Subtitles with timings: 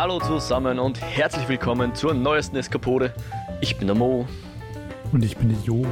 [0.00, 3.12] Hallo zusammen und herzlich willkommen zur neuesten Eskapode.
[3.60, 4.26] Ich bin der Mo.
[5.12, 5.84] Und ich bin der Jo.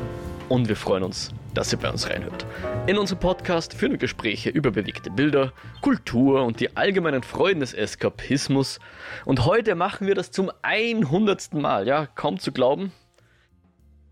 [0.48, 2.46] Und wir freuen uns, dass ihr bei uns reinhört.
[2.86, 5.52] In unserem Podcast führen wir Gespräche über bewegte Bilder,
[5.82, 8.80] Kultur und die allgemeinen Freuden des Eskapismus.
[9.26, 11.52] Und heute machen wir das zum 100.
[11.52, 11.86] Mal.
[11.86, 12.92] Ja, kaum zu glauben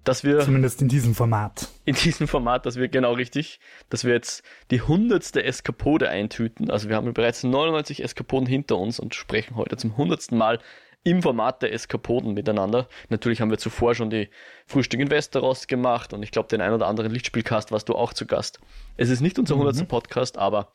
[0.07, 0.41] dass wir.
[0.41, 1.69] Zumindest in diesem Format.
[1.85, 3.61] In diesem Format, dass wir genau richtig,
[3.91, 6.71] dass wir jetzt die hundertste Eskapode eintüten.
[6.71, 10.61] Also wir haben bereits 99 Eskapoden hinter uns und sprechen heute zum hundertsten Mal
[11.03, 12.89] im Format der Eskapoden miteinander.
[13.11, 14.29] Natürlich haben wir zuvor schon die
[14.67, 18.13] Frühstück in Westeros gemacht und ich glaube, den ein oder anderen Lichtspielcast warst du auch
[18.13, 18.59] zu Gast.
[18.97, 19.63] Es ist nicht unser mhm.
[19.63, 19.89] 100.
[19.89, 20.73] Podcast, aber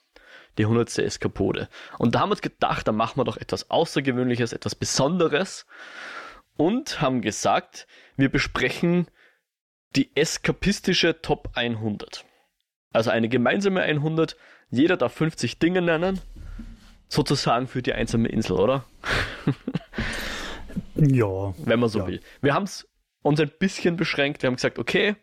[0.57, 0.99] die 100.
[0.99, 1.67] Eskapode.
[1.97, 5.65] Und da haben wir uns gedacht, da machen wir doch etwas Außergewöhnliches, etwas Besonderes
[6.55, 9.07] und haben gesagt, wir besprechen
[9.95, 12.25] die eskapistische Top 100.
[12.93, 14.35] Also eine gemeinsame 100.
[14.69, 16.19] Jeder darf 50 Dinge nennen.
[17.07, 18.85] Sozusagen für die einsame Insel, oder?
[20.95, 21.53] ja.
[21.57, 22.07] Wenn man so ja.
[22.07, 22.21] will.
[22.41, 22.87] Wir haben es
[23.21, 24.41] uns ein bisschen beschränkt.
[24.41, 25.15] Wir haben gesagt, okay,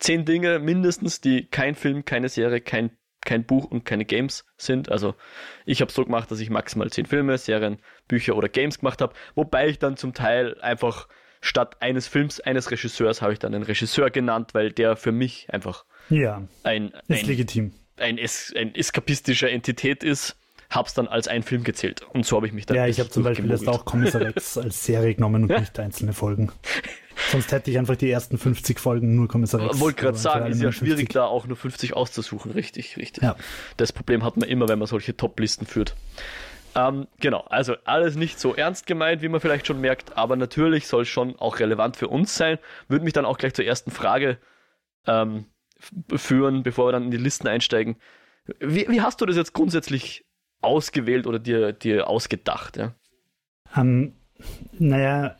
[0.00, 4.90] 10 Dinge mindestens, die kein Film, keine Serie, kein, kein Buch und keine Games sind.
[4.90, 5.14] Also
[5.66, 9.00] ich habe es so gemacht, dass ich maximal 10 Filme, Serien, Bücher oder Games gemacht
[9.00, 9.14] habe.
[9.36, 11.08] Wobei ich dann zum Teil einfach
[11.44, 15.46] statt eines Films, eines Regisseurs, habe ich dann einen Regisseur genannt, weil der für mich
[15.50, 17.72] einfach ja, ein, ist ein, legitim.
[17.98, 20.36] Ein, es, ein eskapistischer Entität ist,
[20.70, 22.02] habe es dann als ein Film gezählt.
[22.12, 22.78] Und so habe ich mich dann.
[22.78, 26.14] Ja, ich habe zum Beispiel jetzt auch Kommissar Rex als Serie genommen und nicht einzelne
[26.14, 26.50] Folgen.
[27.30, 29.78] Sonst hätte ich einfach die ersten 50 Folgen nur Kommissar Rex.
[29.80, 31.14] Wollte gerade sagen, ist ja schwierig, 50.
[31.14, 32.52] da auch nur 50 auszusuchen.
[32.52, 33.22] Richtig, richtig.
[33.22, 33.36] Ja.
[33.76, 35.94] Das Problem hat man immer, wenn man solche Top-Listen führt.
[36.74, 40.88] Ähm, genau, also alles nicht so ernst gemeint, wie man vielleicht schon merkt, aber natürlich
[40.88, 42.58] soll schon auch relevant für uns sein.
[42.88, 44.38] Würde mich dann auch gleich zur ersten Frage
[45.06, 45.46] ähm,
[46.14, 47.96] führen, bevor wir dann in die Listen einsteigen.
[48.58, 50.24] Wie, wie, hast du das jetzt grundsätzlich
[50.60, 52.76] ausgewählt oder dir, dir ausgedacht?
[52.76, 52.94] Ja?
[53.76, 54.12] Um,
[54.78, 55.36] naja,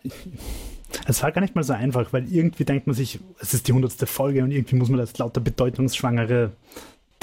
[1.06, 3.72] es war gar nicht mal so einfach, weil irgendwie denkt man sich, es ist die
[3.72, 6.52] hundertste Folge und irgendwie muss man das lauter bedeutungsschwangere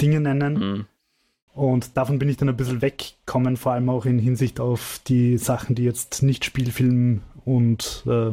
[0.00, 0.54] Dinge nennen.
[0.54, 0.86] Mhm.
[1.54, 5.36] Und davon bin ich dann ein bisschen weggekommen, vor allem auch in Hinsicht auf die
[5.36, 8.32] Sachen, die jetzt nicht Spielfilm und äh,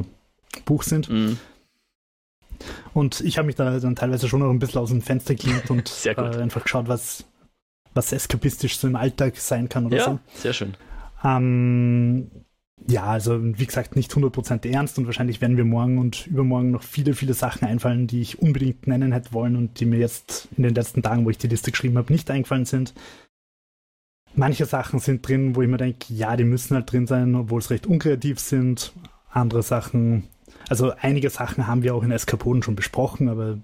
[0.63, 1.09] Buch sind.
[1.09, 1.37] Mhm.
[2.93, 5.69] Und ich habe mich da dann teilweise schon noch ein bisschen aus dem Fenster gelehnt
[5.69, 7.25] und äh, einfach geschaut, was,
[7.93, 10.19] was eskapistisch so im Alltag sein kann oder ja, so.
[10.35, 10.75] Sehr schön.
[11.23, 12.31] Ähm,
[12.87, 16.83] ja, also wie gesagt, nicht 100% ernst und wahrscheinlich werden wir morgen und übermorgen noch
[16.83, 20.63] viele, viele Sachen einfallen, die ich unbedingt nennen hätte wollen und die mir jetzt in
[20.63, 22.93] den letzten Tagen, wo ich die Liste geschrieben habe, nicht eingefallen sind.
[24.35, 27.59] Manche Sachen sind drin, wo ich mir denke, ja, die müssen halt drin sein, obwohl
[27.59, 28.93] es recht unkreativ sind.
[29.31, 30.23] Andere Sachen,
[30.69, 33.59] also einige Sachen haben wir auch in Eskapoden schon besprochen, aber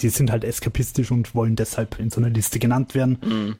[0.00, 3.18] die sind halt eskapistisch und wollen deshalb in so einer Liste genannt werden.
[3.22, 3.56] Mhm.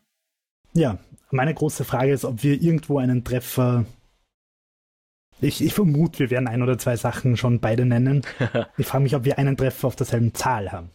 [0.73, 0.99] Ja,
[1.31, 3.85] meine große Frage ist, ob wir irgendwo einen Treffer
[5.41, 8.23] ich, ich vermute, wir werden ein oder zwei Sachen schon beide nennen.
[8.77, 10.91] ich frage mich, ob wir einen Treffer auf derselben Zahl haben.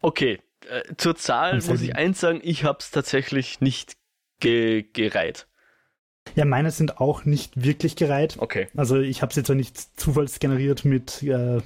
[0.00, 0.38] Okay,
[0.68, 3.96] äh, zur Zahl muss ich eins sagen, ich habe es tatsächlich nicht
[4.40, 5.46] ge gereiht.
[6.34, 8.36] Ja, meine sind auch nicht wirklich gereiht.
[8.38, 8.68] Okay.
[8.76, 11.60] Also ich habe es jetzt auch nicht zufallsgeneriert mit äh,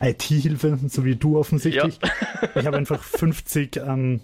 [0.00, 1.98] IT-Hilfe, so wie du offensichtlich.
[2.02, 2.48] Ja.
[2.54, 4.20] ich habe einfach 50 ähm,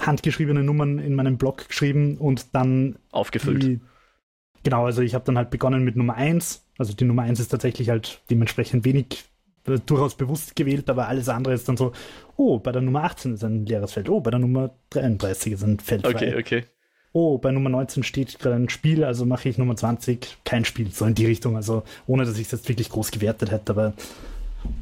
[0.00, 3.62] handgeschriebene Nummern in meinem Blog geschrieben und dann aufgefüllt.
[3.64, 3.80] Die,
[4.62, 6.61] Genau, also ich habe dann halt begonnen mit Nummer 1.
[6.78, 9.24] Also die Nummer 1 ist tatsächlich halt dementsprechend wenig
[9.66, 11.92] äh, durchaus bewusst gewählt, aber alles andere ist dann so,
[12.36, 15.62] oh, bei der Nummer 18 ist ein leeres Feld, oh, bei der Nummer 33 ist
[15.62, 16.14] ein Feld frei.
[16.14, 16.64] Okay, okay.
[17.14, 20.90] Oh, bei Nummer 19 steht gerade ein Spiel, also mache ich Nummer 20 kein Spiel,
[20.90, 23.92] so in die Richtung, also ohne, dass ich es jetzt wirklich groß gewertet hätte, aber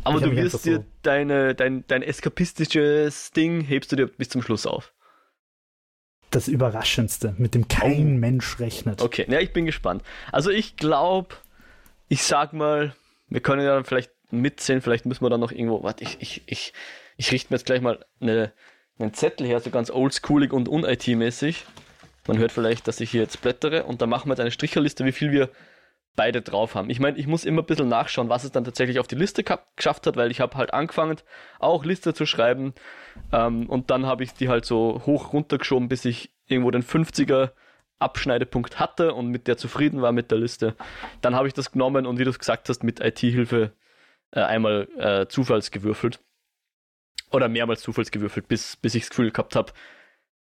[0.05, 4.43] aber du wirst dir so deine, dein, dein eskapistisches Ding hebst du dir bis zum
[4.43, 4.93] Schluss auf
[6.31, 8.19] das Überraschendste, mit dem kein oh.
[8.19, 9.03] Mensch rechnet.
[9.03, 10.03] Okay, ja, ich bin gespannt.
[10.33, 11.35] Also ich glaube,
[12.11, 12.95] ich sag mal,
[13.29, 16.43] wir können ja dann vielleicht mitzählen, vielleicht müssen wir dann noch irgendwo, warte, ich, ich,
[16.47, 16.73] ich,
[17.17, 18.53] ich richte mir jetzt gleich mal eine,
[18.99, 21.65] einen Zettel her, so ganz oldschoolig und un-IT-mäßig.
[22.27, 25.05] Man hört vielleicht, dass ich hier jetzt blättere und dann machen wir jetzt eine Stricherliste,
[25.05, 25.51] wie viel wir
[26.17, 26.91] beide drauf haben.
[26.91, 29.45] Ich meine, ich muss immer ein bisschen nachschauen, was es dann tatsächlich auf die Liste
[29.77, 31.17] geschafft hat, weil ich habe halt angefangen,
[31.61, 32.75] auch Liste zu schreiben
[33.33, 37.53] ähm, und dann habe ich die halt so hoch runtergeschoben, bis ich irgendwo den 50er
[38.01, 40.75] Abschneidepunkt hatte und mit der zufrieden war mit der Liste.
[41.21, 43.73] Dann habe ich das genommen und wie du es gesagt hast, mit IT-Hilfe
[44.33, 46.21] äh, einmal äh, zufallsgewürfelt.
[47.31, 49.73] Oder mehrmals zufallsgewürfelt, bis, bis ich das Gefühl gehabt habe,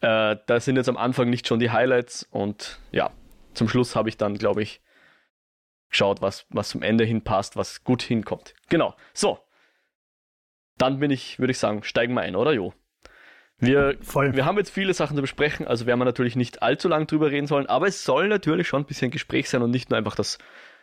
[0.00, 3.10] äh, da sind jetzt am Anfang nicht schon die Highlights und ja,
[3.54, 4.80] zum Schluss habe ich dann, glaube ich,
[5.90, 8.54] geschaut, was, was zum Ende hin passt, was gut hinkommt.
[8.68, 8.94] Genau.
[9.12, 9.38] So.
[10.76, 12.72] Dann bin ich, würde ich sagen, steigen wir ein, oder Jo?
[13.60, 14.36] Wir, Voll.
[14.36, 17.30] wir haben jetzt viele Sachen zu besprechen, also werden wir natürlich nicht allzu lang drüber
[17.30, 20.14] reden sollen, aber es soll natürlich schon ein bisschen Gespräch sein und nicht nur einfach
[20.14, 20.38] das,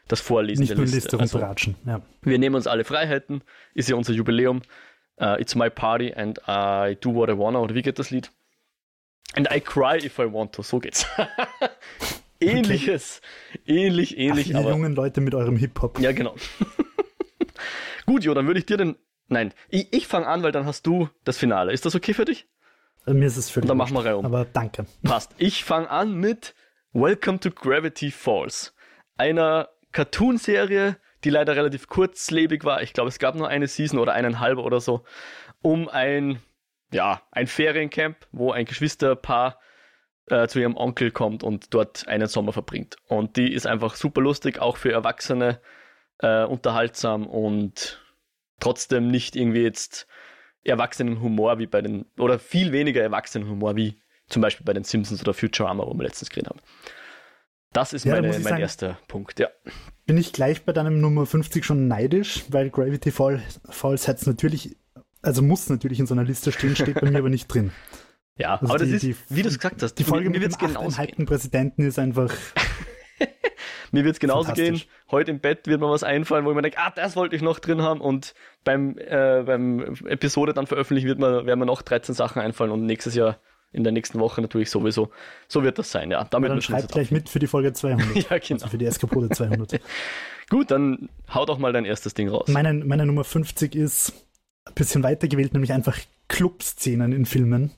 [0.10, 1.16] das Vorlesen nicht der Liste.
[1.18, 2.02] Liste also, ja.
[2.22, 3.44] Wir nehmen uns alle Freiheiten,
[3.74, 4.62] ist ja unser Jubiläum.
[5.18, 8.32] Uh, it's my party and I do what I wanna, oder wie geht das Lied?
[9.34, 11.08] And I cry if I want to, so geht's.
[12.42, 13.22] Ähnliches,
[13.54, 13.86] okay.
[13.86, 14.54] ähnlich, ähnlich.
[14.54, 16.00] Ach, aber, jungen Leute mit eurem Hip-Hop.
[16.00, 16.36] Ja, genau.
[18.06, 18.98] Gut, Jo, dann würde ich dir den.
[19.30, 21.72] Nein, ich, ich fange an, weil dann hast du das Finale.
[21.72, 22.46] Ist das okay für dich?
[23.06, 23.66] Äh, mir ist es völlig.
[23.66, 24.26] Und dann machen wir Reihe um.
[24.26, 24.86] Aber danke.
[25.04, 25.34] Passt.
[25.38, 26.56] Ich fange an mit
[26.94, 28.74] Welcome to Gravity Falls.
[29.18, 32.82] Einer Cartoon-Serie, die leider relativ kurzlebig war.
[32.82, 35.04] Ich glaube, es gab nur eine Season oder eineinhalb oder so.
[35.62, 36.42] Um ein,
[36.92, 39.60] ja, ein Feriencamp, wo ein Geschwisterpaar
[40.28, 42.98] äh, zu ihrem Onkel kommt und dort einen Sommer verbringt.
[43.08, 45.62] Und die ist einfach super lustig, auch für Erwachsene
[46.20, 48.02] äh, unterhaltsam und
[48.60, 50.08] trotzdem nicht irgendwie jetzt
[50.66, 54.84] erwachsenen Humor wie bei den, oder viel weniger erwachsenen Humor wie zum Beispiel bei den
[54.84, 56.60] Simpsons oder Futurama, wo wir letztens geredet haben.
[57.72, 59.50] Das ist ja, meine, mein sagen, erster Punkt, ja.
[60.06, 64.78] Bin ich gleich bei deinem Nummer 50 schon neidisch, weil Gravity Falls hat natürlich,
[65.22, 67.72] also muss natürlich in so einer Liste stehen, steht bei mir aber nicht drin.
[68.38, 70.44] Ja, also aber die, das ist, die, wie du es gesagt hast, die Folge mit
[70.44, 72.34] dem genauso Präsidenten ist einfach
[73.92, 74.82] Mir wird es genauso gehen.
[75.12, 77.42] Heute im Bett wird mir was einfallen, wo ich mir denke, ah, das wollte ich
[77.42, 78.02] noch drin haben.
[78.02, 78.34] Und
[78.64, 82.86] beim, äh, beim Episode dann veröffentlichen wird mir, werden mir noch 13 Sachen einfallen und
[82.86, 83.40] nächstes Jahr
[83.72, 85.10] in der nächsten Woche natürlich sowieso.
[85.48, 86.24] So wird das sein, ja.
[86.26, 88.16] Damit dann schreibt gleich mit für die Folge 200.
[88.30, 88.54] ja, genau.
[88.54, 89.82] Also für die Eskapode 200.
[90.50, 92.48] Gut, dann hau doch mal dein erstes Ding raus.
[92.48, 94.14] Meine, meine Nummer 50 ist
[94.66, 95.98] ein bisschen weiter gewählt, nämlich einfach
[96.28, 97.72] Clubszenen in Filmen.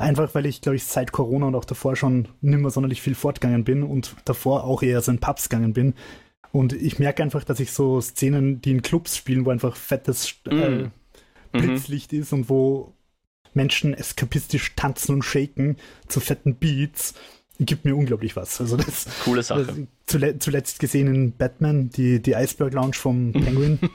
[0.00, 3.14] Einfach weil ich, glaube ich, seit Corona und auch davor schon nicht mehr sonderlich viel
[3.14, 5.94] fortgegangen bin und davor auch eher so in Pubs gegangen bin.
[6.52, 10.34] Und ich merke einfach, dass ich so Szenen, die in Clubs spielen, wo einfach fettes
[10.46, 10.92] äh, mm.
[11.52, 12.20] Blitzlicht mhm.
[12.20, 12.94] ist und wo
[13.52, 15.76] Menschen eskapistisch tanzen und shaken
[16.08, 17.14] zu fetten Beats,
[17.58, 18.60] gibt mir unglaublich was.
[18.60, 19.66] Also das, Coole Sache.
[19.66, 19.76] Das,
[20.06, 23.78] zule zuletzt gesehen in Batman, die, die Iceberg Lounge vom Penguin.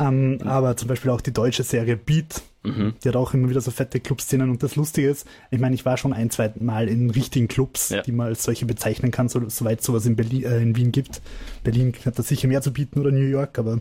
[0.00, 2.94] ähm, aber zum Beispiel auch die deutsche Serie Beat, mhm.
[3.02, 4.50] die hat auch immer wieder so fette Clubszenen.
[4.50, 7.90] Und das Lustige ist, ich meine, ich war schon ein, zwei Mal in richtigen Clubs,
[7.90, 8.02] ja.
[8.02, 11.22] die man als solche bezeichnen kann, so, soweit sowas in, Berlin, äh, in Wien gibt.
[11.62, 13.80] Berlin hat da sicher mehr zu bieten oder New York, aber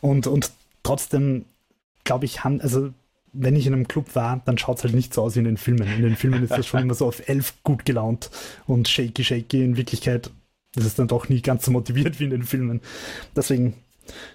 [0.00, 0.52] und, und
[0.82, 1.46] trotzdem
[2.04, 2.90] glaube ich, haben, also
[3.32, 5.46] wenn ich in einem Club war, dann schaut es halt nicht so aus wie in
[5.46, 5.88] den Filmen.
[5.88, 8.30] In den Filmen ist das schon immer so auf elf gut gelaunt
[8.66, 9.64] und shaky, shaky.
[9.64, 10.30] In Wirklichkeit
[10.76, 12.80] ist es dann doch nie ganz so motiviert wie in den Filmen.
[13.34, 13.74] Deswegen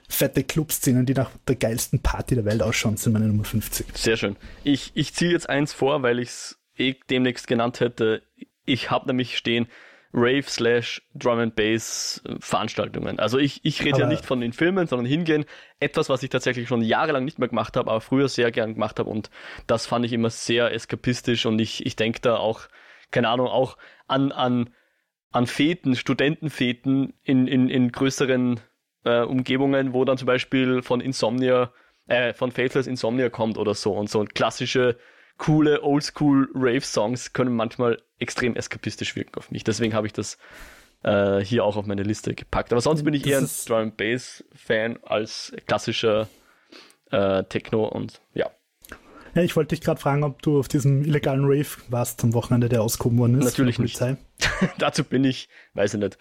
[0.07, 3.87] fette Clubszenen, die nach der geilsten Party der Welt ausschauen, sind meine Nummer 50.
[3.95, 4.35] Sehr schön.
[4.63, 8.23] Ich, ich ziehe jetzt eins vor, weil ich es eh demnächst genannt hätte.
[8.65, 9.67] Ich habe nämlich stehen
[10.11, 13.19] Rave slash Drum and Bass Veranstaltungen.
[13.19, 15.45] Also ich, ich rede ja nicht von den Filmen, sondern hingehen.
[15.79, 18.99] Etwas, was ich tatsächlich schon jahrelang nicht mehr gemacht habe, aber früher sehr gern gemacht
[18.99, 19.29] habe und
[19.67, 22.61] das fand ich immer sehr eskapistisch und ich, ich denke da auch,
[23.11, 23.77] keine Ahnung, auch
[24.07, 24.71] an, an,
[25.31, 28.59] an Feten, Studentenfeten in, in, in größeren
[29.03, 31.71] äh, Umgebungen, wo dann zum Beispiel von Insomnia,
[32.07, 34.97] äh, von Faithless Insomnia kommt oder so und so klassische
[35.37, 39.63] coole Oldschool Rave Songs können manchmal extrem eskapistisch wirken auf mich.
[39.63, 40.37] Deswegen habe ich das
[41.03, 42.71] äh, hier auch auf meine Liste gepackt.
[42.71, 46.27] Aber sonst bin ich das eher ein Drum Bass Fan als klassischer
[47.11, 48.51] äh, Techno und ja.
[49.35, 52.67] Ja, ich wollte dich gerade fragen, ob du auf diesem illegalen Rave warst am Wochenende,
[52.67, 53.45] der ausgehoben worden ist.
[53.45, 54.01] Natürlich nicht.
[54.77, 56.17] Dazu bin ich, weiß ich nicht,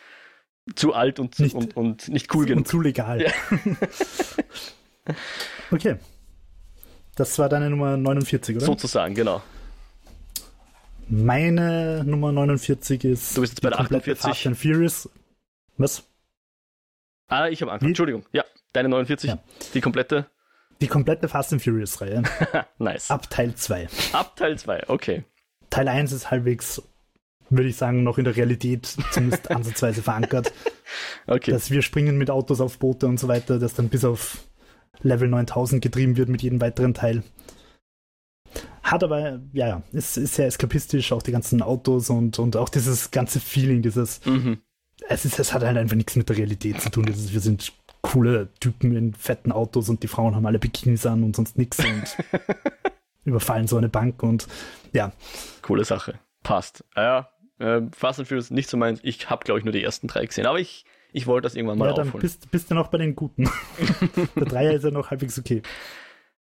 [0.75, 2.59] zu alt und, nicht, und, und nicht cool genug.
[2.59, 3.23] Und zu legal.
[3.23, 3.31] Ja.
[5.71, 5.97] okay.
[7.17, 8.67] Das war deine Nummer 49, oder?
[8.67, 9.43] Sozusagen, genau.
[11.09, 13.37] Meine Nummer 49 ist.
[13.37, 14.23] Du bist jetzt bei der 48.
[14.23, 15.09] Fast and Furious.
[15.79, 16.05] Was?
[17.29, 17.91] Ah, ich habe angefangen.
[17.91, 18.25] Entschuldigung.
[18.33, 19.31] Ja, deine 49.
[19.31, 19.39] Ja.
[19.75, 20.27] Die komplette.
[20.81, 22.23] Die komplette Fast and Furious Reihe.
[22.79, 23.11] nice.
[23.11, 23.89] Ab Teil 2.
[24.13, 25.25] Ab Teil 2, okay.
[25.71, 26.83] Teil 1 ist halbwegs
[27.51, 30.53] würde ich sagen, noch in der Realität zumindest ansatzweise verankert.
[31.27, 31.51] Okay.
[31.51, 34.39] Dass wir springen mit Autos auf Boote und so weiter, das dann bis auf
[35.03, 37.23] Level 9000 getrieben wird mit jedem weiteren Teil.
[38.83, 42.71] Hat aber, ja, ja, ist, ist sehr eskapistisch, auch die ganzen Autos und, und auch
[42.71, 44.59] dieses ganze Feeling, dieses, mhm.
[45.09, 47.05] es, ist, es hat halt einfach nichts mit der Realität zu tun.
[47.05, 51.23] Dieses, wir sind coole Typen in fetten Autos und die Frauen haben alle Bikinis an
[51.23, 52.17] und sonst nichts und
[53.25, 54.49] überfallen so eine Bank und
[54.93, 55.13] ja.
[55.61, 56.19] Coole Sache.
[56.43, 56.85] Passt.
[56.97, 57.29] Ja,
[57.59, 59.01] äh, Fast and Furious nicht so meins.
[59.03, 60.47] Ich habe, glaube ich, nur die ersten drei gesehen.
[60.47, 62.23] Aber ich, ich wollte das irgendwann mal ja, dann aufholen.
[62.23, 63.49] Bist, bist du noch bei den Guten.
[64.37, 65.63] Der Dreier ist ja noch halbwegs okay.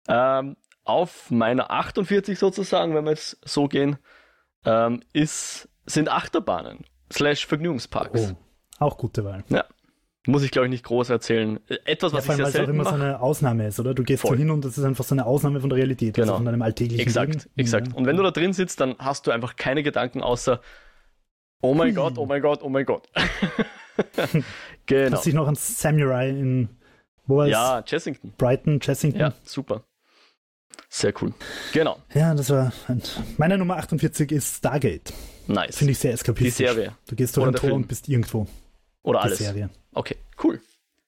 [0.07, 3.97] Ähm, auf meiner 48 sozusagen, wenn wir jetzt so gehen,
[4.65, 8.33] ähm, ist, sind Achterbahnen slash Vergnügungsparks.
[8.79, 9.43] Oh, auch gute Wahl.
[9.49, 9.65] Ja.
[10.25, 11.59] Muss ich, glaube ich, nicht groß erzählen.
[11.85, 12.97] Etwas, was ja, ich sehr es auch selten immer mache.
[12.97, 13.93] so eine Ausnahme ist, oder?
[13.93, 14.31] Du gehst Voll.
[14.31, 16.33] so hin und das ist einfach so eine Ausnahme von der Realität, Genau.
[16.33, 17.49] also von deinem alltäglichen Exakt, Leben.
[17.55, 17.87] exakt.
[17.87, 17.93] Ja.
[17.93, 20.59] Und wenn du da drin sitzt, dann hast du einfach keine Gedanken außer
[21.61, 21.93] Oh mein.
[21.95, 23.09] Gott, oh mein Gott, oh mein Gott.
[24.85, 25.17] genau.
[25.17, 26.69] Hast dich noch an Samurai in
[27.27, 27.51] wo war es?
[27.51, 28.33] Ja, Chessington.
[28.37, 29.19] Brighton, Chessington.
[29.19, 29.83] Ja, super.
[30.89, 31.33] Sehr cool.
[31.73, 32.01] Genau.
[32.13, 32.71] Ja, das war.
[32.87, 33.01] Ein,
[33.37, 35.13] meine Nummer 48 ist Stargate.
[35.47, 35.77] Nice.
[35.77, 36.53] Finde ich sehr Die eskapistisch.
[36.67, 36.95] Serie.
[37.07, 37.81] Du gehst durch Oder ein Tor Film.
[37.81, 38.47] und bist irgendwo.
[39.03, 39.39] Oder Die alles.
[39.39, 39.69] Serie.
[39.93, 40.61] Okay, cool.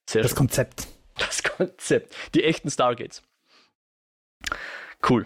[0.10, 0.38] Sehr Das schön.
[0.38, 0.88] Konzept.
[1.18, 2.14] Das Konzept.
[2.34, 3.24] Die echten Stargates.
[5.08, 5.26] Cool.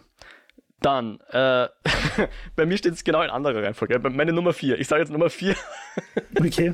[0.84, 1.70] Dann, äh,
[2.56, 3.98] bei mir steht es genau in anderer Reihenfolge.
[4.00, 4.80] Meine Nummer 4.
[4.80, 5.56] Ich sage jetzt Nummer 4
[6.40, 6.74] Okay.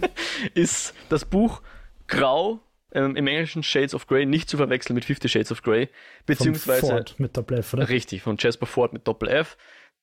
[0.55, 1.61] ist das Buch
[2.07, 2.59] Grau,
[2.91, 5.89] ähm, im Englischen Shades of Grey, nicht zu verwechseln mit Fifty Shades of Grey,
[6.25, 7.87] beziehungsweise Ford mit Doppel F, oder?
[7.87, 9.57] richtig von Jasper Ford mit Doppel F,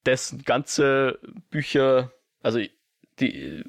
[0.06, 1.18] dessen ganze
[1.50, 2.60] Bücher, also
[3.18, 3.64] die,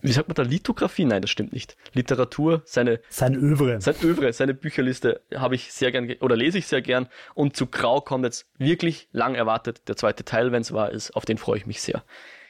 [0.00, 1.04] wie sagt man da, Lithografie?
[1.04, 1.76] Nein, das stimmt nicht.
[1.92, 3.80] Literatur, seine Sein Övre.
[3.80, 7.08] sein Övre, seine Bücherliste habe ich sehr gern ge- oder lese ich sehr gern.
[7.34, 11.10] Und zu Grau kommt jetzt wirklich lang erwartet der zweite Teil, wenn es wahr ist.
[11.16, 12.04] Auf den freue ich mich sehr.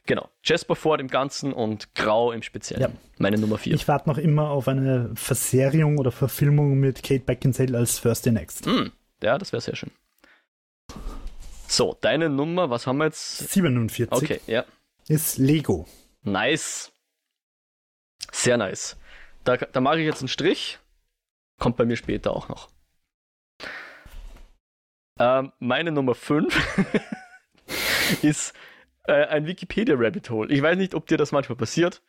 [0.07, 0.29] Genau.
[0.43, 2.83] Jasper Ford im Ganzen und Grau im Speziellen.
[2.83, 2.91] Ja.
[3.19, 3.75] Meine Nummer 4.
[3.75, 8.33] Ich warte noch immer auf eine Verserierung oder Verfilmung mit Kate Beckinsale als First Day
[8.33, 8.67] Next.
[8.67, 8.91] Hm,
[9.23, 9.91] ja, das wäre sehr schön.
[11.69, 13.51] So, deine Nummer, was haben wir jetzt?
[13.53, 14.65] 47 Okay, ja.
[15.09, 15.87] ist Lego.
[16.23, 16.92] Nice.
[18.31, 18.99] Sehr nice.
[19.45, 20.79] Da, da mache ich jetzt einen Strich.
[21.59, 22.69] Kommt bei mir später auch noch.
[25.19, 26.55] Ähm, meine Nummer 5
[28.23, 28.55] ist
[29.05, 30.53] äh, ein Wikipedia-Rabbit Hole.
[30.53, 32.03] Ich weiß nicht, ob dir das manchmal passiert.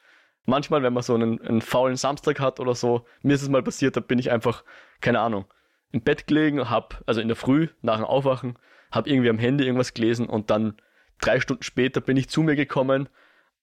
[0.46, 3.64] Manchmal, wenn man so einen, einen faulen Samstag hat oder so, mir ist es mal
[3.64, 4.64] passiert, da bin ich einfach,
[5.00, 5.46] keine Ahnung,
[5.92, 8.58] im Bett gelegen, hab, also in der Früh, nach dem Aufwachen,
[8.92, 10.76] hab irgendwie am Handy irgendwas gelesen und dann
[11.22, 13.08] drei Stunden später bin ich zu mir gekommen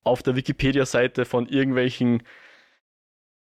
[0.04, 2.22] auf der Wikipedia-Seite von irgendwelchen,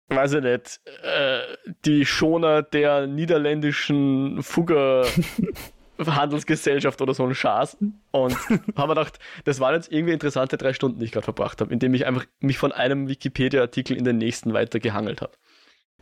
[0.09, 1.41] weiß ich nicht, äh,
[1.85, 7.77] die Schoner der niederländischen Fugger-Handelsgesellschaft oder so ein Schaß.
[8.13, 8.37] Und
[8.77, 11.73] habe mir gedacht, das waren jetzt irgendwie interessante drei Stunden, die ich gerade verbracht habe,
[11.73, 15.33] indem ich einfach mich von einem Wikipedia-Artikel in den nächsten weiter gehangelt habe.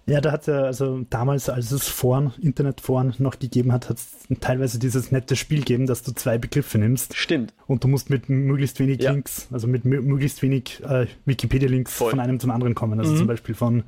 [0.07, 4.09] Ja, da hat er, also damals, als es Foren, Internetforen noch gegeben hat, hat es
[4.41, 7.55] teilweise dieses nette Spiel gegeben, dass du zwei Begriffe nimmst Stimmt.
[7.67, 9.13] und du musst mit möglichst wenig Ja.
[9.13, 12.99] Links, also mit mö- möglichst wenig äh, Wikipedia-Links von einem zum anderen kommen.
[13.01, 13.17] Also Mhm.
[13.17, 13.85] zum Beispiel von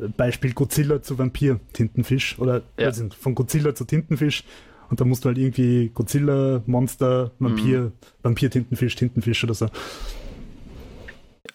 [0.00, 2.88] äh, Beispiel Godzilla zu Vampir, Tintenfisch oder Ja.
[2.90, 4.42] nicht, von Godzilla zu Tintenfisch
[4.90, 7.92] und da musst du halt irgendwie Godzilla, Monster, Vampir, Mhm.
[8.22, 9.68] Vampir, Tintenfisch, Tintenfisch oder so.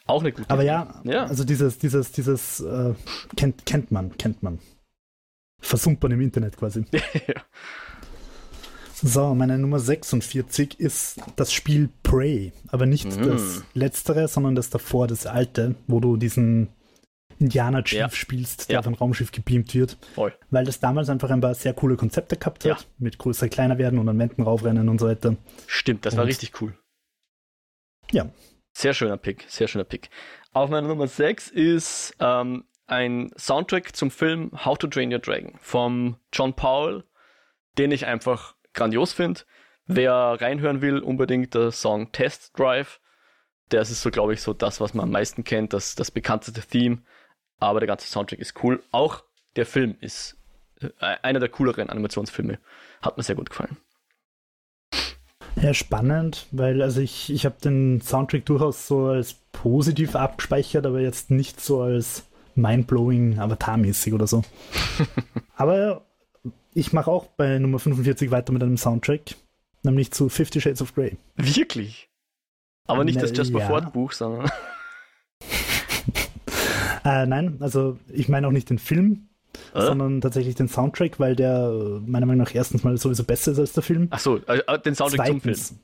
[0.05, 1.25] Auch eine gute Aber ja, Ja.
[1.25, 2.93] also dieses, dieses, dieses äh,
[3.35, 4.59] kennt, kennt man, kennt man.
[5.59, 6.85] Versumpern im Internet quasi.
[6.93, 7.41] ja.
[9.03, 12.53] So, meine Nummer 46 ist das Spiel Prey.
[12.67, 13.27] Aber nicht Mhm.
[13.29, 16.69] das letztere, sondern das davor, das alte, wo du diesen
[17.39, 18.09] Indianer-Chief Ja.
[18.11, 18.79] spielst, der Ja.
[18.81, 19.97] auf ein Raumschiff gebeamt wird.
[20.13, 20.33] Voll.
[20.51, 22.75] Weil das damals einfach ein paar sehr coole Konzepte gehabt Ja.
[22.75, 22.87] hat.
[22.99, 25.35] Mit größer, kleiner werden und an Wänden raufrennen und so weiter.
[25.65, 26.75] Stimmt, das war Und- richtig cool.
[28.11, 28.29] Ja.
[28.73, 30.09] Sehr schöner Pick, sehr schöner Pick.
[30.53, 35.57] Auf meiner Nummer 6 ist ähm, ein Soundtrack zum Film How to Train Your Dragon
[35.61, 37.03] vom John Powell,
[37.77, 39.41] den ich einfach grandios finde.
[39.85, 42.99] Wer reinhören will, unbedingt der Song Test Drive.
[43.71, 46.61] Der ist so, glaube ich, so das, was man am meisten kennt, das, das bekannteste
[46.61, 47.03] Theme.
[47.59, 48.83] Aber der ganze Soundtrack ist cool.
[48.91, 49.23] Auch
[49.55, 50.37] der Film ist
[50.81, 52.59] äh, einer der cooleren Animationsfilme.
[53.01, 53.77] Hat mir sehr gut gefallen.
[55.59, 61.01] Ja, spannend, weil also ich, ich habe den Soundtrack durchaus so als positiv abgespeichert, aber
[61.01, 62.23] jetzt nicht so als
[62.55, 64.43] mindblowing Avatar-mäßig oder so.
[65.55, 66.05] aber
[66.73, 69.35] ich mache auch bei Nummer 45 weiter mit einem Soundtrack,
[69.83, 71.17] nämlich zu Fifty Shades of Grey.
[71.35, 72.09] Wirklich?
[72.87, 73.67] Aber nicht das Jasper ja.
[73.67, 74.49] Ford Buch, sondern.
[77.03, 79.29] Äh, nein, also ich meine auch nicht den Film,
[79.73, 79.81] Äh?
[79.81, 83.59] sondern tatsächlich den Soundtrack, weil der äh, meiner Meinung nach erstens mal sowieso besser ist
[83.59, 84.07] als der Film.
[84.11, 85.55] Ach so, äh, den Soundtrack zum Film.
[85.55, 85.75] Zweitens,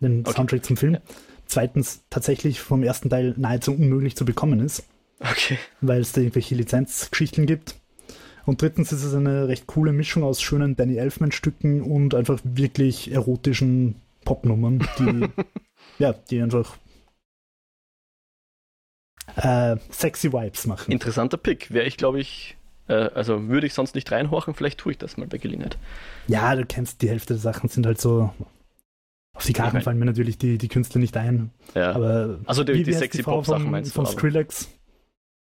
[0.00, 0.32] den Okay.
[0.36, 0.94] Soundtrack zum Film.
[0.94, 1.00] Ja.
[1.46, 4.84] Zweitens tatsächlich vom ersten Teil nahezu unmöglich zu bekommen ist.
[5.20, 5.56] Okay.
[5.80, 7.76] weil es da irgendwelche Lizenzgeschichten gibt.
[8.44, 13.12] Und drittens ist es eine recht coole Mischung aus schönen Danny Elfman-Stücken und einfach wirklich
[13.12, 15.28] erotischen Popnummern, die,
[15.98, 16.76] ja, die einfach
[19.36, 20.90] äh, sexy Vibes machen.
[20.90, 21.72] Interessanter Pick.
[21.72, 25.16] Wäre ich, glaube ich, äh, also würde ich sonst nicht reinhorchen, vielleicht tue ich das
[25.16, 25.78] mal bei Gelegenheit.
[26.26, 28.32] Ja, du kennst die Hälfte der Sachen, sind halt so.
[29.34, 31.50] Auf die Karten fallen mir natürlich die, die Künstler nicht ein.
[31.74, 31.92] Ja.
[31.92, 34.10] Aber also die, wie- die sexy Pop-Sachen von- meinst Von du?
[34.10, 34.68] aber Skrillex.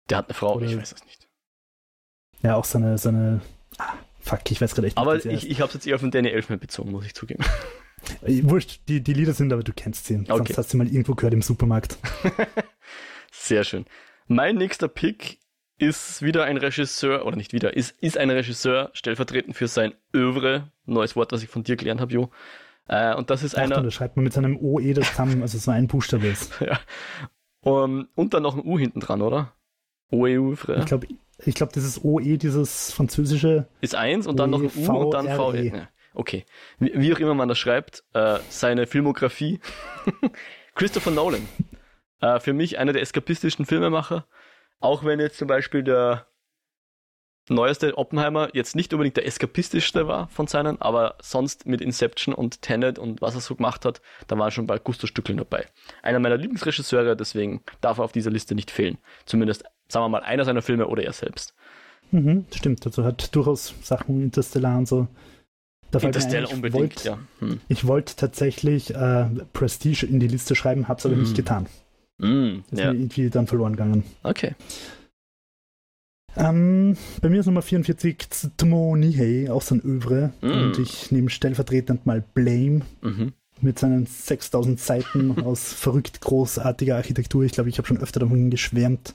[0.10, 1.28] Der hat eine Frau, Oder- ich weiß es nicht.
[2.42, 2.98] Ja, auch so eine.
[2.98, 3.42] So eine
[3.78, 5.02] ah, fuck, ich weiß gerade echt nicht.
[5.02, 7.44] Aber ich, ich habe es jetzt eher auf den Danny Elfman bezogen, muss ich zugeben.
[8.24, 10.24] Äh, Wurscht, die, die Lieder sind, aber du kennst sie.
[10.26, 11.98] Sonst hast du sie mal irgendwo gehört im Supermarkt.
[13.32, 13.86] Sehr schön.
[14.28, 15.40] Mein nächster Pick
[15.82, 20.72] ist wieder ein Regisseur, oder nicht wieder, ist, ist ein Regisseur, stellvertretend für sein Övre,
[20.86, 22.30] neues Wort, das ich von dir gelernt habe, Jo.
[22.88, 23.82] Äh, und das ist Ach, einer.
[23.82, 26.54] Das schreibt man mit seinem OE, das kann, also so ein Buchstabe ist.
[26.62, 26.80] ja.
[27.62, 29.54] Um, und dann noch ein U hinten dran, oder?
[30.12, 30.78] Oeuvre.
[30.80, 31.08] Ich glaube,
[31.44, 33.68] ich glaub, dieses OE, dieses französische.
[33.82, 35.52] Ist eins und dann noch ein U und dann V.
[35.52, 35.66] VRE.
[35.66, 36.46] Ja, okay.
[36.80, 39.60] Wie, wie auch immer man das schreibt, äh, seine Filmografie.
[40.76, 41.48] Christopher Nolan.
[42.20, 44.26] Äh, für mich einer der eskapistischsten Filmemacher.
[44.82, 46.28] Auch wenn jetzt zum Beispiel der
[47.50, 52.62] neueste Oppenheimer jetzt nicht unbedingt der eskapistischste war von seinen, aber sonst mit Inception und
[52.62, 55.66] Tenet und was er so gemacht hat, da waren schon bald Gusto-Stückeln dabei.
[56.02, 58.98] Einer meiner Lieblingsregisseure, deswegen darf er auf dieser Liste nicht fehlen.
[59.26, 61.54] Zumindest, sagen wir mal, einer seiner Filme oder er selbst.
[62.12, 65.08] Mhm, stimmt, also hat durchaus Sachen Interstellar und so.
[65.90, 67.20] Da ein, Interstellar ich unbedingt, wollt- ja.
[67.40, 67.60] Hm.
[67.68, 71.24] Ich wollte tatsächlich äh, Prestige in die Liste schreiben, habe es aber Mhm.
[71.24, 71.68] nicht getan.
[72.22, 74.04] Mm, Ist ja, mir irgendwie dann verloren gegangen.
[74.24, 74.56] okay.
[76.38, 80.32] Ähm, bei mir ist Nummer 44 Tsutomu Nihei, auch so ein Övre.
[80.42, 80.46] Mm.
[80.52, 83.34] Und ich nehme stellvertretend mal Blame Mhm.
[83.60, 87.44] mit seinen 6000 Seiten aus verrückt großartiger Architektur.
[87.44, 89.14] Ich glaube, ich habe schon öfter davon geschwärmt.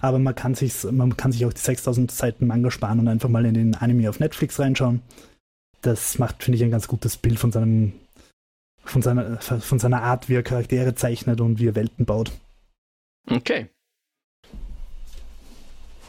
[0.00, 3.28] Aber man kann, sich's, man kann sich auch die 6000 Seiten Manga sparen und einfach
[3.30, 5.00] mal in den Anime auf Netflix reinschauen.
[5.80, 7.94] Das macht, finde ich, ein ganz gutes Bild von seinem
[8.84, 12.32] von seiner, von seiner Art, wie er Charaktere zeichnet und wie er Welten baut.
[13.30, 13.68] Okay.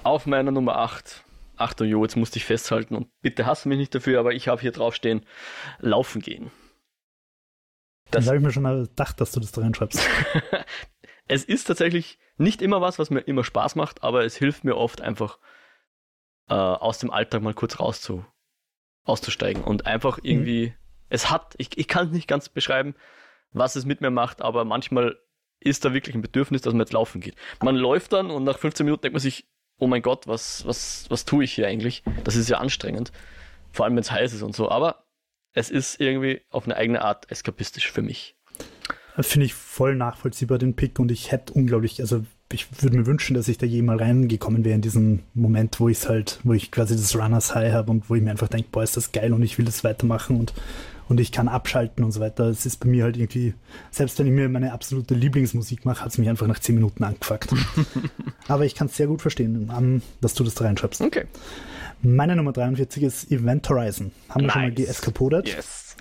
[0.04, 1.24] Auf meiner Nummer 8.
[1.58, 4.62] Achtung, Jo, jetzt musste ich festhalten und bitte hasse mich nicht dafür, aber ich habe
[4.62, 5.26] hier draufstehen,
[5.80, 6.52] laufen gehen.
[8.12, 10.00] Das habe ich mir schon gedacht, dass du das da reinschreibst.
[11.28, 14.78] es ist tatsächlich nicht immer was, was mir immer Spaß macht, aber es hilft mir
[14.78, 15.38] oft einfach
[16.50, 18.26] äh, aus dem Alltag mal kurz rauszu,
[19.04, 20.74] auszusteigen und einfach irgendwie,
[21.10, 22.96] es hat, ich, ich kann es nicht ganz beschreiben,
[23.52, 25.18] was es mit mir macht, aber manchmal
[25.60, 27.36] ist da wirklich ein Bedürfnis, dass man jetzt laufen geht.
[27.62, 29.46] Man läuft dann und nach 15 Minuten denkt man sich,
[29.78, 32.04] oh mein Gott, was, was, was tue ich hier eigentlich?
[32.24, 33.12] Das ist ja anstrengend,
[33.72, 35.04] vor allem wenn es heiß ist und so, aber
[35.54, 38.36] es ist irgendwie auf eine eigene Art eskapistisch für mich.
[39.20, 41.00] Finde ich voll nachvollziehbar, den Pick.
[41.00, 44.64] Und ich hätte unglaublich, also ich würde mir wünschen, dass ich da je mal reingekommen
[44.64, 48.10] wäre in diesen Moment, wo ich halt, wo ich quasi das Runners High habe und
[48.10, 50.54] wo ich mir einfach denke, boah, ist das geil und ich will das weitermachen und,
[51.10, 52.46] und ich kann abschalten und so weiter.
[52.46, 53.54] Es ist bei mir halt irgendwie,
[53.92, 57.04] selbst wenn ich mir meine absolute Lieblingsmusik mache, hat es mich einfach nach 10 Minuten
[57.04, 57.50] angefuckt.
[58.48, 61.02] Aber ich kann es sehr gut verstehen, ähm, dass du das da reinschreibst.
[61.02, 61.26] Okay.
[62.02, 64.12] Meine Nummer 43 ist Event Horizon.
[64.30, 64.78] Haben wir schon mal Nice.
[64.78, 65.48] geeskapodet.
[65.50, 65.98] Yes.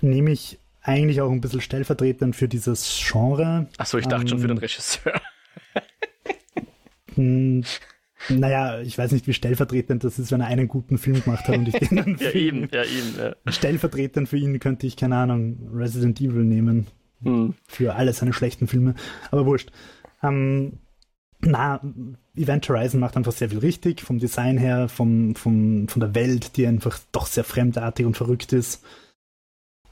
[0.00, 3.66] Nehme ich eigentlich auch ein bisschen stellvertretend für dieses Genre.
[3.78, 5.20] Achso, ich dachte schon für Ähm, den Regisseur.
[8.28, 11.56] Naja, ich weiß nicht, wie stellvertretend das ist, wenn er einen guten Film gemacht hat
[11.56, 13.14] und ich den dann Ja, für ihn- eben, ja, eben.
[13.46, 13.52] Ja.
[13.52, 16.86] Stellvertretend für ihn könnte ich, keine Ahnung, Resident Evil nehmen.
[17.22, 17.54] Hm.
[17.66, 18.94] Für alle seine schlechten Filme.
[19.30, 19.70] Aber wurscht.
[20.22, 20.74] Ähm,
[21.40, 21.80] na,
[22.36, 26.56] Event Horizon macht einfach sehr viel richtig, vom Design her, vom, vom, von der Welt,
[26.56, 28.84] die einfach doch sehr fremdartig und verrückt ist.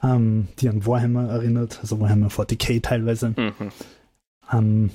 [0.03, 3.31] Ähm, die an Warhammer erinnert, also Warhammer 40k teilweise.
[3.31, 3.53] Mhm.
[4.53, 4.91] Ähm,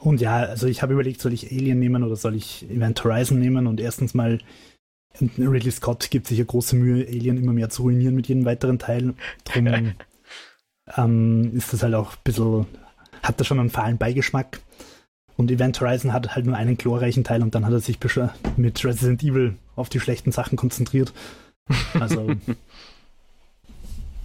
[0.00, 3.38] und ja, also ich habe überlegt, soll ich Alien nehmen oder soll ich Event Horizon
[3.38, 3.66] nehmen?
[3.66, 4.38] Und erstens mal,
[5.20, 8.78] Ridley Scott gibt sich ja große Mühe, Alien immer mehr zu ruinieren mit jedem weiteren
[8.78, 9.14] Teil.
[9.44, 9.94] Drum
[10.96, 12.66] ähm, ist das halt auch ein bisschen,
[13.22, 14.60] hat das schon einen fahlen Beigeschmack.
[15.36, 17.98] Und Event Horizon hat halt nur einen glorreichen Teil und dann hat er sich
[18.56, 21.12] mit Resident Evil auf die schlechten Sachen konzentriert.
[21.98, 22.34] Also,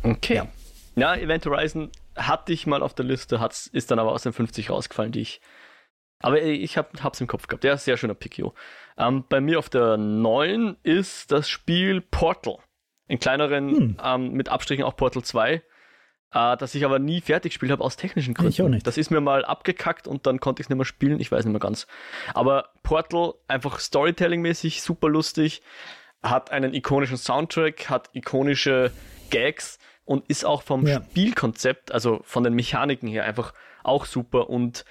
[0.06, 0.36] Okay.
[0.36, 0.48] Ja.
[0.96, 1.16] Ja.
[1.16, 4.70] Event Horizon hatte ich mal auf der Liste, hat's, ist dann aber aus den 50
[4.70, 5.42] rausgefallen, die ich.
[6.22, 7.64] Aber ich hab, hab's im Kopf gehabt.
[7.64, 8.54] Ja, sehr schöner Pick, jo.
[8.98, 12.58] Ähm, bei mir auf der 9 ist das Spiel Portal.
[13.08, 13.98] In kleineren, Hm.
[14.04, 15.62] ähm, mit Abstrichen auch Portal 2.
[16.34, 18.52] Äh, das ich aber nie fertig gespielt habe aus technischen Gründen.
[18.52, 18.88] Ich auch nicht.
[18.88, 21.20] Das ist mir mal abgekackt und dann konnte ich es nicht mehr spielen.
[21.20, 21.86] Ich weiß nicht mehr ganz.
[22.34, 25.62] Aber Portal einfach Storytelling-mäßig super lustig,
[26.24, 28.92] hat einen ikonischen Soundtrack, hat ikonische
[29.30, 31.02] Gags und ist auch vom Ja.
[31.04, 34.86] Spielkonzept, also von den Mechaniken her einfach auch super und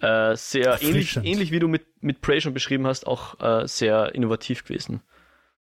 [0.00, 4.14] äh, sehr ähnlich, ähnlich wie du mit, mit Prey schon beschrieben hast, auch äh, sehr
[4.14, 5.00] innovativ gewesen.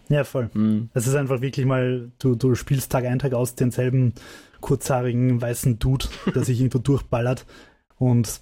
[0.09, 0.49] ja, voll.
[0.53, 0.89] Hm.
[0.93, 4.13] Es ist einfach wirklich mal, du, du spielst Tag ein, Tag aus denselben
[4.61, 7.45] kurzhaarigen weißen Dude, der sich irgendwo durchballert.
[7.97, 8.41] Und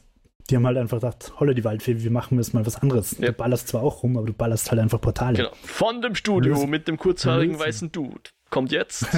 [0.49, 3.17] die haben halt einfach gedacht, holle die Waldfee, wir machen jetzt mal was anderes.
[3.19, 3.27] Ja.
[3.27, 5.37] Du ballerst zwar auch rum, aber du ballerst halt einfach Portale.
[5.37, 5.51] Genau.
[5.63, 6.69] Von dem Studio Lösen.
[6.69, 7.65] mit dem kurzhaarigen Lösen.
[7.65, 8.29] weißen Dude.
[8.49, 9.07] Kommt jetzt.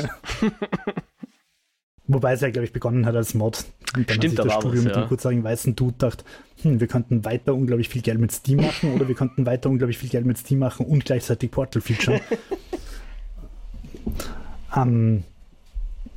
[2.08, 3.66] Wobei es ja, glaube ich, begonnen hat als Mod.
[3.96, 5.02] Und dann Stimmt, da hat sich das Studio was, mit ja.
[5.02, 6.24] dem kurzhaarigen weißen Dude gedacht,
[6.62, 9.98] hm, wir könnten weiter unglaublich viel Geld mit Steam machen oder wir könnten weiter unglaublich
[9.98, 12.22] viel Geld mit Steam machen und gleichzeitig Portal featuren.
[14.76, 15.24] ähm,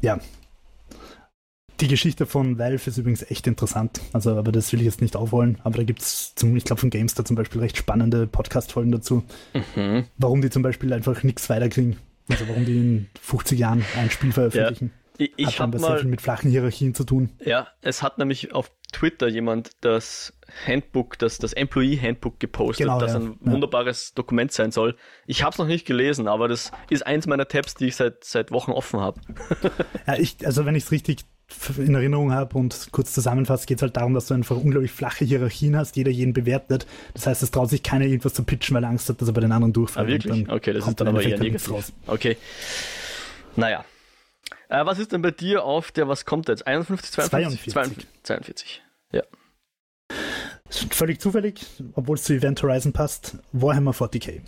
[0.00, 0.18] ja.
[1.80, 4.02] Die Geschichte von Valve ist übrigens echt interessant.
[4.12, 5.58] Also, aber das will ich jetzt nicht aufrollen.
[5.64, 9.24] Aber da gibt es, ich glaube, von GameStar zum Beispiel recht spannende Podcast-Folgen dazu.
[9.74, 10.04] Mhm.
[10.18, 11.96] Warum die zum Beispiel einfach nichts weiterkriegen.
[12.28, 14.92] Also, warum die in 50 Jahren ein Spiel veröffentlichen.
[14.94, 14.99] Ja.
[15.20, 17.28] Ich, ich habe sehr viel mit flachen Hierarchien zu tun.
[17.44, 20.32] Ja, es hat nämlich auf Twitter jemand das
[20.66, 23.18] Handbook, das, das Employee Handbook gepostet, genau, das ja.
[23.18, 24.14] ein wunderbares ja.
[24.14, 24.96] Dokument sein soll.
[25.26, 28.24] Ich habe es noch nicht gelesen, aber das ist eins meiner Tabs, die ich seit,
[28.24, 29.20] seit Wochen offen habe.
[30.06, 31.26] ja, ich, also wenn ich es richtig
[31.76, 35.26] in Erinnerung habe und kurz zusammenfasst, geht es halt darum, dass du einfach unglaublich flache
[35.26, 36.86] Hierarchien hast, jeder jeden bewertet.
[37.12, 39.34] Das heißt, es traut sich keiner irgendwas zu pitchen, weil er Angst hat, dass er
[39.34, 40.06] bei den anderen durchfällt.
[40.06, 40.48] Ah, wirklich?
[40.48, 41.70] Okay, das ist dann aber eher negativ.
[41.70, 41.92] Raus.
[42.06, 42.38] Okay.
[43.56, 43.84] Naja.
[44.70, 46.66] Äh, was ist denn bei dir auf der, was kommt jetzt?
[46.66, 47.72] 51, 52?
[47.72, 48.08] 42.
[48.22, 48.82] 42.
[49.12, 49.22] Ja.
[50.90, 54.40] Völlig zufällig, obwohl es zu Event Horizon passt, Warhammer 40k.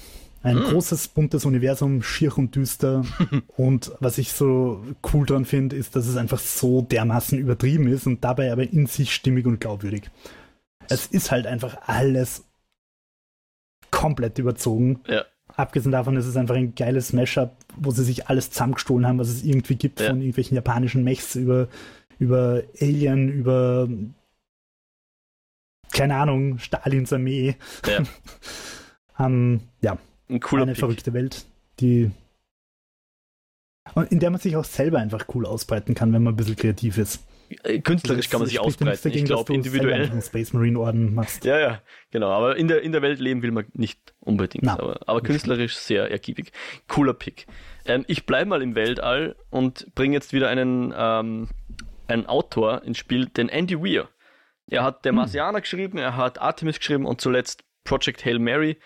[0.44, 0.62] Ein mhm.
[0.62, 3.04] großes, buntes Universum, schier und düster.
[3.56, 8.06] und was ich so cool dran finde, ist, dass es einfach so dermaßen übertrieben ist
[8.06, 10.08] und dabei aber in sich stimmig und glaubwürdig.
[10.88, 12.44] Es ist halt einfach alles
[13.90, 15.00] komplett überzogen.
[15.08, 15.24] Ja.
[15.62, 19.28] Abgesehen davon ist es einfach ein geiles Mashup, wo sie sich alles zusammengestohlen haben, was
[19.28, 20.08] es irgendwie gibt, ja.
[20.08, 21.68] von irgendwelchen japanischen Mechs über,
[22.18, 23.88] über Alien, über
[25.92, 27.54] keine Ahnung, Stalins Armee.
[27.86, 28.02] Ja.
[29.24, 29.98] um, ja,
[30.28, 30.80] ein cooler eine Pick.
[30.80, 31.44] verrückte Welt,
[31.78, 32.10] die
[34.10, 36.98] in der man sich auch selber einfach cool ausbreiten kann, wenn man ein bisschen kreativ
[36.98, 37.22] ist.
[37.62, 40.10] Äh, künstlerisch kann man sich ausbreiten, dagegen, ich glaube individuell.
[40.10, 41.44] Einen Space Marine Orden machst.
[41.44, 42.30] Ja, ja, genau.
[42.30, 44.64] Aber in der, in der Welt leben will man nicht unbedingt.
[44.64, 46.52] Na, aber, aber künstlerisch sehr ergiebig.
[46.88, 47.46] Cooler Pick.
[47.84, 51.48] Ähm, ich bleibe mal im Weltall und bringe jetzt wieder einen, ähm,
[52.08, 54.08] einen Autor ins Spiel, den Andy Weir.
[54.68, 55.16] Er hat Der hm.
[55.16, 55.62] Marsianer hm.
[55.62, 58.78] geschrieben, er hat Artemis geschrieben und zuletzt Project Hail Mary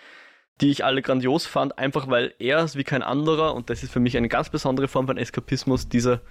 [0.61, 3.91] die ich alle grandios fand, einfach weil er es wie kein anderer, und das ist
[3.91, 6.21] für mich eine ganz besondere Form von Eskapismus, dieser,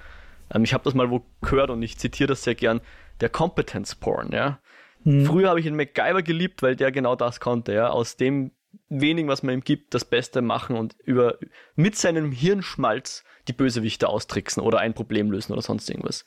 [0.53, 2.81] ähm, ich habe das mal wo gehört und ich zitiere das sehr gern,
[3.21, 4.61] der Competence Porn, ja.
[5.05, 5.25] Mhm.
[5.25, 8.53] Früher habe ich den MacGyver geliebt, weil der genau das konnte, ja, aus dem
[8.89, 11.39] wenigen, was man ihm gibt, das Beste machen und über,
[11.75, 16.25] mit seinem Hirnschmalz die Bösewichte austricksen oder ein Problem lösen oder sonst irgendwas.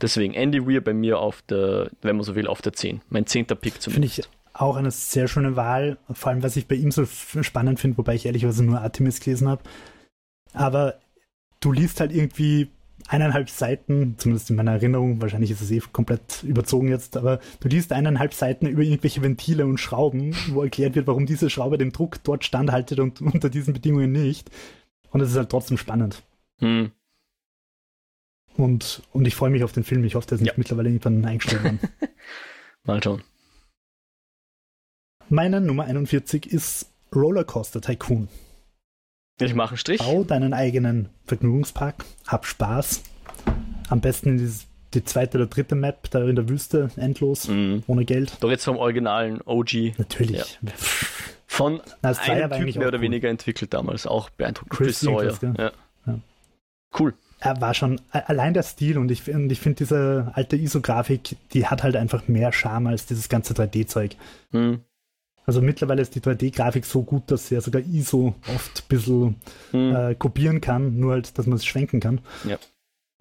[0.00, 3.02] Deswegen Andy Weir bei mir auf der, wenn man so will, auf der 10.
[3.08, 4.14] Mein zehnter Pick zumindest.
[4.14, 5.98] Finde ich auch eine sehr schöne Wahl.
[6.12, 9.48] Vor allem, was ich bei ihm so spannend finde, wobei ich ehrlicherweise nur Artemis gelesen
[9.48, 9.62] habe.
[10.52, 11.00] Aber
[11.60, 12.70] du liest halt irgendwie
[13.08, 17.68] eineinhalb Seiten, zumindest in meiner Erinnerung, wahrscheinlich ist es eh komplett überzogen jetzt, aber du
[17.68, 21.92] liest eineinhalb Seiten über irgendwelche Ventile und Schrauben, wo erklärt wird, warum diese Schraube den
[21.92, 24.50] Druck dort standhaltet und unter diesen Bedingungen nicht.
[25.10, 26.22] Und es ist halt trotzdem spannend.
[26.58, 26.90] Hm.
[28.56, 30.04] Und, und ich freue mich auf den Film.
[30.04, 30.54] Ich hoffe, der ist nicht ja.
[30.56, 31.80] mittlerweile irgendwann eingestellt worden.
[32.84, 33.22] Mal schauen.
[35.28, 38.28] Meine Nummer 41 ist Rollercoaster Tycoon.
[39.40, 39.98] Ich mache einen Strich.
[39.98, 43.02] Bau deinen eigenen Vergnügungspark, hab Spaß.
[43.88, 47.82] Am besten dieses, die zweite oder dritte Map, da in der Wüste, endlos, mhm.
[47.86, 48.36] ohne Geld.
[48.40, 49.98] Doch jetzt vom originalen OG.
[49.98, 50.58] Natürlich.
[50.62, 50.72] Ja.
[51.46, 53.02] Von Na, einem Typ mehr oder cool.
[53.02, 54.72] weniger entwickelt damals, auch beeindruckend.
[54.72, 55.54] Chris, Chris Sawyer.
[55.58, 55.72] Ja.
[56.06, 56.18] Ja.
[56.98, 57.14] Cool.
[57.40, 61.66] Er war schon, allein der Stil und ich, und ich finde diese alte ISO-Grafik, die
[61.66, 64.16] hat halt einfach mehr Charme als dieses ganze 3D-Zeug.
[64.52, 64.80] Mhm.
[65.46, 69.36] Also mittlerweile ist die 3D-Grafik so gut, dass sie ja sogar ISO oft ein bisschen
[69.72, 69.96] hm.
[69.96, 72.20] äh, kopieren kann, nur halt, dass man es schwenken kann.
[72.44, 72.58] Ja.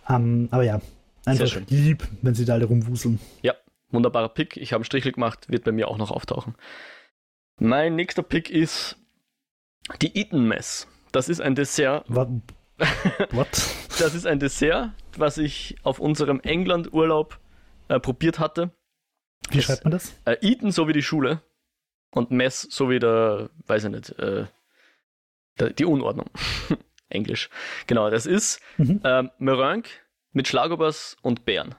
[0.09, 0.81] Ähm, aber ja,
[1.25, 3.19] einfach lieb, wenn sie da alle rumwuseln.
[3.41, 3.53] Ja,
[3.91, 4.57] wunderbarer Pick.
[4.57, 6.55] Ich habe einen Strichel gemacht, wird bei mir auch noch auftauchen.
[7.59, 8.97] Mein nächster Pick ist
[10.01, 10.87] die Eaton Mess.
[11.11, 12.05] Das ist ein Dessert.
[12.07, 12.29] What?
[13.31, 13.49] What?
[13.99, 17.39] das ist ein Dessert, was ich auf unserem England-Urlaub
[17.89, 18.71] äh, probiert hatte.
[19.49, 20.13] Wie das, schreibt man das?
[20.23, 21.41] Äh, Eaton, so wie die Schule
[22.13, 24.45] und Mess so wie der, weiß ich nicht, äh,
[25.59, 26.29] der, die Unordnung.
[27.09, 27.49] Englisch.
[27.87, 29.01] Genau, das ist mhm.
[29.03, 29.89] ähm, Meringue
[30.31, 31.75] mit Schlagobers und Beeren.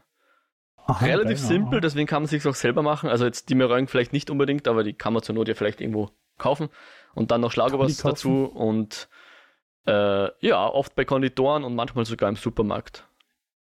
[0.86, 3.08] Aha, Relativ okay, simpel, deswegen kann man sich auch selber machen.
[3.08, 5.80] Also jetzt die Meringue vielleicht nicht unbedingt, aber die kann man zur Not ja vielleicht
[5.80, 6.68] irgendwo kaufen.
[7.14, 9.08] Und dann noch Schlagobers dazu und
[9.86, 13.06] äh, ja, oft bei Konditoren und manchmal sogar im Supermarkt.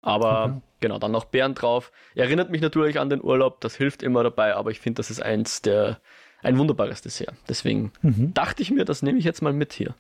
[0.02, 0.62] Aber okay.
[0.82, 1.92] genau, dann noch Beeren drauf.
[2.14, 5.22] Erinnert mich natürlich an den Urlaub, das hilft immer dabei, aber ich finde, das ist
[5.22, 6.00] eins der
[6.44, 7.34] ein wunderbares Dessert.
[7.50, 8.34] Deswegen mhm.
[8.34, 9.96] dachte ich mir, das nehme ich jetzt mal mit hier.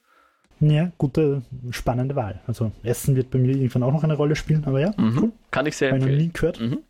[0.60, 2.42] Ja, gute, spannende Wahl.
[2.48, 5.18] Also Essen wird bei mir irgendwann auch noch eine Rolle spielen, aber ja, mhm.
[5.20, 5.32] cool.
[5.52, 6.20] Kann ich sehr Habe empfehlen.
[6.20, 6.60] Habe nie gehört.
[6.60, 6.84] Mhm.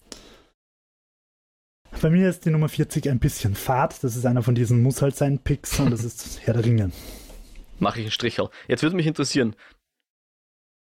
[2.01, 4.03] Bei mir ist die Nummer 40 ein bisschen fad.
[4.03, 6.91] Das ist einer von diesen muss halt sein Picks und das ist Herr der Ringe.
[7.79, 8.49] Mache ich einen Strichel.
[8.67, 9.55] Jetzt würde mich interessieren,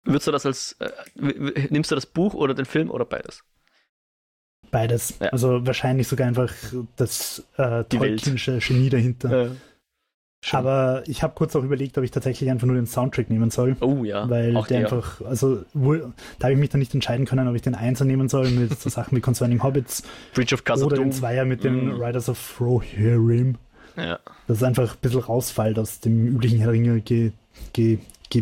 [0.04, 0.90] würdest du das als, äh,
[1.70, 3.44] nimmst du das Buch oder den Film oder beides?
[4.70, 5.14] Beides.
[5.20, 5.28] Ja.
[5.28, 6.52] Also wahrscheinlich sogar einfach
[6.96, 9.46] das äh, tolkienische Genie dahinter.
[9.46, 9.50] Ja.
[10.52, 13.76] Aber ich habe kurz auch überlegt, ob ich tatsächlich einfach nur den Soundtrack nehmen soll.
[13.80, 14.28] Oh ja.
[14.30, 17.56] Weil der, der, einfach, also wohl, da habe ich mich dann nicht entscheiden können, ob
[17.56, 20.04] ich den Einser nehmen soll mit so Sachen wie Concerning Hobbits.
[20.34, 21.62] Bridge of Casa Oder den Zweier mit mm.
[21.64, 23.56] den Riders of Rohirrim.
[23.96, 24.20] Ja.
[24.46, 27.32] Das ist einfach ein bisschen rausfällt aus dem üblichen Herr Ringe ge,
[27.72, 27.98] ge, ge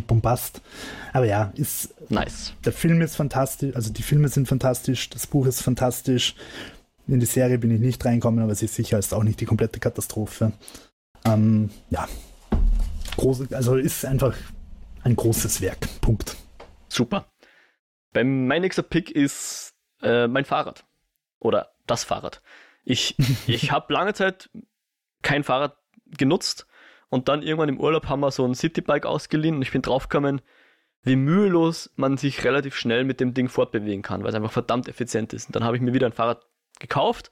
[0.07, 0.61] Bombast.
[1.13, 1.95] Aber ja, ist.
[2.11, 2.53] Nice.
[2.65, 6.35] Der Film ist fantastisch, also die Filme sind fantastisch, das Buch ist fantastisch.
[7.09, 9.45] In die Serie bin ich nicht reinkommen, aber sie ist sicher ist auch nicht die
[9.45, 10.53] komplette Katastrophe.
[11.25, 12.09] Ähm, ja,
[13.17, 14.37] große, also ist einfach
[15.05, 15.89] ein großes Werk.
[16.01, 16.37] Punkt.
[16.89, 17.27] Super.
[18.13, 20.85] Beim, mein nächster Pick ist äh, mein Fahrrad.
[21.39, 22.43] Oder das Fahrrad.
[22.85, 24.51] Ich, ich habe lange Zeit
[25.23, 26.67] kein Fahrrad genutzt
[27.09, 30.41] und dann irgendwann im Urlaub haben wir so ein Citybike ausgeliehen und ich bin draufgekommen,
[31.03, 34.89] wie mühelos man sich relativ schnell mit dem Ding fortbewegen kann, weil es einfach verdammt
[34.89, 35.47] effizient ist.
[35.47, 36.45] Und dann habe ich mir wieder ein Fahrrad
[36.81, 37.31] gekauft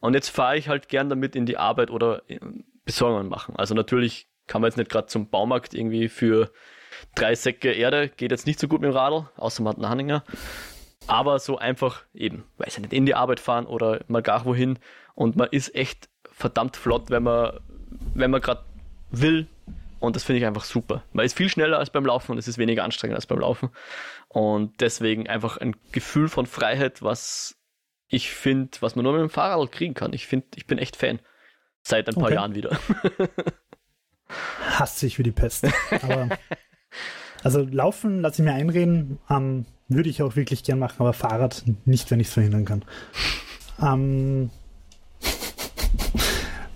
[0.00, 2.22] und jetzt fahre ich halt gern damit in die Arbeit oder
[2.84, 3.56] Besorgungen machen.
[3.56, 6.50] Also natürlich kann man jetzt nicht gerade zum Baumarkt irgendwie für
[7.14, 9.92] drei Säcke Erde, geht jetzt nicht so gut mit dem Radl, außer man hat einen
[9.92, 10.24] Anhänger.
[11.06, 14.78] Aber so einfach eben, weiß ich nicht, in die Arbeit fahren oder mal gar wohin
[15.14, 17.60] und man ist echt verdammt flott, wenn man,
[18.14, 18.64] wenn man gerade
[19.10, 19.46] will.
[19.98, 21.02] Und das finde ich einfach super.
[21.12, 23.70] Man ist viel schneller als beim Laufen und es ist weniger anstrengend als beim Laufen.
[24.28, 27.56] Und deswegen einfach ein Gefühl von Freiheit, was
[28.08, 30.12] ich finde, was man nur mit dem Fahrrad kriegen kann.
[30.12, 31.20] Ich finde, ich bin echt Fan.
[31.82, 32.34] Seit ein paar okay.
[32.34, 32.78] Jahren wieder.
[34.70, 35.66] Hasst sich wie die Pest.
[36.02, 36.28] Aber,
[37.42, 41.64] also laufen lasse ich mir einreden, ähm, würde ich auch wirklich gern machen, aber Fahrrad
[41.84, 42.84] nicht, wenn ich es verhindern kann.
[43.80, 44.50] Ähm,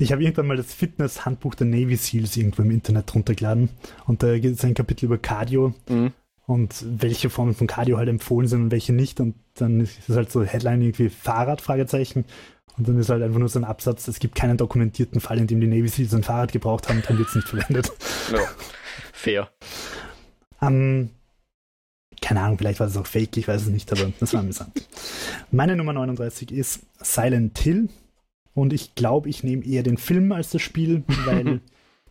[0.00, 3.68] ich habe irgendwann mal das Fitness-Handbuch der Navy Seals irgendwo im Internet runtergeladen
[4.06, 6.12] und da gibt es ein Kapitel über Cardio mhm.
[6.46, 10.16] und welche Formen von Cardio halt empfohlen sind und welche nicht und dann ist es
[10.16, 12.24] halt so Headline irgendwie Fahrrad, Fragezeichen
[12.78, 15.46] und dann ist halt einfach nur so ein Absatz, es gibt keinen dokumentierten Fall, in
[15.46, 17.92] dem die Navy Seals ein Fahrrad gebraucht haben, dann wird es nicht verwendet.
[18.32, 18.38] Ja,
[19.12, 19.50] fair.
[20.62, 21.10] Ähm,
[22.22, 24.86] keine Ahnung, vielleicht war das auch fake, ich weiß es nicht, aber das war amüsant.
[25.50, 27.88] Meine Nummer 39 ist Silent Hill.
[28.54, 31.60] Und ich glaube, ich nehme eher den Film als das Spiel, weil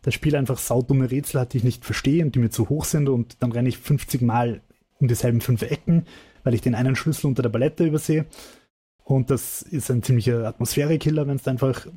[0.01, 2.85] das Spiel einfach saudumme Rätsel hat, die ich nicht verstehe und die mir zu hoch
[2.85, 3.09] sind.
[3.09, 4.61] Und dann renne ich 50 Mal
[4.99, 6.05] um dieselben fünf Ecken,
[6.43, 8.25] weil ich den einen Schlüssel unter der Palette übersehe.
[9.03, 11.87] Und das ist ein ziemlicher Atmosphärekiller, wenn es einfach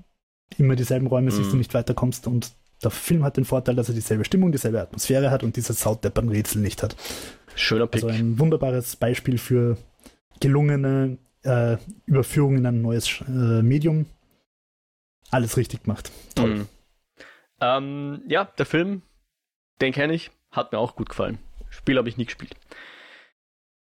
[0.58, 1.34] immer dieselben Räume mhm.
[1.34, 2.26] siehst und nicht weiterkommst.
[2.26, 2.52] Und
[2.82, 6.28] der Film hat den Vorteil, dass er dieselbe Stimmung, dieselbe Atmosphäre hat und dieses saudeppern
[6.28, 6.96] Rätsel nicht hat.
[7.54, 8.02] Schöner Pick.
[8.02, 9.76] Also ein wunderbares Beispiel für
[10.40, 11.76] gelungene äh,
[12.06, 14.06] Überführung in ein neues äh, Medium.
[15.32, 16.12] Alles richtig gemacht.
[16.36, 16.54] Toll.
[16.54, 16.68] Mhm.
[17.60, 19.02] Ähm, ja, der Film,
[19.80, 21.38] den kenne ich, hat mir auch gut gefallen.
[21.70, 22.54] Spiel habe ich nie gespielt.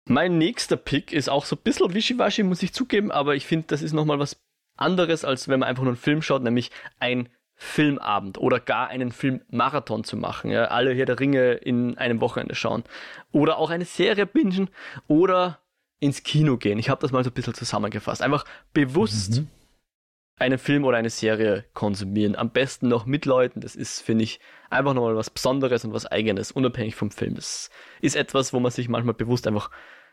[0.06, 3.68] Mein nächster Pick ist auch so ein bisschen wischiwaschi, muss ich zugeben, aber ich finde,
[3.68, 4.40] das ist nochmal was
[4.78, 9.12] anderes, als wenn man einfach nur einen Film schaut, nämlich ein Filmabend oder gar einen
[9.12, 10.52] Filmmarathon zu machen.
[10.52, 10.66] Ja?
[10.66, 12.84] Alle hier der Ringe in einem Wochenende schauen.
[13.32, 14.70] Oder auch eine Serie bingen
[15.08, 15.60] oder
[16.00, 16.80] ins Kino gehen.
[16.80, 18.22] Ich habe das mal so ein bisschen zusammengefasst.
[18.22, 19.48] Einfach bewusst mhm.
[20.40, 22.36] Einen Film oder eine Serie konsumieren.
[22.36, 23.62] Am besten noch mit Leuten.
[23.62, 27.36] Das ist, finde ich, einfach nochmal was Besonderes und was Eigenes, unabhängig vom Film.
[27.36, 27.70] Das
[28.02, 29.70] ist etwas, wo man sich manchmal bewusst einfach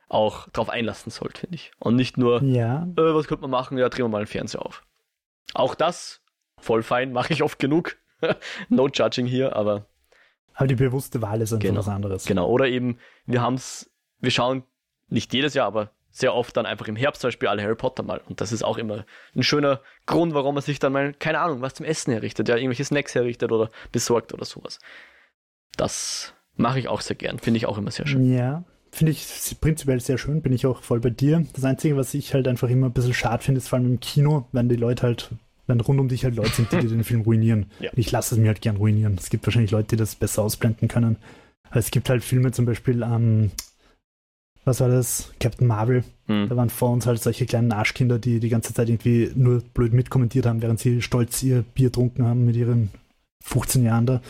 [0.09, 1.73] auch drauf einlassen sollte, finde ich.
[1.79, 2.85] Und nicht nur, ja.
[2.97, 3.79] äh, was könnte man machen?
[3.79, 4.85] Ja, drehen wir mal den Fernseher auf.
[5.55, 6.23] Auch das,
[6.59, 7.97] voll fein, mache ich oft genug.
[8.69, 9.87] no judging hier, aber.
[10.55, 12.25] Aber die bewusste Wahl ist einfach genau, was anderes.
[12.25, 14.65] Genau, oder eben, wir haben es, wir schauen
[15.09, 18.03] nicht jedes Jahr, aber sehr oft dann einfach im Herbst zum Beispiel alle Harry Potter
[18.03, 18.21] mal.
[18.27, 21.61] Und das ist auch immer ein schöner Grund, warum man sich dann mal, keine Ahnung,
[21.61, 24.79] was zum Essen herrichtet, ja, irgendwelche Snacks herrichtet oder besorgt oder sowas.
[25.77, 28.33] Das mache ich auch sehr gern, finde ich auch immer sehr schön.
[28.33, 28.65] Ja,
[28.97, 29.27] Finde ich
[29.61, 31.45] prinzipiell sehr schön, bin ich auch voll bei dir.
[31.53, 34.01] Das Einzige, was ich halt einfach immer ein bisschen schade finde, ist vor allem im
[34.01, 35.33] Kino, wenn die Leute halt,
[35.67, 37.71] wenn rund um dich halt Leute sind, die den Film ruinieren.
[37.81, 37.91] Ja.
[37.95, 39.17] Ich lasse es mir halt gern ruinieren.
[39.19, 41.19] Es gibt wahrscheinlich Leute, die das besser ausblenden können.
[41.73, 43.51] Es gibt halt Filme zum Beispiel, ähm,
[44.67, 45.33] was war das?
[45.39, 46.05] Captain Marvel.
[46.27, 46.49] Hm.
[46.49, 49.93] Da waren vor uns halt solche kleinen Arschkinder, die die ganze Zeit irgendwie nur blöd
[49.93, 52.91] mitkommentiert haben, während sie stolz ihr Bier trunken haben mit ihren
[53.45, 54.21] 15 Jahren da.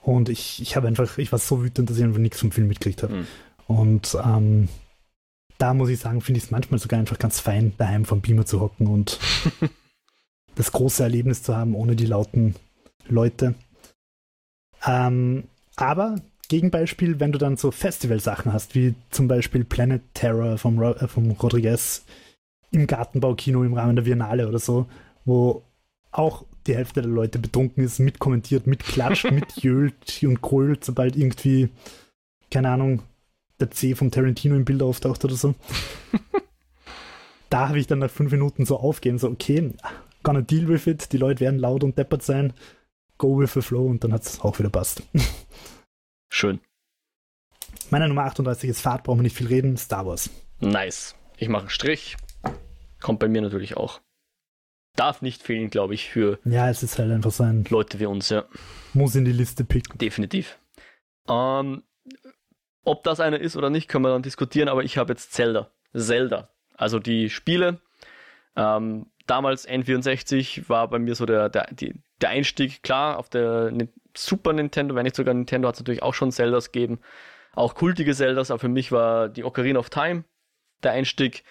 [0.00, 2.68] Und ich, ich habe einfach, ich war so wütend, dass ich einfach nichts vom Film
[2.68, 3.14] mitgekriegt habe.
[3.14, 3.26] Hm.
[3.66, 4.68] Und ähm,
[5.58, 8.46] da muss ich sagen, finde ich es manchmal sogar einfach ganz fein, daheim vom Beamer
[8.46, 9.20] zu hocken und
[10.54, 12.54] das große Erlebnis zu haben, ohne die lauten
[13.08, 13.54] Leute.
[14.86, 15.44] Ähm,
[15.76, 16.16] aber
[16.48, 21.30] Gegenbeispiel, wenn du dann so Festivalsachen hast, wie zum Beispiel Planet Terror vom, äh, vom
[21.32, 22.04] Rodriguez
[22.70, 24.86] im Gartenbaukino im Rahmen der Biennale oder so,
[25.24, 25.62] wo
[26.10, 31.68] auch die Hälfte der Leute betrunken ist, mitkommentiert, mitklatscht, mitjölt und grölt, sobald irgendwie,
[32.50, 33.02] keine Ahnung,
[33.60, 35.54] der C vom Tarantino im Bild auftaucht oder so.
[37.50, 39.72] da habe ich dann nach fünf Minuten so aufgehen, so okay,
[40.22, 42.52] gonna deal with it, die Leute werden laut und deppert sein.
[43.18, 45.02] go with the flow und dann hat es auch wieder passt.
[46.36, 46.58] Schön.
[47.90, 50.30] Meine Nummer 38 ist Fahrt, brauchen wir nicht viel reden, Star Wars.
[50.58, 51.14] Nice.
[51.36, 52.16] Ich mache einen Strich.
[53.00, 54.00] Kommt bei mir natürlich auch.
[54.96, 58.06] Darf nicht fehlen, glaube ich, für Ja, es ist halt einfach so ein, Leute wie
[58.06, 58.46] uns, ja.
[58.94, 59.96] muss in die Liste picken.
[59.96, 60.58] Definitiv.
[61.28, 61.84] Ähm,
[62.82, 65.70] ob das einer ist oder nicht, können wir dann diskutieren, aber ich habe jetzt Zelda.
[65.94, 66.50] Zelda.
[66.76, 67.80] Also die Spiele.
[68.56, 73.70] Ähm, damals N64 war bei mir so der, der, die, der Einstieg, klar, auf der
[74.16, 77.00] Super Nintendo, wenn nicht sogar Nintendo, hat es natürlich auch schon Zeldas gegeben.
[77.54, 80.24] Auch kultige Zeldas, aber für mich war die Ocarina of Time
[80.82, 81.44] der Einstieg.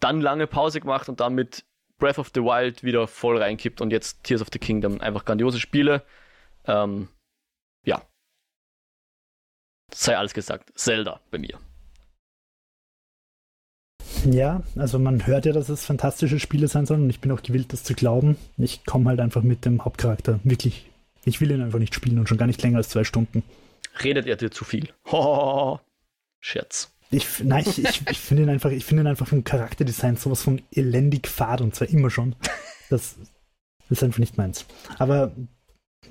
[0.00, 1.64] Dann lange Pause gemacht und dann mit
[1.98, 5.00] Breath of the Wild wieder voll reinkippt und jetzt Tears of the Kingdom.
[5.00, 6.02] Einfach grandiose Spiele.
[6.66, 7.08] Ähm,
[7.84, 8.02] ja.
[9.92, 10.72] Sei alles gesagt.
[10.78, 11.58] Zelda bei mir.
[14.30, 17.42] Ja, also man hört ja, dass es fantastische Spiele sein sollen und ich bin auch
[17.42, 18.36] gewillt, das zu glauben.
[18.56, 20.90] Ich komme halt einfach mit dem Hauptcharakter wirklich.
[21.24, 23.42] Ich will ihn einfach nicht spielen und schon gar nicht länger als zwei Stunden.
[24.02, 24.88] Redet er dir zu viel?
[25.10, 25.80] Ho,
[26.40, 26.90] Scherz.
[27.10, 30.42] Ich, nein, ich, ich, ich finde ihn einfach, ich finde ihn einfach vom Charakterdesign sowas
[30.42, 32.34] von elendig fad und zwar immer schon.
[32.90, 33.16] Das
[33.88, 34.66] ist einfach nicht meins.
[34.98, 35.32] Aber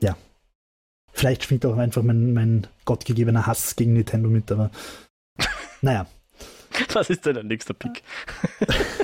[0.02, 0.18] ja,
[1.12, 4.72] vielleicht schwingt auch einfach mein, mein gottgegebener Hass gegen Nintendo mit, aber
[5.82, 6.08] naja.
[6.94, 8.02] Was ist denn dein nächster Pick?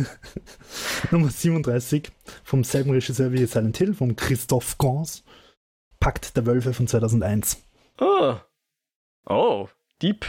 [1.11, 2.09] Nummer 37
[2.43, 5.23] vom selben Regisseur wie Silent Hill, von Christophe Gans,
[5.99, 7.61] Pakt der Wölfe von 2001.
[7.99, 8.35] Oh.
[9.25, 9.67] Oh,
[10.01, 10.25] Deep.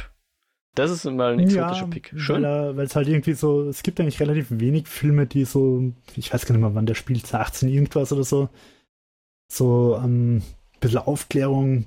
[0.75, 2.13] Das ist mal ein exotischer Pick.
[2.17, 2.43] Schön.
[2.45, 6.47] Weil es halt irgendwie so, es gibt eigentlich relativ wenig Filme, die so, ich weiß
[6.47, 8.49] gar nicht mehr, wann der spielt, 18 irgendwas oder so,
[9.51, 10.45] so ähm, ein
[10.81, 11.87] bisschen Aufklärung,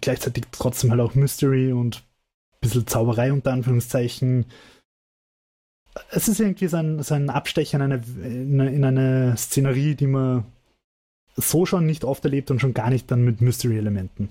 [0.00, 4.46] gleichzeitig trotzdem halt auch Mystery und ein bisschen Zauberei unter Anführungszeichen.
[6.10, 9.94] Es ist irgendwie so ein, so ein Abstecher in eine, in eine, in eine Szenerie,
[9.94, 10.44] die man
[11.34, 14.30] so schon nicht oft erlebt und schon gar nicht dann mit Mystery-Elementen.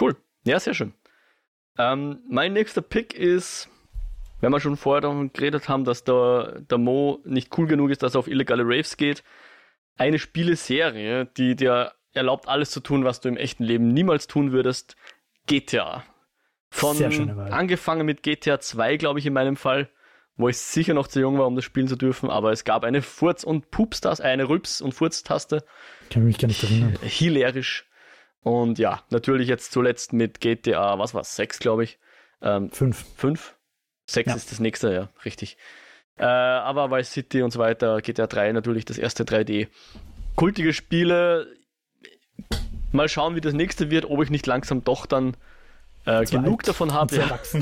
[0.00, 0.16] Cool.
[0.44, 0.92] Ja, sehr schön.
[1.78, 3.68] Ähm, mein nächster Pick ist,
[4.40, 8.02] wenn wir schon vorher davon geredet haben, dass der, der Mo nicht cool genug ist,
[8.02, 9.22] dass er auf illegale Raves geht,
[9.96, 14.52] eine Spieleserie, die dir erlaubt, alles zu tun, was du im echten Leben niemals tun
[14.52, 14.96] würdest,
[15.46, 16.04] GTA.
[16.70, 17.52] Von Sehr schöne Wahl.
[17.52, 19.88] angefangen mit GTA 2, glaube ich, in meinem Fall,
[20.36, 22.84] wo ich sicher noch zu jung war, um das spielen zu dürfen, aber es gab
[22.84, 25.64] eine Furz- und Pups-Taste, eine Rübs- und Furz-Taste,
[26.10, 26.96] Kann mich gar nicht erinnern.
[27.02, 27.86] hilarisch.
[28.42, 31.98] Und ja, natürlich jetzt zuletzt mit GTA, was war's, 6, glaube ich.
[32.42, 33.04] Ähm, Fünf.
[33.16, 33.54] 5?
[34.06, 34.34] 6 Ja.
[34.36, 35.56] ist das nächste, ja, richtig.
[36.18, 39.68] Äh, aber Vice City und so weiter, GTA 3 natürlich das erste 3D.
[40.36, 41.46] Kultige Spiele.
[42.92, 45.36] Mal schauen, wie das nächste wird, ob ich nicht langsam doch dann
[46.04, 47.16] äh, genug alt davon habe.
[47.16, 47.38] Ja.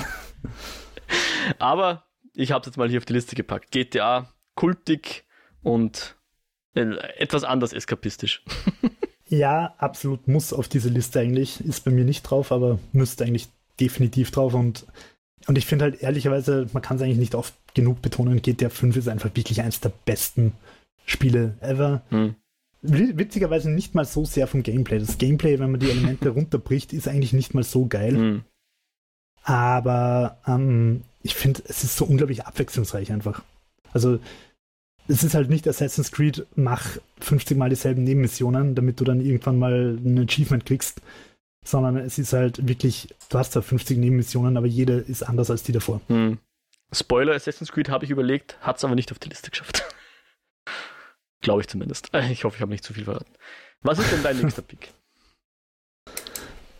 [1.59, 3.71] Aber ich habe es jetzt mal hier auf die Liste gepackt.
[3.71, 5.25] GTA, kultig
[5.63, 6.17] und
[6.75, 8.43] äh, etwas anders eskapistisch.
[9.29, 11.65] Ja, absolut muss auf diese Liste eigentlich.
[11.65, 13.49] Ist bei mir nicht drauf, aber müsste eigentlich
[13.81, 14.53] definitiv drauf.
[14.53, 14.85] Und,
[15.47, 18.95] und ich finde halt ehrlicherweise, man kann es eigentlich nicht oft genug betonen, GTA 5
[18.95, 20.53] ist einfach wirklich eines der besten
[21.07, 22.03] Spiele ever.
[22.11, 22.35] Hm.
[22.83, 24.99] Wi- Witzigerweise nicht mal so sehr vom Gameplay.
[24.99, 28.15] Das Gameplay, wenn man die Elemente runterbricht, ist eigentlich nicht mal so geil.
[28.15, 28.45] Hm.
[29.45, 33.43] Aber ähm, ich finde, es ist so unglaublich abwechslungsreich einfach.
[33.93, 34.19] Also,
[35.09, 39.59] es ist halt nicht Assassin's Creed, mach 50 Mal dieselben Nebenmissionen, damit du dann irgendwann
[39.59, 41.03] mal ein Achievement kriegst,
[41.65, 45.63] sondern es ist halt wirklich, du hast da 50 Nebenmissionen, aber jede ist anders als
[45.63, 46.01] die davor.
[46.09, 46.39] Hm.
[46.93, 49.85] Spoiler, Assassin's Creed habe ich überlegt, hat es aber nicht auf die Liste geschafft.
[51.41, 52.11] Glaube ich zumindest.
[52.31, 53.33] Ich hoffe, ich habe nicht zu viel verraten.
[53.83, 54.93] Was ist denn dein nächster Pick?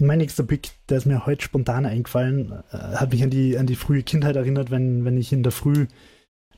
[0.03, 3.67] Mein nächster Pick, der ist mir heute spontan eingefallen, äh, hat mich an die, an
[3.67, 5.87] die frühe Kindheit erinnert, wenn, wenn ich in der Früh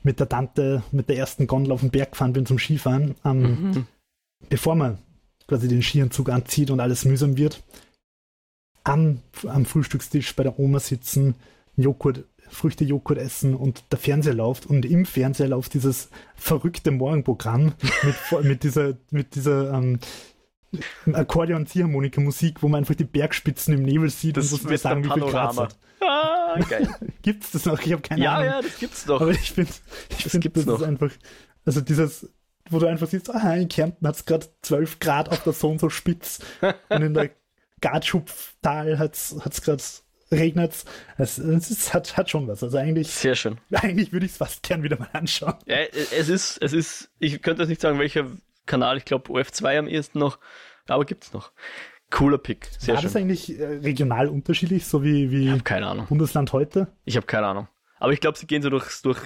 [0.01, 3.15] mit der Tante mit der ersten Gondel auf den Berg gefahren bin zum Skifahren.
[3.23, 3.87] Ähm, Mhm.
[4.49, 4.97] bevor man
[5.47, 7.63] quasi den Skianzug anzieht und alles mühsam wird,
[8.83, 11.35] am, am Frühstückstisch bei der Oma sitzen,
[11.75, 18.43] Joghurt, Früchte-Joghurt essen und der Fernseher läuft und im Fernseher läuft dieses verrückte Morgenprogramm mit,
[18.43, 19.99] mit dieser, mit dieser ähm,
[21.11, 25.09] Akkordeon-Ziehharmonika-Musik, wo man einfach die Bergspitzen im Nebel sieht Das und muss mit sagen, wie
[25.09, 25.77] viel Grad hat.
[26.01, 26.89] Ah, geil.
[27.21, 27.79] Gibt's das noch?
[27.81, 28.45] Ich habe keine ja, Ahnung.
[28.49, 29.21] ja, das gibt's doch.
[29.21, 29.71] Aber ich finde,
[30.09, 30.79] ich Das find, das noch.
[30.81, 31.11] ist einfach,
[31.65, 32.29] also dieses,
[32.69, 35.69] wo du einfach siehst, ah, in Kärnten hat es gerade 12 Grad auf der so
[35.69, 36.39] und so spitz
[36.89, 37.31] und in der
[37.81, 39.83] Gartschupftal hat es gerade
[40.31, 40.73] regnet.
[41.17, 42.63] Es, es hat, hat schon was.
[42.63, 43.57] Also eigentlich, Sehr schön.
[43.71, 45.55] eigentlich würde ich es fast gern wieder mal anschauen.
[45.65, 48.25] Ja, es ist, es ist, ich könnte jetzt nicht sagen, welcher
[48.65, 50.39] Kanal, ich glaube OF2 am ehesten noch,
[50.87, 51.51] aber gibt's noch.
[52.11, 52.67] Cooler Pick.
[52.77, 53.21] Sehr War das schön.
[53.23, 56.05] eigentlich äh, regional unterschiedlich, so wie, wie habe keine Ahnung.
[56.07, 56.87] Bundesland heute?
[57.03, 57.67] Ich habe keine Ahnung.
[57.99, 59.19] Aber ich glaube, sie gehen so durch, durch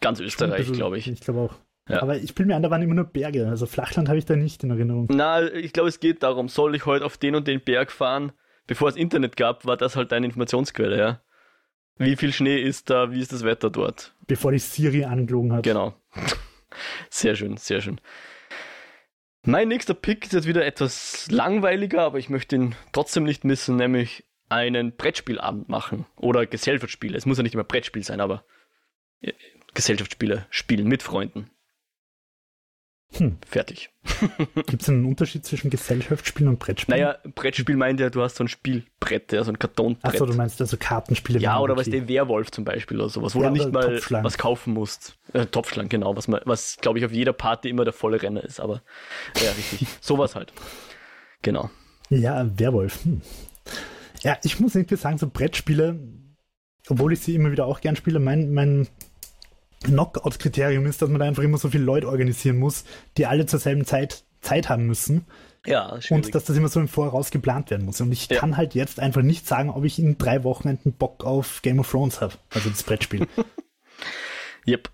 [0.00, 1.08] ganz Österreich, glaube ich.
[1.08, 1.54] Ich glaube auch.
[1.88, 2.02] Ja.
[2.02, 3.48] Aber ich bin mir an, da waren immer nur Berge.
[3.48, 5.08] Also Flachland habe ich da nicht in Erinnerung.
[5.10, 8.32] Na, ich glaube, es geht darum, soll ich heute auf den und den Berg fahren?
[8.66, 11.20] Bevor es Internet gab, war das halt deine Informationsquelle, ja.
[11.98, 13.10] Wie viel Schnee ist da?
[13.10, 14.14] Wie ist das Wetter dort?
[14.26, 15.64] Bevor die Siri angelogen hat.
[15.64, 15.94] Genau.
[17.10, 18.00] Sehr schön, sehr schön.
[19.42, 23.76] Mein nächster Pick ist jetzt wieder etwas langweiliger, aber ich möchte ihn trotzdem nicht missen,
[23.76, 27.16] nämlich einen Brettspielabend machen oder Gesellschaftsspiele.
[27.16, 28.44] Es muss ja nicht immer Brettspiel sein, aber
[29.20, 29.32] äh,
[29.72, 31.50] Gesellschaftsspiele spielen mit Freunden.
[33.16, 33.38] Hm.
[33.44, 33.90] Fertig.
[34.66, 37.00] Gibt es einen Unterschied zwischen Gesellschaftsspielen und Brettspielen?
[37.00, 40.14] Naja, Brettspiel meint ja, du hast so ein Spielbrett, ja, so ein Kartonbrett.
[40.14, 41.40] Achso, du meinst also Kartenspiele.
[41.40, 44.38] Ja, oder was der Werwolf zum Beispiel oder sowas, wo ja, du nicht mal was
[44.38, 45.18] kaufen musst.
[45.32, 48.60] Äh, Topfschlang, genau, was, was glaube ich auf jeder Party immer der volle Renner ist,
[48.60, 48.82] aber
[49.42, 49.88] ja, richtig.
[50.00, 50.52] sowas halt.
[51.42, 51.70] Genau.
[52.10, 53.04] Ja, Werwolf.
[53.04, 53.22] Hm.
[54.22, 55.98] Ja, ich muss irgendwie sagen, so Brettspiele,
[56.88, 58.88] obwohl ich sie immer wieder auch gern spiele, mein, mein
[59.84, 62.84] Knockout-Kriterium ist, dass man da einfach immer so viele Leute organisieren muss,
[63.16, 65.26] die alle zur selben Zeit Zeit haben müssen.
[65.66, 66.26] Ja, schwierig.
[66.26, 68.00] Und dass das immer so im Voraus geplant werden muss.
[68.00, 68.38] Und ich ja.
[68.38, 71.90] kann halt jetzt einfach nicht sagen, ob ich in drei Wochenenden Bock auf Game of
[71.90, 72.34] Thrones habe.
[72.50, 73.26] Also das Brettspiel.
[74.66, 74.88] yep.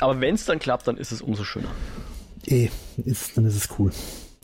[0.00, 1.70] Aber wenn es dann klappt, dann ist es umso schöner.
[2.46, 2.68] Eh,
[3.04, 3.90] ist, dann ist es cool.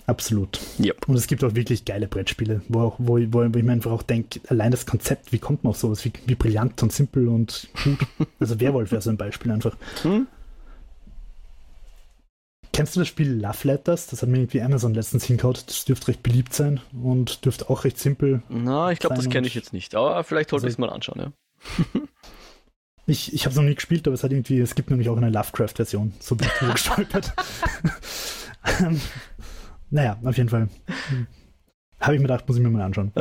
[0.06, 0.60] Absolut.
[0.78, 1.08] Yep.
[1.08, 4.02] Und es gibt auch wirklich geile Brettspiele, wo, auch, wo, wo, ich mir einfach auch
[4.02, 7.68] denke, allein das Konzept, wie kommt man auf sowas, wie, wie brillant und simpel und
[7.82, 7.98] gut.
[8.38, 9.76] Also Werwolf wäre so ein Beispiel einfach.
[10.02, 10.26] Hm?
[12.74, 14.08] Kennst du das Spiel Love Letters?
[14.08, 15.56] Das hat mir irgendwie Amazon letztens hingehauen.
[15.66, 18.42] Das dürfte recht beliebt sein und dürfte auch recht simpel.
[18.48, 19.94] Na, ich glaube, das kenne ich jetzt nicht.
[19.94, 21.32] Aber vielleicht sollte also, ich es mal anschauen, ja.
[23.06, 25.16] ich ich habe es noch nie gespielt, aber es hat irgendwie, es gibt nämlich auch
[25.16, 26.14] eine Lovecraft-Version.
[26.18, 27.32] So bin ich gestolpert.
[29.94, 30.68] Naja, auf jeden Fall.
[32.00, 33.12] Habe ich mir gedacht, muss ich mir mal anschauen.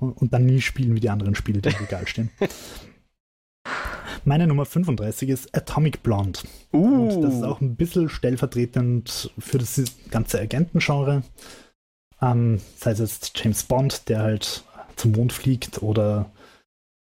[0.00, 2.30] Und, und, dann nie spielen wie die anderen Spiele, die im Regal stehen.
[4.24, 6.40] Meine Nummer 35 ist Atomic Blonde.
[6.72, 7.10] Uh.
[7.10, 9.80] Und das ist auch ein bisschen stellvertretend für das
[10.10, 11.22] ganze Agentengenre.
[12.22, 14.64] Ähm, sei es jetzt James Bond, der halt
[14.96, 16.32] zum Mond fliegt, oder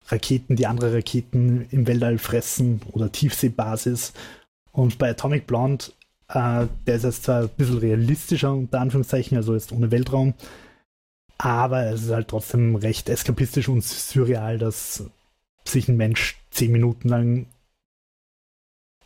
[0.09, 4.12] Raketen, die andere Raketen im Weltall fressen, oder Tiefseebasis.
[4.72, 5.86] Und bei Atomic Blonde
[6.32, 10.34] äh, der ist jetzt zwar ein bisschen realistischer, unter Anführungszeichen, also jetzt ohne Weltraum,
[11.38, 15.04] aber es ist halt trotzdem recht eskapistisch und surreal, dass
[15.64, 17.46] sich ein Mensch zehn Minuten lang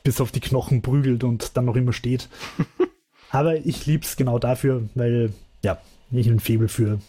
[0.02, 2.28] bis auf die Knochen prügelt und dann noch immer steht.
[3.30, 7.00] aber ich liebe es genau dafür, weil, ja, ich ein Febel für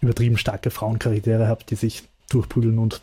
[0.00, 3.00] übertrieben starke Frauencharaktere habe, die sich durchprügeln und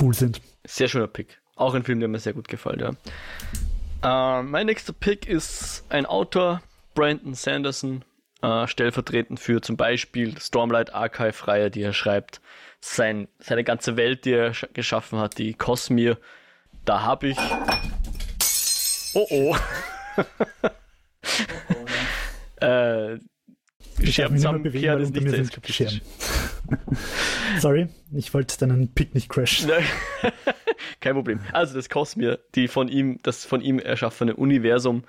[0.00, 0.40] cool sind.
[0.64, 1.42] Sehr schöner Pick.
[1.54, 2.92] Auch ein Film, der mir sehr gut gefällt, ja.
[4.04, 6.60] Uh, mein nächster Pick ist ein Autor,
[6.94, 8.04] Brandon Sanderson,
[8.42, 12.40] uh, stellvertretend für zum Beispiel Stormlight Archive-Reihe, die er schreibt,
[12.80, 16.18] sein, seine ganze Welt, die er geschaffen hat, die Cosmere.
[16.84, 17.38] Da habe ich.
[19.14, 19.56] Oh oh.
[22.64, 23.18] äh,
[24.02, 26.00] Scherben zusammenkehren ist nicht Scherben.
[27.60, 29.70] Sorry, ich wollte deinen Pick nicht crashen.
[31.02, 31.40] Kein Problem.
[31.52, 35.02] Also das Cosmere, die von ihm, das von ihm erschaffene Universum,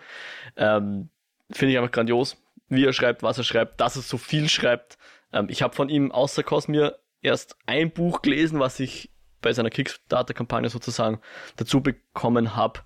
[0.57, 1.09] ähm,
[1.51, 2.35] finde ich einfach grandios.
[2.67, 4.97] Wie er schreibt, was er schreibt, dass er so viel schreibt.
[5.31, 9.69] Ähm, ich habe von ihm außer Cosmere erst ein Buch gelesen, was ich bei seiner
[9.69, 11.19] Kickstarter-Kampagne sozusagen
[11.57, 12.79] dazu bekommen habe.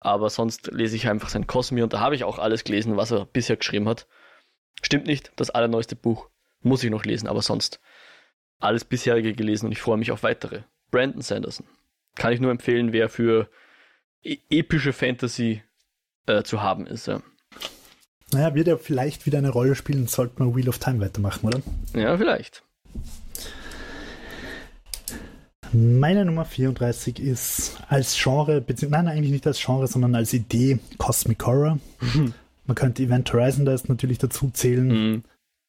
[0.00, 3.10] Aber sonst lese ich einfach sein Cosmere und da habe ich auch alles gelesen, was
[3.10, 4.06] er bisher geschrieben hat.
[4.82, 6.28] Stimmt nicht, das allerneueste Buch
[6.60, 7.80] muss ich noch lesen, aber sonst
[8.58, 10.64] alles bisherige gelesen und ich freue mich auf weitere.
[10.90, 11.66] Brandon Sanderson.
[12.14, 13.48] Kann ich nur empfehlen, wer für
[14.22, 15.62] e epische Fantasy
[16.26, 17.06] äh, zu haben ist.
[17.06, 17.20] Ja.
[18.32, 21.60] Naja, wird er vielleicht wieder eine Rolle spielen, sollte man Wheel of Time weitermachen, oder?
[21.94, 22.62] Ja, vielleicht.
[25.72, 30.78] Meine Nummer 34 ist als Genre, beziehungsweise nein, eigentlich nicht als Genre, sondern als Idee
[30.98, 31.78] Cosmic Horror.
[32.00, 32.32] Mhm.
[32.66, 34.86] Man könnte Event Horizon da natürlich dazu zählen.
[34.86, 35.22] Mhm.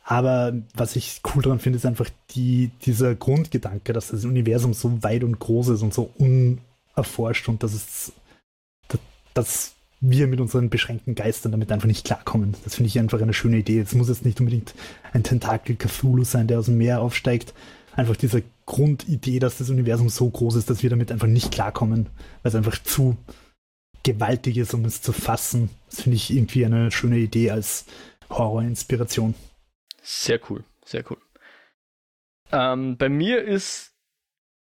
[0.07, 5.01] Aber was ich cool daran finde, ist einfach die, dieser Grundgedanke, dass das Universum so
[5.01, 8.13] weit und groß ist und so unerforscht und dass es,
[9.33, 12.55] dass wir mit unseren beschränkten Geistern damit einfach nicht klarkommen.
[12.63, 13.79] Das finde ich einfach eine schöne Idee.
[13.79, 14.75] Es muss jetzt nicht unbedingt
[15.11, 17.55] ein Tentakel Cthulhu sein, der aus dem Meer aufsteigt.
[17.95, 22.07] Einfach diese Grundidee, dass das Universum so groß ist, dass wir damit einfach nicht klarkommen,
[22.43, 23.17] weil es einfach zu
[24.03, 25.69] gewaltig ist, um es zu fassen.
[25.89, 27.85] Das finde ich irgendwie eine schöne Idee als
[28.29, 29.33] Horrorinspiration.
[30.07, 31.17] Sehr cool, sehr cool.
[32.51, 33.95] Ähm, bei mir ist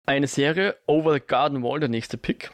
[0.05, 2.51] eine Serie Over the Garden Wall der nächste Pick.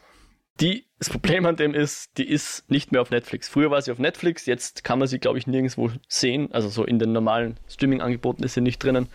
[0.59, 3.49] Die, das Problem an dem ist, die ist nicht mehr auf Netflix.
[3.49, 6.51] Früher war sie auf Netflix, jetzt kann man sie, glaube ich, nirgendwo sehen.
[6.51, 9.09] Also so in den normalen Streaming-Angeboten ist sie nicht drinnen.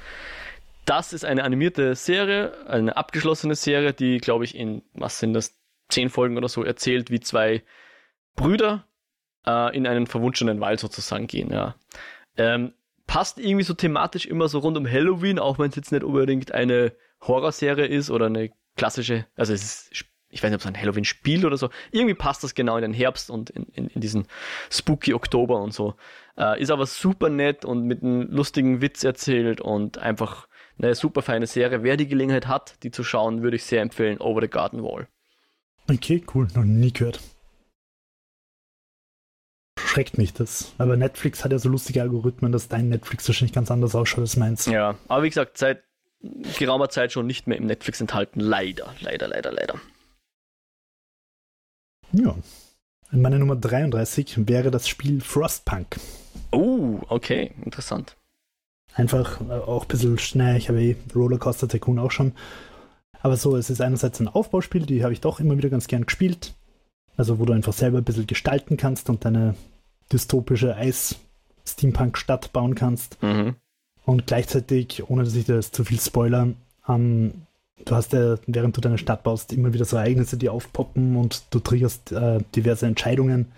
[0.85, 5.57] Das ist eine animierte Serie, eine abgeschlossene Serie, die, glaube ich, in, was sind das,
[5.89, 7.63] zehn Folgen oder so erzählt, wie zwei
[8.35, 8.89] Brüder
[9.47, 11.53] äh, in einen verwunschenen Wald sozusagen gehen.
[11.53, 11.77] Ja.
[12.37, 12.73] Ähm,
[13.13, 16.53] passt irgendwie so thematisch immer so rund um Halloween, auch wenn es jetzt nicht unbedingt
[16.53, 20.81] eine Horrorserie ist oder eine klassische, also es ist, ich weiß nicht, ob es ein
[20.81, 21.69] Halloween-Spiel oder so.
[21.91, 24.29] Irgendwie passt das genau in den Herbst und in, in, in diesen
[24.71, 25.95] spooky Oktober und so.
[26.39, 30.49] Äh, ist aber super nett und mit einem lustigen Witz erzählt und einfach
[30.79, 31.83] eine super feine Serie.
[31.83, 34.23] Wer die Gelegenheit hat, die zu schauen, würde ich sehr empfehlen.
[34.23, 35.07] Over the Garden Wall.
[35.87, 36.49] Okay, cool.
[36.55, 37.21] Noch nie gehört.
[39.87, 40.73] Schreckt mich das.
[40.79, 44.37] Aber Netflix hat ja so lustige Algorithmen, dass dein Netflix wahrscheinlich ganz anders ausschaut als
[44.37, 44.67] meins.
[44.67, 45.83] Ja, aber wie gesagt, seit
[46.59, 48.41] geraumer Zeit schon nicht mehr im Netflix enthalten.
[48.41, 49.75] Leider, leider, leider, leider.
[52.13, 52.37] Ja.
[53.11, 55.99] Meine Nummer 33 wäre das Spiel Frostpunk.
[56.51, 58.17] Oh, okay, interessant.
[58.95, 60.57] Einfach äh, auch ein bisschen schnell.
[60.57, 62.33] Ich habe eh Rollercoaster Tycoon auch schon.
[63.21, 66.07] Aber so, es ist einerseits ein Aufbauspiel, die habe ich doch immer wieder ganz gern
[66.07, 66.55] gespielt.
[67.17, 69.55] Also, wo du einfach selber ein bisschen gestalten kannst und deine
[70.13, 73.23] dystopische Eis-Steampunk-Stadt bauen kannst.
[73.23, 73.57] Mhm.
[74.05, 76.49] Und gleichzeitig, ohne dass ich das zu viel spoiler,
[76.89, 77.47] ähm,
[77.85, 81.45] du hast ja, während du deine Stadt baust, immer wieder so Ereignisse, die aufpoppen und
[81.51, 83.53] du triggerst äh, diverse Entscheidungen.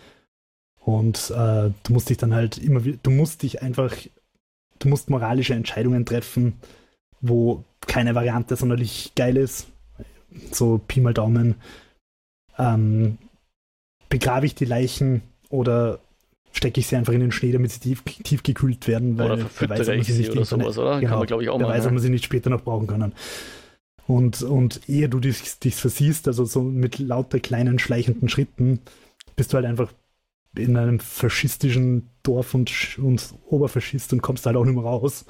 [0.80, 3.94] Und äh, du musst dich dann halt immer wieder, du musst dich einfach,
[4.78, 6.58] du musst moralische Entscheidungen treffen,
[7.22, 9.68] wo keine Variante sonderlich geil ist.
[10.52, 11.54] So Pi mal Daumen.
[12.58, 13.18] Ähm,
[14.10, 16.00] begrabe ich die Leichen oder
[16.54, 19.46] stecke ich sie einfach in den Schnee, damit sie tief, tief gekühlt werden, weil oder
[19.58, 21.00] wer weiß, ob man sie nicht oder sowas, oder?
[21.00, 22.86] Genau, Kann man, glaube ich, auch wer weiß, ob man sie nicht später noch brauchen
[22.86, 23.12] können.
[24.06, 28.80] Und, und ehe du dich, dich versiehst, also so mit lauter kleinen schleichenden Schritten,
[29.36, 29.92] bist du halt einfach
[30.56, 35.24] in einem faschistischen Dorf und, und Oberfaschist und kommst halt auch nicht mehr raus.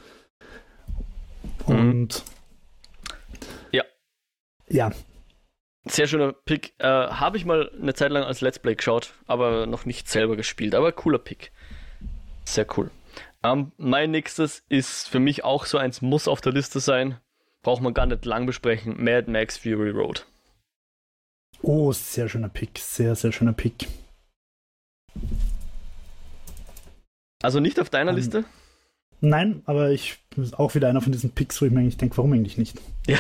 [1.66, 1.74] Mhm.
[1.74, 2.24] Und
[3.02, 3.48] mhm.
[3.72, 3.84] ja.
[4.68, 4.92] Ja.
[5.86, 6.74] Sehr schöner Pick.
[6.78, 10.36] Äh, Habe ich mal eine Zeit lang als Let's Play geschaut, aber noch nicht selber
[10.36, 10.74] gespielt.
[10.74, 11.52] Aber cooler Pick.
[12.44, 12.90] Sehr cool.
[13.42, 17.18] Ähm, mein nächstes ist für mich auch so eins, muss auf der Liste sein
[17.64, 19.02] braucht man gar nicht lang besprechen.
[19.02, 20.24] Mad Max Fury Road.
[21.62, 22.78] Oh, sehr schöner Pick.
[22.78, 23.88] Sehr, sehr schöner Pick.
[27.42, 28.44] Also nicht auf deiner um, ähm, Liste?
[29.24, 30.18] Nein, aber ich
[30.52, 32.80] auch wieder einer von diesen Picks, wo ich mir eigentlich denke, warum eigentlich nicht?
[33.06, 33.18] Ja,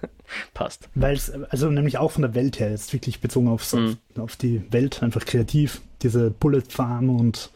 [0.54, 0.88] passt.
[0.94, 3.96] Weil es, also nämlich auch von der Welt her, jetzt wirklich bezogen aufs, mm.
[4.16, 5.80] auf, auf, die Welt, einfach kreativ.
[6.02, 7.50] Diese Bullet Farm und,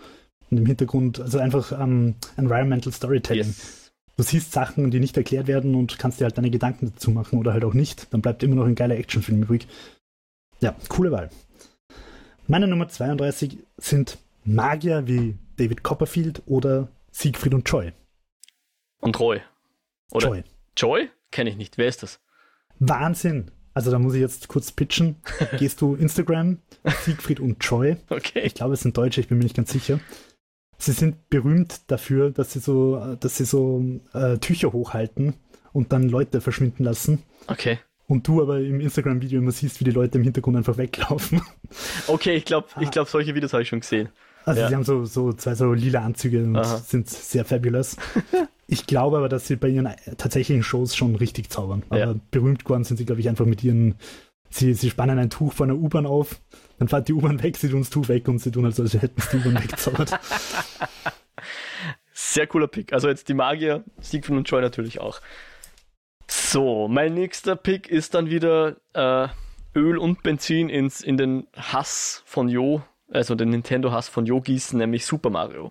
[0.51, 3.47] und im Hintergrund, also einfach um, ähm, Environmental Storytelling.
[3.47, 3.85] Yes
[4.17, 7.39] du siehst Sachen, die nicht erklärt werden und kannst dir halt deine Gedanken dazu machen
[7.39, 8.13] oder halt auch nicht.
[8.13, 9.67] Dann bleibt immer noch ein geiler Actionfilm übrig.
[10.61, 11.31] Ja, coole Wahl.
[12.47, 17.93] Meine Nummer 32 sind Magier wie David Copperfield oder Siegfried und Joy.
[19.01, 19.41] Und Roy.
[20.11, 20.45] Oder Joy.
[20.77, 21.11] Joy?
[21.31, 21.79] Kenne ich nicht.
[21.79, 22.21] Wer ist das?
[22.81, 23.53] Wahnsinn.
[23.73, 25.17] Also da muss ich jetzt kurz pitchen.
[25.59, 26.59] Gehst du Instagram,
[27.05, 27.97] Siegfried und Joy.
[28.09, 28.41] Okay.
[28.41, 30.01] Ich glaube, es sind Deutsche, ich bin mir nicht ganz sicher.
[30.77, 35.35] Sie sind berühmt dafür, dass sie so, dass sie so äh, Tücher hochhalten
[35.73, 37.23] und dann Leute verschwinden lassen.
[37.47, 37.79] Okay.
[38.09, 41.43] Und du aber im Instagram-Video immer siehst, wie die Leute im Hintergrund einfach weglaufen.
[42.09, 44.11] Okay, ich glaube, ich glaub, solche Videos habe ich schon gesehen.
[44.45, 44.69] Also ja.
[44.69, 46.79] sie haben so, so zwei so lila Anzüge und Aha.
[46.79, 47.97] sind sehr fabulous.
[48.67, 49.89] ich glaube aber, dass sie bei ihren
[50.19, 51.83] tatsächlichen Shows schon richtig zaubern.
[51.89, 52.15] Aber ja.
[52.31, 53.97] berühmt geworden sind sie, glaube ich, einfach mit ihren
[54.51, 56.41] Sie, sie spannen ein Tuch von der U-Bahn auf,
[56.79, 59.21] dann fährt die U-Bahn weg, sie tun das Tuch weg und sie tun, als hätten
[59.21, 60.13] sie die U-Bahn weggezaubert.
[62.13, 62.93] Sehr cooler Pick.
[62.93, 65.21] Also jetzt die Magier, Siegfried und Joy natürlich auch.
[66.29, 69.27] So, mein nächster Pick ist dann wieder äh,
[69.77, 72.83] Öl und Benzin ins, in den Hass von Jo,
[73.15, 75.71] also den Nintendo-Hass von gießen, nämlich Super Mario.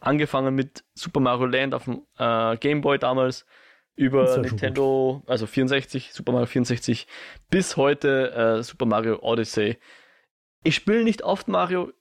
[0.00, 3.46] Angefangen mit Super Mario Land auf dem äh, Game Boy damals,
[3.94, 7.06] über Nintendo, also 64, Super Mario 64,
[7.50, 9.78] bis heute äh, Super Mario Odyssey.
[10.64, 11.92] Ich spiele nicht oft Mario,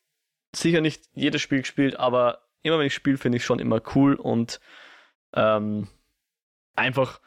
[0.56, 4.16] sicher nicht jedes Spiel gespielt, aber immer wenn ich spiele, finde ich schon immer cool
[4.16, 4.60] und
[5.34, 5.88] ähm,
[6.76, 7.20] einfach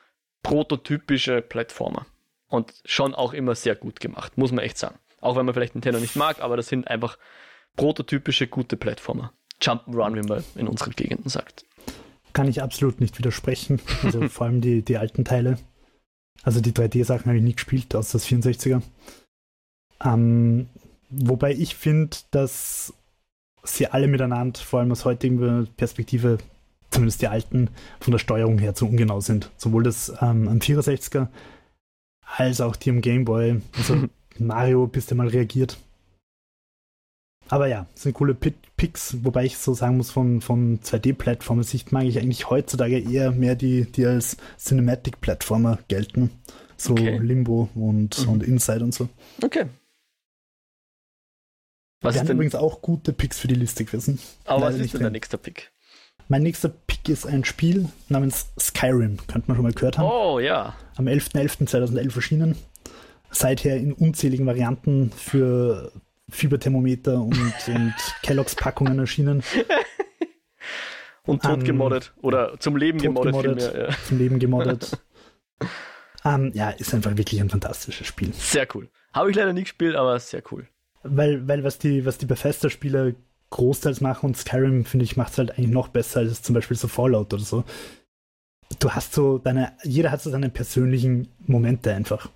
[0.43, 2.07] prototypische Plattformer.
[2.49, 4.99] Und schon auch immer sehr gut gemacht, muss man echt sagen.
[5.21, 7.19] Auch wenn man vielleicht Nintendo nicht mag, aber das sind einfach
[7.77, 9.33] prototypische gute Plattformer.
[9.61, 11.64] Jump'n'Run, wie man in unseren Gegenden sagt
[12.35, 13.81] kann ich absolut nicht widersprechen.
[14.03, 15.57] Also vor allem die, die alten Teile.
[16.43, 18.83] Also die 3D-Sachen habe ich nie gespielt, aus das 64er.
[20.05, 20.68] Ähm,
[21.09, 22.93] wobei ich finde, dass
[23.62, 26.37] sie alle miteinander, vor allem aus heutiger Perspektive,
[26.91, 27.70] zumindest die alten,
[28.01, 29.51] von der Steuerung her zu ungenau sind.
[29.57, 31.29] Sowohl das ähm, am 64er
[32.37, 33.61] als auch die am Gameboy.
[33.79, 34.09] Also
[34.39, 35.79] Mario, bis der mal reagiert,
[37.55, 42.19] aber ja, sind coole Picks, wobei ich so sagen muss, von, von 2D-Plattformer-Sicht mag ich
[42.19, 46.33] eigentlich heutzutage eher mehr die, die als Cinematic-Plattformer gelten.
[46.77, 47.17] So okay.
[47.19, 48.33] Limbo und, mhm.
[48.33, 49.09] und Inside und so.
[49.41, 49.67] Okay.
[52.01, 52.35] Was ist denn?
[52.35, 54.19] übrigens auch gute Picks für die Liste gewesen.
[54.47, 55.71] Aber Leider was ist denn der nächste Pick?
[56.27, 59.19] Mein nächster Pick ist ein Spiel namens Skyrim.
[59.29, 60.11] Könnte man schon mal gehört haben.
[60.11, 60.75] Oh, ja.
[60.97, 62.57] Am 11.11.2011 erschienen.
[63.31, 65.93] Seither in unzähligen Varianten für
[66.35, 69.43] Fieberthermometer und, und Kelloggs Packungen erschienen.
[71.24, 72.12] und tot um, gemoddet.
[72.20, 73.32] Oder zum Leben gemoddet.
[73.32, 73.97] gemoddet vielmehr, ja.
[74.07, 74.99] Zum Leben gemoddet.
[76.24, 78.32] um, ja, ist einfach wirklich ein fantastisches Spiel.
[78.35, 78.89] Sehr cool.
[79.12, 80.68] Habe ich leider nie gespielt, aber sehr cool.
[81.03, 83.12] Weil, weil was die, was die Bethesda-Spieler
[83.51, 86.76] großteils machen und Skyrim, finde ich, macht es halt eigentlich noch besser als zum Beispiel
[86.76, 87.64] so Fallout oder so.
[88.80, 92.28] Du hast so deine, jeder hat so seine persönlichen Momente einfach,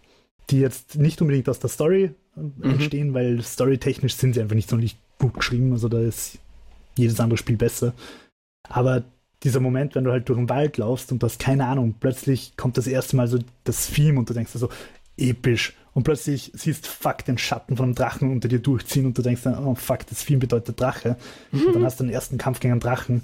[0.50, 2.70] die jetzt nicht unbedingt aus der Story mhm.
[2.70, 6.38] entstehen, weil storytechnisch sind sie einfach nicht sonderlich gut geschrieben, also da ist
[6.96, 7.94] jedes andere Spiel besser.
[8.68, 9.04] Aber
[9.42, 12.56] dieser Moment, wenn du halt durch den Wald laufst und du hast keine Ahnung, plötzlich
[12.56, 14.68] kommt das erste Mal so das Theme und du denkst dir so,
[15.16, 15.74] episch.
[15.94, 19.42] Und plötzlich siehst fuck den Schatten von einem Drachen unter dir durchziehen und du denkst
[19.42, 21.16] dann, oh fuck, das Theme bedeutet Drache.
[21.50, 21.66] Mhm.
[21.66, 23.22] Und dann hast du den ersten Kampf gegen einen Drachen.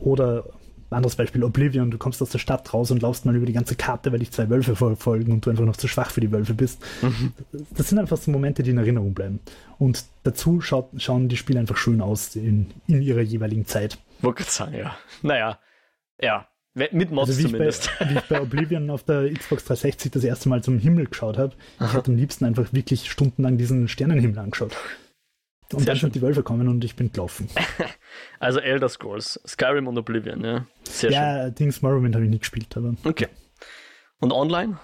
[0.00, 0.44] Oder
[0.92, 3.74] anderes Beispiel Oblivion, du kommst aus der Stadt raus und laufst mal über die ganze
[3.74, 6.54] Karte, weil dich zwei Wölfe verfolgen und du einfach noch zu schwach für die Wölfe
[6.54, 6.82] bist.
[7.02, 7.32] Mhm.
[7.76, 9.40] Das sind einfach so Momente, die in Erinnerung bleiben.
[9.78, 13.98] Und dazu schaut, schauen die Spiele einfach schön aus in, in ihrer jeweiligen Zeit.
[14.20, 14.96] Wollte sagen, ja.
[15.22, 15.58] Naja,
[16.20, 16.46] ja.
[16.74, 17.90] Mit Mods also wie zumindest.
[17.92, 21.06] Ich bei, wie ich bei Oblivion auf der Xbox 360 das erste Mal zum Himmel
[21.06, 24.74] geschaut habe, ich hätte am liebsten einfach wirklich stundenlang diesen Sternenhimmel angeschaut.
[25.72, 27.48] Und dann sind die Wölfe kommen und ich bin gelaufen.
[28.40, 30.66] also Elder Scrolls, Skyrim und Oblivion, ja.
[30.84, 31.54] Sehr ja, schön.
[31.54, 32.94] Dings Morrowind habe ich nicht gespielt, aber.
[33.04, 33.28] Okay.
[34.20, 34.78] Und online?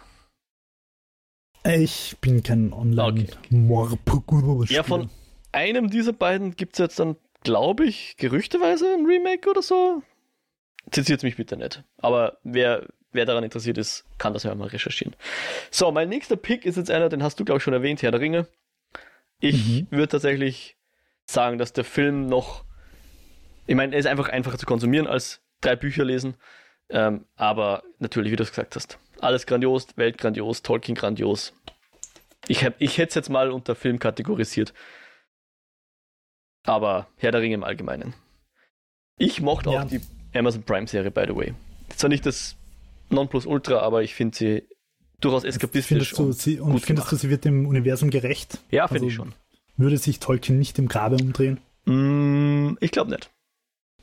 [1.64, 4.72] Ich bin kein online okay.
[4.72, 5.10] Ja, von
[5.52, 10.02] einem dieser beiden gibt es jetzt dann, glaube ich, gerüchteweise ein Remake oder so
[10.90, 11.84] zitiert mich bitte nicht.
[11.98, 15.16] Aber wer, wer daran interessiert ist, kann das ja mal recherchieren.
[15.70, 18.10] So, mein nächster Pick ist jetzt einer, den hast du, glaube ich, schon erwähnt, Herr
[18.10, 18.48] der Ringe.
[19.40, 19.86] Ich mhm.
[19.90, 20.76] würde tatsächlich
[21.30, 22.64] sagen, dass der Film noch.
[23.66, 26.34] Ich meine, er ist einfach einfacher zu konsumieren als drei Bücher lesen.
[26.90, 31.52] Ähm, aber natürlich, wie du es gesagt hast, alles grandios, Welt grandios, Tolkien grandios.
[32.46, 34.72] Ich, ich hätte es jetzt mal unter Film kategorisiert.
[36.64, 38.14] Aber Herr der Ringe im Allgemeinen.
[39.18, 39.82] Ich mochte ja.
[39.82, 40.00] auch die
[40.34, 41.54] Amazon Prime-Serie, by the way.
[41.96, 42.56] Zwar nicht das
[43.10, 44.68] Nonplusultra, aber ich finde sie
[45.20, 45.88] durchaus eskapistisch.
[45.88, 47.12] Findest du sie, und findest gemacht.
[47.12, 48.58] du, sie wird dem Universum gerecht?
[48.70, 49.34] Ja, finde also, ich schon.
[49.78, 51.60] Würde sich Tolkien nicht im Grabe umdrehen?
[51.86, 53.30] Mm, ich glaube nicht.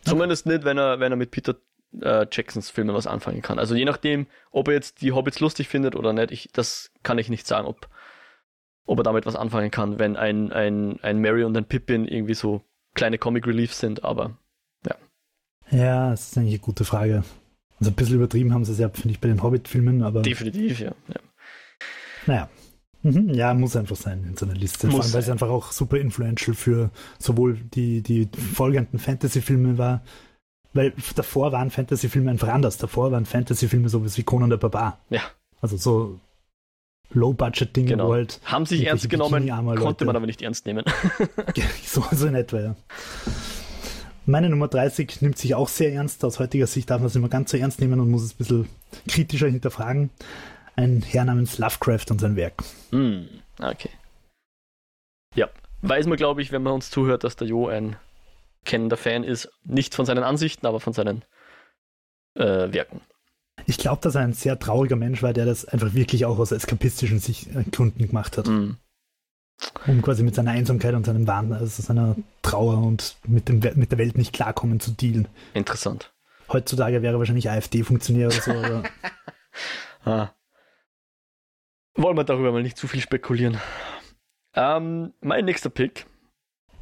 [0.04, 1.56] Zumindest nicht, wenn er, wenn er mit Peter
[2.02, 3.60] äh, Jacksons Filmen was anfangen kann.
[3.60, 7.20] Also je nachdem, ob er jetzt die Hobbits lustig findet oder nicht, ich, das kann
[7.20, 7.88] ich nicht sagen, ob,
[8.86, 12.34] ob er damit was anfangen kann, wenn ein, ein, ein Mary und ein Pippin irgendwie
[12.34, 12.64] so
[12.96, 14.38] kleine Comic Reliefs sind, aber
[15.72, 17.24] ja, das ist eigentlich eine gute Frage.
[17.80, 20.22] Also ein bisschen übertrieben haben sie es ja, finde ich, bei den Hobbit-Filmen, aber.
[20.22, 20.94] Definitiv, ja.
[21.08, 21.20] ja.
[22.26, 22.50] Naja.
[23.06, 24.88] Mhm, ja, muss einfach sein in so einer Liste.
[24.88, 26.90] Muss Vor allem, weil es einfach auch super influential für
[27.20, 30.02] sowohl die, die folgenden Fantasy-Filme war,
[30.74, 32.80] weil davor waren Fantasy-Filme einfach anders.
[32.80, 34.98] Davor waren Fantasy-Filme sowas wie Conan der Barbar.
[35.12, 35.22] Ja.
[35.62, 36.20] Also so
[37.12, 38.08] Low-Budget-Dinge, genau.
[38.08, 38.42] wo halt.
[38.44, 40.84] Haben sich ernst genommen, konnte man aber nicht ernst nehmen.
[41.86, 42.76] so, so in etwa, ja.
[44.26, 46.26] Meine Nummer 30 nimmt sich auch sehr ernst.
[46.26, 48.38] Aus heutiger Sicht darf man es immer ganz so ernst nehmen und muss es ein
[48.40, 48.70] bisschen
[49.08, 50.10] kritischer hinterfragen.
[50.76, 52.64] Ein Herr namens Lovecraft und sein Werk.
[52.92, 53.26] Mm,
[53.62, 53.90] okay.
[55.36, 55.50] Ja,
[55.82, 57.96] weiß man, glaube ich, wenn man uns zuhört, dass der Jo ein
[58.66, 59.50] kennender Fan ist.
[59.64, 61.24] Nicht von seinen Ansichten, aber von seinen
[62.36, 63.02] äh, Werken.
[63.66, 66.52] Ich glaube, dass er ein sehr trauriger Mensch war, der das einfach wirklich auch aus
[66.52, 68.48] eskapistischen äh, Gründen gemacht hat.
[68.48, 68.78] Mm
[69.88, 73.92] um quasi mit seiner Einsamkeit und seinem Wahn, also seiner Trauer und mit, dem, mit
[73.92, 75.28] der Welt nicht klarkommen zu dealen.
[75.54, 76.14] Interessant.
[76.52, 78.52] Heutzutage wäre wahrscheinlich AfD-Funktionär oder so.
[78.52, 78.84] Oder
[80.06, 80.30] ah.
[81.96, 83.60] Wollen wir darüber mal nicht zu viel spekulieren.
[84.54, 86.06] Ähm, mein nächster Pick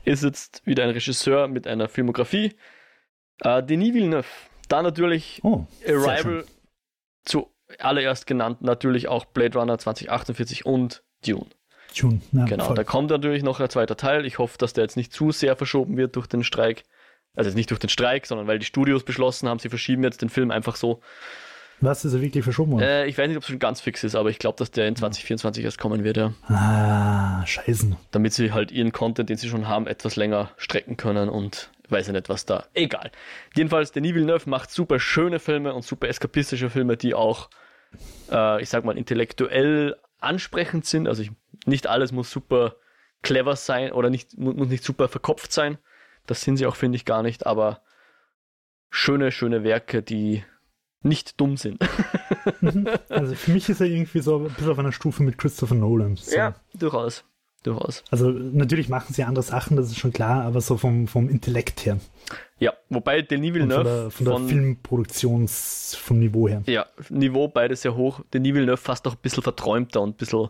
[0.06, 2.54] ist jetzt wieder ein Regisseur mit einer Filmografie.
[3.42, 4.28] Äh, Denis Villeneuve.
[4.70, 6.46] Da natürlich oh, Arrival
[7.26, 11.48] zuallererst genannt, natürlich auch Blade Runner 2048 und Dune.
[11.94, 12.22] June.
[12.32, 12.76] Ja, genau, voll.
[12.76, 14.26] da kommt natürlich noch ein zweiter Teil.
[14.26, 16.84] Ich hoffe, dass der jetzt nicht zu sehr verschoben wird durch den Streik.
[17.36, 20.30] Also nicht durch den Streik, sondern weil die Studios beschlossen haben, sie verschieben jetzt den
[20.30, 21.02] Film einfach so.
[21.82, 22.84] Was ist er wirklich verschoben worden?
[22.84, 24.88] Äh, ich weiß nicht, ob es schon ganz fix ist, aber ich glaube, dass der
[24.88, 26.34] in 2024 erst kommen wird, ja.
[26.48, 27.96] Ah, scheiße.
[28.12, 32.08] Damit sie halt ihren Content, den sie schon haben, etwas länger strecken können und weiß
[32.08, 32.66] ich nicht, was da.
[32.74, 33.12] Egal.
[33.56, 37.50] Jedenfalls, Denis Villeneuve macht super schöne Filme und super eskapistische Filme, die auch,
[38.32, 41.08] äh, ich sag mal, intellektuell ansprechend sind.
[41.08, 41.32] Also ich,
[41.66, 42.76] nicht alles muss super
[43.22, 45.78] clever sein oder nicht, muss nicht super verkopft sein.
[46.26, 47.82] Das sind sie auch, finde ich, gar nicht, aber
[48.90, 50.44] schöne, schöne Werke, die
[51.04, 51.80] nicht dumm sind.
[52.60, 52.90] Mhm.
[53.10, 56.18] also für mich ist er irgendwie so ein bisschen auf einer Stufe mit Christopher Nolan.
[56.18, 56.36] So.
[56.36, 57.24] Ja, durchaus.
[57.64, 58.04] durchaus.
[58.12, 61.86] Also natürlich machen sie andere Sachen, das ist schon klar, aber so vom, vom Intellekt
[61.86, 62.00] her.
[62.60, 66.64] Ja, wobei Denis Villeneuve von der, von der Filmproduktions, vom Niveau her.
[66.66, 68.22] Ja, Niveau beides sehr hoch.
[68.34, 70.50] Denis Villeneuve fast auch ein bisschen verträumter und ein bisschen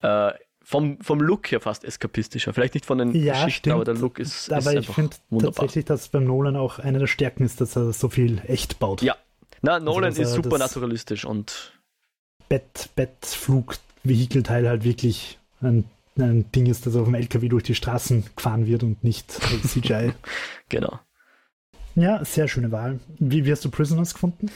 [0.00, 0.32] äh,
[0.64, 2.52] vom, vom Look her fast eskapistischer.
[2.54, 3.74] Vielleicht nicht von den ja, Geschichten, stimmt.
[3.74, 7.06] aber der Look ist, aber ist ich finde tatsächlich, dass beim Nolan auch eine der
[7.06, 9.02] Stärken ist, dass er so viel echt baut.
[9.02, 9.16] Ja,
[9.64, 11.72] na, Nolan also, ist super naturalistisch und
[12.48, 15.84] Bett, Bett, Flug, Vehikelteil halt wirklich ein,
[16.18, 19.30] ein Ding ist, das auf dem LKW durch die Straßen gefahren wird und nicht
[19.66, 20.12] CGI.
[20.68, 21.00] genau.
[21.94, 23.00] Ja, sehr schöne Wahl.
[23.18, 24.50] Wie, wie hast du Prisoners gefunden?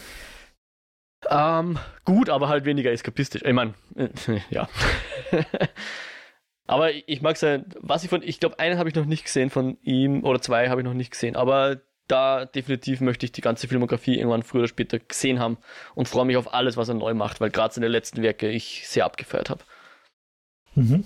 [1.30, 3.42] Ähm, gut, aber halt weniger eskapistisch.
[3.44, 4.08] Ich meine, äh,
[4.50, 4.68] ja.
[6.66, 9.50] aber ich mag sein, was ich von, ich glaube, einen habe ich noch nicht gesehen
[9.50, 13.40] von ihm oder zwei habe ich noch nicht gesehen, aber da definitiv möchte ich die
[13.40, 15.58] ganze Filmografie irgendwann früher oder später gesehen haben
[15.94, 18.88] und freue mich auf alles, was er neu macht, weil gerade seine letzten Werke ich
[18.88, 19.62] sehr abgefeiert habe.
[20.74, 21.04] Mhm.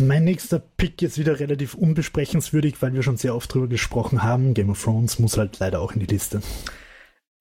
[0.00, 4.54] Mein nächster Pick ist wieder relativ unbesprechenswürdig, weil wir schon sehr oft drüber gesprochen haben.
[4.54, 6.40] Game of Thrones muss halt leider auch in die Liste.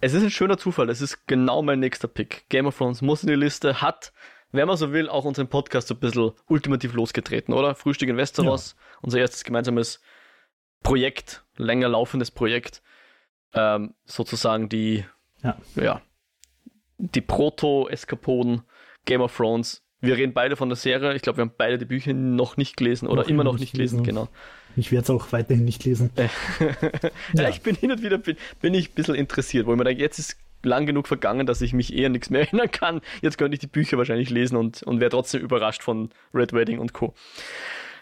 [0.02, 2.46] Es ist ein schöner Zufall, es ist genau mein nächster Pick.
[2.50, 4.12] Game of Thrones muss in die Liste, hat,
[4.52, 7.76] wenn man so will, auch unseren Podcast so ein bisschen ultimativ losgetreten, oder?
[7.76, 8.98] Frühstück in Westeros, ja.
[9.02, 10.02] unser erstes gemeinsames
[10.84, 12.82] Projekt, länger laufendes Projekt.
[13.54, 15.06] Ähm, sozusagen die,
[15.44, 16.02] ja, ja
[16.98, 18.62] die Proto-Eskapoden
[19.06, 21.16] Game of Thrones wir reden beide von der Serie.
[21.16, 23.74] Ich glaube, wir haben beide die Bücher noch nicht gelesen oder noch immer noch nicht
[23.74, 24.28] gelesen, genau.
[24.76, 26.10] Ich werde es auch weiterhin nicht lesen.
[27.34, 27.50] ja.
[27.50, 30.02] ich bin hin und wieder bin, bin ich ein bisschen interessiert, wo ich mir denke,
[30.02, 33.02] jetzt ist lang genug vergangen, dass ich mich eher nichts mehr erinnern kann.
[33.22, 36.80] Jetzt könnte ich die Bücher wahrscheinlich lesen und, und wäre trotzdem überrascht von Red Wedding
[36.80, 37.14] und Co.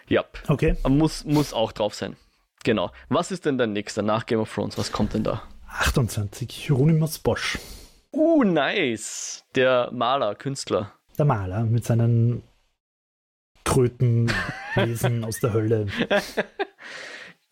[0.08, 0.24] Ja.
[0.48, 0.76] Okay.
[0.88, 2.16] Muss, muss auch drauf sein.
[2.64, 2.90] Genau.
[3.08, 4.76] Was ist denn dein nächster nach Game of Thrones?
[4.76, 5.42] Was kommt denn da?
[5.68, 6.50] 28.
[6.50, 7.58] Hieronymus Bosch.
[8.12, 9.44] Uh, nice.
[9.54, 12.42] Der Maler, Künstler der Maler mit seinen
[13.64, 15.86] Krötenwesen aus der Hölle.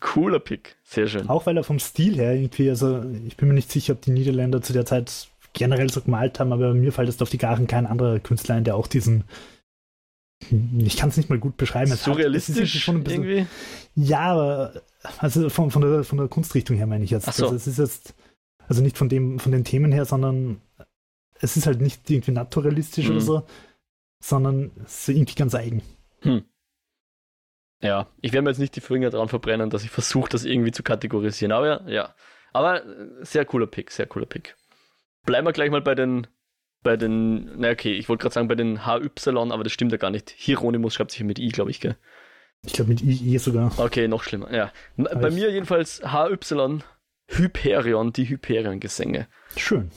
[0.01, 1.29] Cooler Pick, sehr schön.
[1.29, 4.11] Auch weil er vom Stil her irgendwie, also ich bin mir nicht sicher, ob die
[4.11, 7.67] Niederländer zu der Zeit generell so gemalt haben, aber mir fällt es auf die Garen
[7.67, 9.25] kein anderer Künstler ein, der auch diesen
[10.51, 11.91] ich kann es nicht mal gut beschreiben.
[11.93, 13.47] Es Surrealistisch hat, schon ein bisschen, irgendwie?
[13.95, 14.83] Ja, aber
[15.19, 17.33] also von, von, der, von der Kunstrichtung her meine ich jetzt.
[17.33, 17.45] So.
[17.45, 18.15] Also es ist jetzt,
[18.67, 20.61] also nicht von dem, von den Themen her, sondern
[21.41, 23.13] es ist halt nicht irgendwie naturalistisch mhm.
[23.13, 23.47] oder so,
[24.21, 25.83] sondern es ist irgendwie ganz eigen.
[26.23, 26.45] Hm.
[27.81, 30.73] Ja, ich werde mir jetzt nicht die Finger dran verbrennen, dass ich versuche, das irgendwie
[30.73, 31.53] zu kategorisieren.
[31.53, 32.15] Aber ja,
[32.53, 34.57] aber äh, sehr cooler Pick, sehr cooler Pick.
[35.25, 36.27] Bleiben wir gleich mal bei den,
[36.83, 39.99] bei den, na okay, ich wollte gerade sagen bei den HY, aber das stimmt ja
[39.99, 40.31] gar nicht.
[40.31, 41.97] Hieronymus schreibt sich mit I, glaube ich, gell?
[42.65, 43.73] Ich glaube mit IE sogar.
[43.79, 44.73] Okay, noch schlimmer, ja.
[44.97, 46.81] Aber bei mir jedenfalls HY,
[47.27, 49.29] Hyperion, die Hyperion-Gesänge.
[49.57, 49.91] Schön.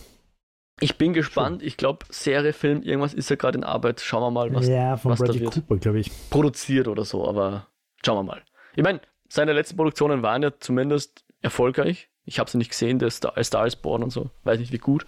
[0.79, 1.61] Ich bin gespannt.
[1.61, 4.01] Ich glaube, Serie, Film, irgendwas ist ja gerade in Arbeit.
[4.01, 5.53] Schauen wir mal, was, ja, von was Bradley da wird.
[5.53, 6.11] Cooper, glaube ich.
[6.29, 7.67] Produziert oder so, aber
[8.03, 8.41] schauen wir mal.
[8.75, 12.09] Ich meine, seine letzten Produktionen waren ja zumindest erfolgreich.
[12.25, 14.31] Ich habe sie nicht gesehen, der Star, Star is Born und so.
[14.43, 15.05] Weiß nicht wie gut,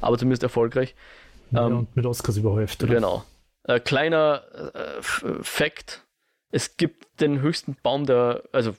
[0.00, 0.94] aber zumindest erfolgreich.
[1.50, 2.82] Ja, ähm, und mit Oscars überhäuft.
[2.82, 2.94] Oder?
[2.94, 3.24] Genau.
[3.64, 4.42] Äh, kleiner
[4.74, 5.02] äh,
[5.42, 6.06] Fact:
[6.50, 8.74] Es gibt den höchsten Baum der, also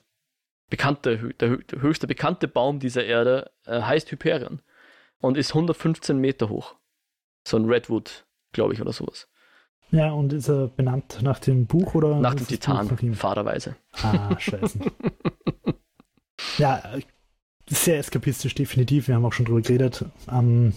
[0.69, 4.61] bekannte, der, der höchste bekannte Baum dieser Erde äh, heißt Hyperion
[5.19, 6.75] und ist 115 Meter hoch.
[7.47, 9.27] So ein Redwood, glaube ich, oder sowas.
[9.91, 12.19] Ja, und ist er benannt nach dem Buch oder?
[12.19, 13.77] Nach dem Titan, fahrerweise.
[14.01, 14.79] Ah, scheiße.
[16.57, 16.83] ja,
[17.69, 19.07] sehr eskapistisch, definitiv.
[19.07, 20.03] Wir haben auch schon drüber geredet.
[20.29, 20.73] Ähm,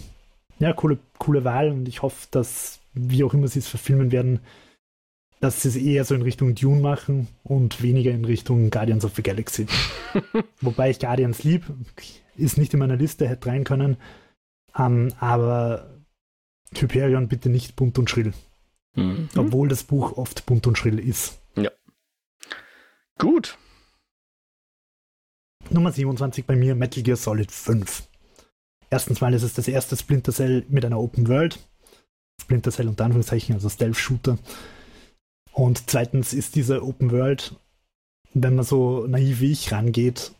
[0.61, 4.39] ja, coole, coole Wahl und ich hoffe, dass, wie auch immer sie es verfilmen werden,
[5.39, 9.15] dass sie es eher so in Richtung Dune machen und weniger in Richtung Guardians of
[9.15, 9.65] the Galaxy.
[10.61, 11.65] Wobei ich Guardians lieb,
[12.35, 13.97] ist nicht in meiner Liste, hätte rein können.
[14.77, 15.89] Um, aber
[16.75, 18.31] Hyperion bitte nicht bunt und schrill.
[18.95, 19.29] Mhm.
[19.35, 21.41] Obwohl das Buch oft bunt und schrill ist.
[21.57, 21.71] Ja.
[23.17, 23.57] Gut.
[25.71, 28.03] Nummer 27 bei mir Metal Gear Solid 5.
[28.91, 31.57] Erstens mal ist es das erste Splinter Cell mit einer Open World.
[32.41, 34.37] Splinter Cell unter Anführungszeichen, also Stealth-Shooter.
[35.53, 37.55] Und zweitens ist diese Open World,
[38.33, 40.31] wenn man so naiv wie ich rangeht,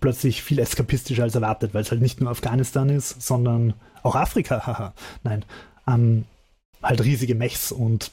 [0.00, 4.62] plötzlich viel eskapistischer als erwartet, weil es halt nicht nur Afghanistan ist, sondern auch Afrika,
[4.66, 4.94] haha.
[5.24, 5.44] Nein,
[5.88, 6.24] ähm,
[6.82, 8.12] halt riesige Mechs und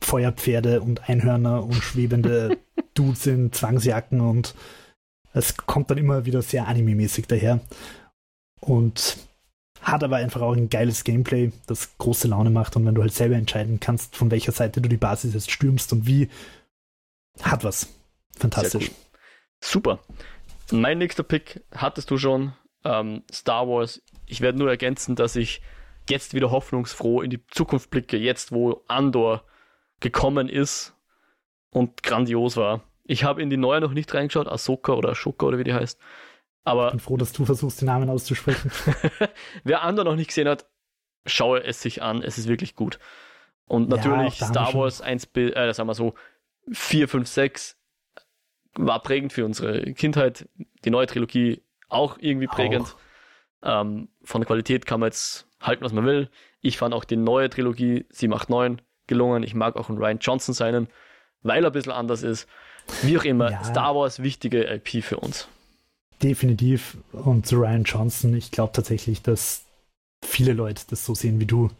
[0.00, 2.58] Feuerpferde und Einhörner und schwebende
[2.94, 4.54] Dudes in Zwangsjacken und
[5.32, 7.60] es kommt dann immer wieder sehr anime-mäßig daher
[8.60, 9.16] und
[9.80, 13.12] hat aber einfach auch ein geiles Gameplay, das große Laune macht und wenn du halt
[13.12, 16.30] selber entscheiden kannst, von welcher Seite du die Basis jetzt stürmst und wie,
[17.42, 17.88] hat was.
[18.36, 18.90] Fantastisch.
[19.60, 20.00] Super.
[20.72, 22.54] Mein nächster Pick hattest du schon.
[22.84, 24.02] Ähm, Star Wars.
[24.26, 25.60] Ich werde nur ergänzen, dass ich
[26.08, 29.44] jetzt wieder hoffnungsfroh in die Zukunft blicke, jetzt wo Andor
[30.00, 30.94] gekommen ist
[31.70, 32.82] und grandios war.
[33.04, 36.00] Ich habe in die neue noch nicht reingeschaut, Ahsoka oder Ashoka oder wie die heißt.
[36.64, 38.70] Aber ich bin froh, dass du versuchst, den Namen auszusprechen.
[39.64, 40.66] wer andere noch nicht gesehen hat,
[41.26, 42.22] schaue es sich an.
[42.22, 42.98] Es ist wirklich gut.
[43.66, 46.14] Und natürlich ja, Star Wars 1, äh, sagen wir so,
[46.70, 47.76] 4, 5, 6
[48.76, 50.48] war prägend für unsere Kindheit.
[50.84, 52.94] Die neue Trilogie auch irgendwie prägend.
[53.62, 53.82] Auch.
[53.82, 56.30] Ähm, von der Qualität kann man jetzt halten, was man will.
[56.60, 59.42] Ich fand auch die neue Trilogie, sie macht 9, gelungen.
[59.42, 60.88] Ich mag auch einen Ryan Johnson seinen,
[61.42, 62.48] weil er ein bisschen anders ist.
[63.02, 63.64] Wie auch immer, ja.
[63.64, 65.48] Star Wars wichtige IP für uns.
[66.22, 66.96] Definitiv.
[67.12, 69.64] Und zu Ryan Johnson, ich glaube tatsächlich, dass
[70.24, 71.70] viele Leute das so sehen wie du.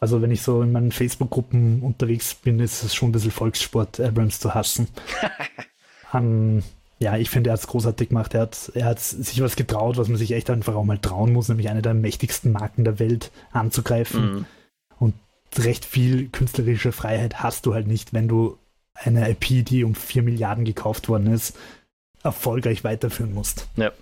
[0.00, 4.00] Also wenn ich so in meinen Facebook-Gruppen unterwegs bin, ist es schon ein bisschen Volkssport,
[4.00, 4.88] Abrams zu hassen.
[6.12, 6.62] um,
[6.98, 8.34] ja, ich finde, er hat es großartig gemacht.
[8.34, 11.32] Er hat, er hat sich was getraut, was man sich echt einfach auch mal trauen
[11.32, 14.34] muss, nämlich eine der mächtigsten Marken der Welt anzugreifen.
[14.34, 14.46] Mhm.
[14.98, 15.14] Und
[15.58, 18.58] recht viel künstlerische Freiheit hast du halt nicht, wenn du
[18.94, 21.56] eine IP, die um 4 Milliarden gekauft worden ist,
[22.24, 23.68] erfolgreich weiterführen musst.
[23.76, 23.92] Ja.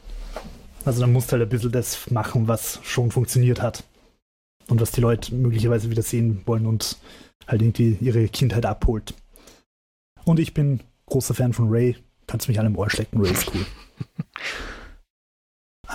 [0.85, 3.85] Also dann musst du halt ein bisschen das machen, was schon funktioniert hat.
[4.69, 6.97] Und was die Leute möglicherweise wieder sehen wollen und
[7.47, 9.13] halt irgendwie ihre Kindheit abholt.
[10.25, 11.97] Und ich bin großer Fan von Ray.
[12.27, 13.67] Kannst mich an dem Ohr schlecken, Ray ist cool.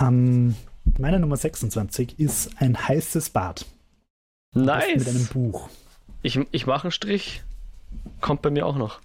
[0.00, 0.54] ähm,
[0.98, 3.66] meine Nummer 26 ist ein heißes Bad.
[4.54, 4.98] Nice.
[4.98, 5.68] Mit einem Buch.
[6.22, 7.42] Ich, ich mache einen Strich.
[8.20, 9.00] Kommt bei mir auch noch.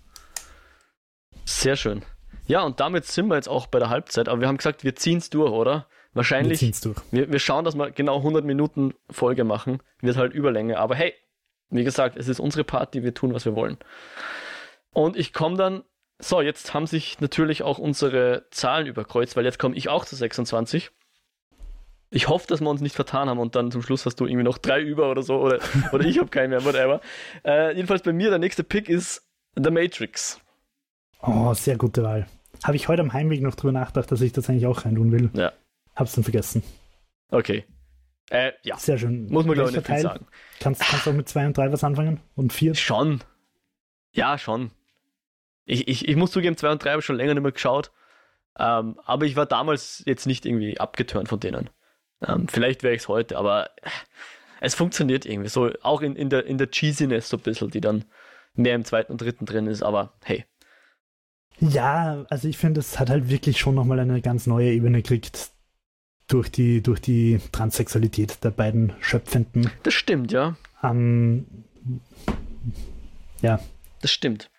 [1.46, 2.04] Sehr schön.
[2.48, 4.28] Ja, und damit sind wir jetzt auch bei der Halbzeit.
[4.28, 5.88] Aber wir haben gesagt, wir ziehen es durch, oder?
[6.14, 6.62] Wahrscheinlich.
[6.62, 6.98] Wir, durch.
[7.12, 9.82] Wir, wir schauen, dass wir genau 100 Minuten Folge machen.
[10.02, 10.78] Wird halt Überlänge.
[10.78, 11.14] Aber hey,
[11.70, 13.04] wie gesagt, es ist unsere Party.
[13.04, 13.78] Wir tun, was wir wollen.
[14.92, 15.84] Und ich komme dann.
[16.20, 20.16] So, jetzt haben sich natürlich auch unsere Zahlen überkreuzt, weil jetzt komme ich auch zu
[20.16, 20.92] 26.
[22.12, 24.44] Ich hoffe, dass wir uns nicht vertan haben und dann zum Schluss hast du irgendwie
[24.44, 25.60] noch drei über oder so oder,
[25.92, 27.02] oder ich habe keinen mehr, whatever.
[27.44, 30.40] Äh, jedenfalls bei mir der nächste Pick ist The Matrix.
[31.26, 32.28] Oh, sehr gute Wahl.
[32.64, 35.12] Habe ich heute am Heimweg noch drüber nachgedacht, dass ich das eigentlich auch rein tun
[35.12, 35.30] will.
[35.34, 35.54] Ja.
[35.96, 36.64] Hab's dann vergessen.
[37.30, 37.66] Okay.
[38.30, 38.78] Äh, ja.
[38.78, 39.28] Sehr schön.
[39.28, 40.26] Muss man, glaube ich, nicht viel sagen.
[40.60, 42.20] Kannst, kannst du auch mit zwei und drei was anfangen?
[42.36, 42.76] Und vier?
[42.76, 43.22] Schon.
[44.12, 44.72] Ja, schon.
[45.66, 47.92] Ich, ich, ich muss zugeben, zwei und drei habe ich schon länger nicht mehr geschaut.
[48.60, 51.70] Ähm, aber ich war damals jetzt nicht irgendwie abgeturnt von denen.
[52.26, 53.70] Ähm, vielleicht wäre ich es heute, aber
[54.60, 57.82] es funktioniert irgendwie so, auch in, in, der, in der Cheesiness so ein bisschen, die
[57.82, 58.06] dann
[58.56, 60.46] mehr im zweiten und dritten drin ist, aber hey.
[61.60, 65.52] Ja, also ich finde, es hat halt wirklich schon nochmal eine ganz neue Ebene gekriegt
[66.28, 69.70] durch die, durch die Transsexualität der beiden Schöpfenden.
[69.84, 70.56] Das stimmt, ja.
[70.82, 71.46] Ähm,
[73.42, 73.60] ja.
[74.02, 74.50] Das stimmt.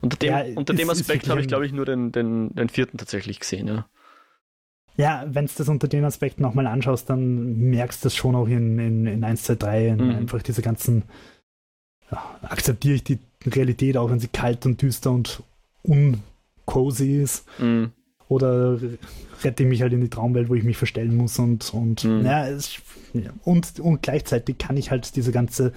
[0.00, 2.98] Unter dem, ja, unter dem Aspekt habe ich, glaube ich, nur den, den, den vierten
[2.98, 3.86] tatsächlich gesehen, ja.
[4.96, 8.46] Ja, wenn du das unter den Aspekten nochmal anschaust, dann merkst du das schon auch
[8.46, 10.10] in, in, in 1, 2, 3, in mhm.
[10.16, 11.04] einfach diese ganzen,
[12.10, 15.42] ja, akzeptiere ich die Realität, auch wenn sie kalt und düster und
[16.72, 17.46] uncozy ist.
[17.58, 17.92] Mhm.
[18.28, 18.78] Oder
[19.44, 22.24] rette ich mich halt in die Traumwelt, wo ich mich verstellen muss und, und, mhm.
[22.24, 22.80] ja, es,
[23.44, 25.72] und, und gleichzeitig kann ich halt diese ganze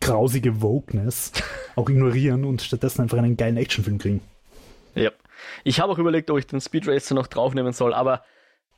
[0.00, 1.32] grausige Wokeness
[1.76, 4.20] auch ignorieren und stattdessen einfach einen geilen Actionfilm kriegen.
[4.94, 5.10] Ja.
[5.64, 8.22] Ich habe auch überlegt, ob ich den Speed Racer noch draufnehmen soll, aber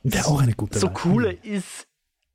[0.01, 1.87] der auch eine gute so coole ist,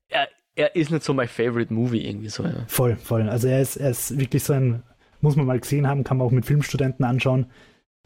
[0.08, 2.44] er, er ist nicht so mein Favorite Movie irgendwie so.
[2.44, 2.64] Ja.
[2.68, 3.28] Voll, voll.
[3.28, 4.82] Also er ist, er ist wirklich so ein,
[5.20, 7.46] muss man mal gesehen haben, kann man auch mit Filmstudenten anschauen.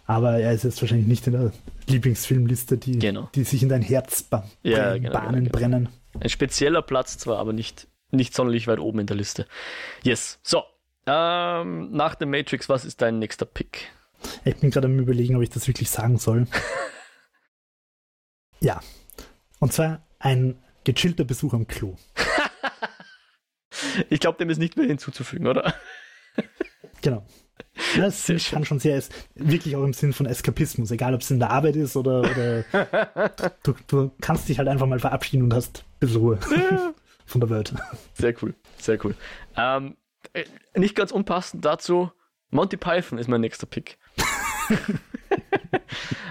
[0.06, 1.52] Aber er ist jetzt wahrscheinlich nicht in der
[1.88, 3.28] Lieblingsfilmliste, die, genau.
[3.34, 5.88] die sich in dein Herz ba ja, genau, Bahnen genau, brennen.
[6.20, 9.46] Ein spezieller Platz zwar, aber nicht, nicht sonderlich weit oben in der Liste.
[10.02, 10.38] Yes.
[10.42, 10.62] So.
[11.06, 13.90] Ähm, nach dem Matrix, was ist dein nächster Pick?
[14.44, 16.46] Ich bin gerade am überlegen, ob ich das wirklich sagen soll.
[18.60, 18.80] ja.
[19.58, 21.96] Und zwar ein gechillter Besuch am Klo.
[24.10, 25.74] ich glaube, dem ist nicht mehr hinzuzufügen, oder?
[27.02, 27.26] genau.
[27.96, 29.02] Das sehr kann schon sehr,
[29.34, 32.62] wirklich auch im Sinn von Eskapismus, egal ob es in der Arbeit ist oder, oder
[33.62, 36.38] du, du, kannst dich halt einfach mal verabschieden und hast ein bisschen Ruhe
[37.26, 37.74] von der Welt.
[38.14, 39.14] Sehr cool, sehr cool.
[39.56, 39.96] Ähm,
[40.32, 40.44] äh,
[40.76, 42.10] nicht ganz unpassend dazu,
[42.50, 43.98] Monty Python ist mein nächster Pick.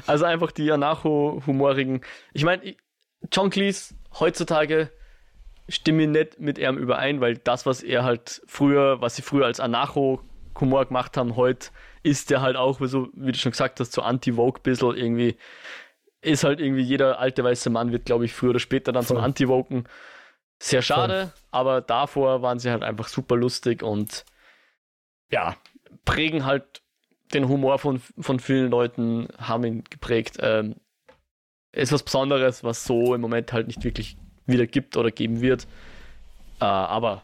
[0.08, 2.02] also einfach die Anacho-humorigen.
[2.34, 2.76] Ich meine,
[3.32, 4.90] John Cleese heutzutage
[5.68, 9.46] stimme ich nicht mit ihm überein, weil das, was er halt früher, was sie früher
[9.46, 9.60] als
[10.54, 11.70] Anacho-Humor gemacht haben, heute
[12.04, 15.38] ist der halt auch, so, wie du schon gesagt hast, so anti-Vogue bisschen irgendwie.
[16.22, 19.18] Ist halt irgendwie jeder alte weiße Mann wird, glaube ich, früher oder später dann Voll.
[19.18, 19.88] zum Anti-Voken.
[20.60, 21.42] Sehr schade, Voll.
[21.52, 24.24] aber davor waren sie halt einfach super lustig und
[25.30, 25.58] ja,
[26.06, 26.82] prägen halt
[27.34, 30.38] den Humor von, von vielen Leuten haben ihn geprägt.
[30.40, 30.76] Ähm,
[31.74, 35.68] ist was Besonderes, was so im Moment halt nicht wirklich wieder gibt oder geben wird.
[36.62, 37.24] Äh, aber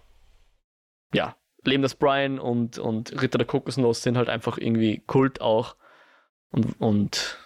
[1.14, 5.76] ja, Leben des Brian und, und Ritter der Kokosnuss sind halt einfach irgendwie Kult auch.
[6.52, 7.38] Und, und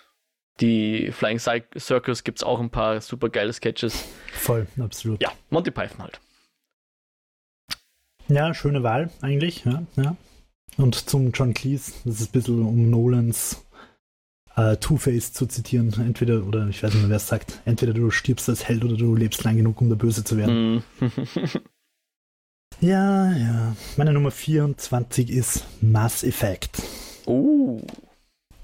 [0.60, 4.06] die Flying Circus gibt es auch ein paar super geile Sketches.
[4.32, 5.22] Voll, absolut.
[5.22, 6.20] Ja, Monty Python halt.
[8.28, 10.16] Ja, schöne Wahl eigentlich, ja, ja.
[10.78, 13.66] Und zum John Cleese, das ist ein bisschen um Nolans
[14.56, 15.94] äh, Two-Face zu zitieren.
[16.00, 18.96] Entweder, oder ich weiß nicht mehr, wer es sagt, entweder du stirbst als Held oder
[18.96, 20.84] du lebst lang genug, um der Böse zu werden.
[22.82, 23.76] Ja, ja.
[23.98, 26.82] Meine Nummer 24 ist Mass Effect.
[27.26, 27.82] Oh.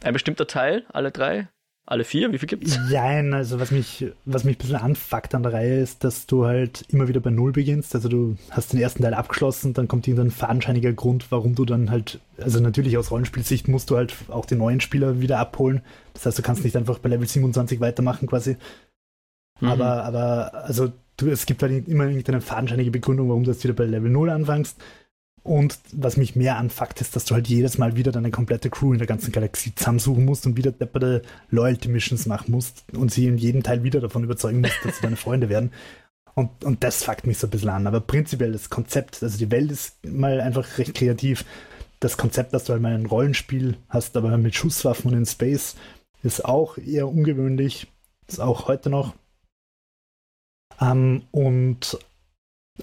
[0.04, 1.48] Ein bestimmter Teil, alle drei?
[1.86, 2.32] Alle vier?
[2.32, 2.78] Wie viel gibt's?
[2.92, 6.46] Nein, also was mich, was mich ein bisschen anfuckt an der Reihe ist, dass du
[6.46, 7.96] halt immer wieder bei Null beginnst.
[7.96, 11.90] Also du hast den ersten Teil abgeschlossen, dann kommt irgendein fadenscheiniger Grund, warum du dann
[11.90, 15.82] halt, also natürlich aus Rollenspielsicht musst du halt auch den neuen Spieler wieder abholen.
[16.14, 18.58] Das heißt, du kannst nicht einfach bei Level 27 weitermachen quasi.
[19.60, 19.70] Mhm.
[19.70, 20.92] Aber, aber, also
[21.22, 24.30] du, es gibt halt immer irgendeine fadenscheinige Begründung, warum du jetzt wieder bei Level 0
[24.30, 24.78] anfängst.
[25.44, 28.92] Und was mich mehr anfuckt, ist, dass du halt jedes Mal wieder deine komplette Crew
[28.92, 33.38] in der ganzen Galaxie zusammensuchen musst und wieder depperte Loyalty-Missions machen musst und sie in
[33.38, 35.72] jedem Teil wieder davon überzeugen musst, dass sie deine Freunde werden.
[36.36, 37.88] Und, und das fuckt mich so ein bisschen an.
[37.88, 41.46] Aber prinzipiell das Konzept, also die Welt ist mal einfach recht kreativ.
[42.00, 45.76] Das Konzept, dass du halt mal ein Rollenspiel hast, aber mit Schusswaffen und in Space,
[46.24, 47.88] ist auch eher ungewöhnlich.
[48.28, 49.16] Ist auch heute noch.
[50.82, 51.98] Ähm, und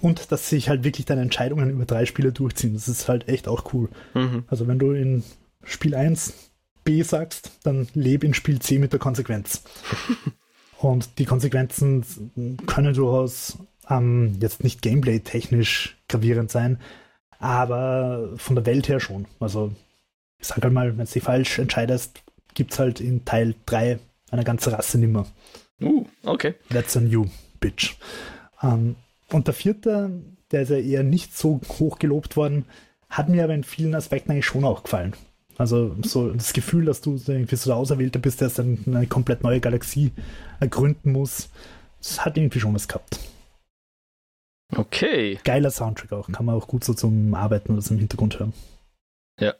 [0.00, 2.74] und dass sich halt wirklich deine Entscheidungen über drei Spiele durchziehen.
[2.74, 3.88] Das ist halt echt auch cool.
[4.14, 4.44] Mhm.
[4.48, 5.24] Also wenn du in
[5.62, 6.34] Spiel 1
[6.84, 9.62] B sagst, dann lebe in Spiel C mit der Konsequenz.
[10.78, 12.04] Und die Konsequenzen
[12.66, 16.78] können durchaus ähm, jetzt nicht gameplay-technisch gravierend sein,
[17.38, 19.26] aber von der Welt her schon.
[19.40, 19.72] Also
[20.38, 22.22] ich sag halt mal, wenn du dich falsch entscheidest,
[22.54, 23.98] gibt es halt in Teil 3
[24.30, 25.26] eine ganze Rasse nimmer.
[25.80, 26.54] Uh, okay.
[26.68, 27.26] That's a new
[27.66, 27.96] bitch.
[28.62, 28.96] Ähm,
[29.32, 32.64] und der vierte, der ist ja eher nicht so hoch gelobt worden,
[33.10, 35.14] hat mir aber in vielen Aspekten eigentlich schon auch gefallen.
[35.58, 39.60] Also so das Gefühl, dass du irgendwie so der Auserwählte bist, der eine komplett neue
[39.60, 40.12] Galaxie
[40.60, 41.48] ergründen muss,
[41.98, 43.18] das hat irgendwie schon was gehabt.
[44.74, 45.38] Okay.
[45.44, 48.52] Geiler Soundtrack auch, kann man auch gut so zum Arbeiten oder zum Hintergrund hören.
[49.40, 49.54] Ja.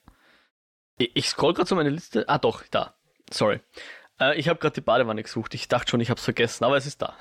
[0.98, 2.28] Ich scroll gerade so meine Liste.
[2.28, 2.94] Ah doch, da.
[3.30, 3.60] Sorry.
[4.20, 5.54] Äh, ich habe gerade die Badewanne gesucht.
[5.54, 7.16] Ich dachte schon, ich habe es vergessen, aber es ist da.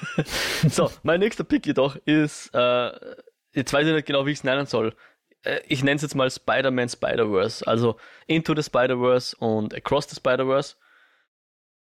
[0.68, 2.92] so, mein nächster Pick jedoch ist, äh,
[3.52, 4.94] jetzt weiß ich nicht genau, wie ich es nennen soll.
[5.42, 7.66] Äh, ich nenne es jetzt mal Spider-Man Spider-Verse.
[7.66, 10.76] Also Into the Spider-Verse und Across the Spider-Verse.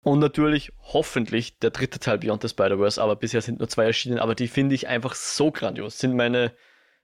[0.01, 4.19] Und natürlich, hoffentlich, der dritte Teil Beyond the Spider-Verse, aber bisher sind nur zwei erschienen,
[4.19, 5.97] aber die finde ich einfach so grandios.
[5.97, 6.53] Sind meine,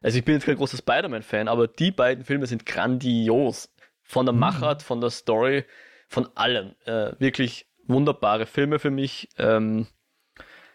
[0.01, 3.73] also ich bin jetzt kein großer Spider-Man-Fan, aber die beiden Filme sind grandios.
[4.03, 4.39] Von der mhm.
[4.39, 5.63] Machart, von der Story,
[6.09, 6.75] von allem.
[6.85, 9.29] Äh, wirklich wunderbare Filme für mich.
[9.37, 9.87] Ähm,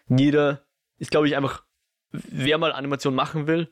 [0.07, 0.65] jeder
[0.97, 1.63] ist, glaube ich, einfach,
[2.11, 3.71] wer mal Animation machen will,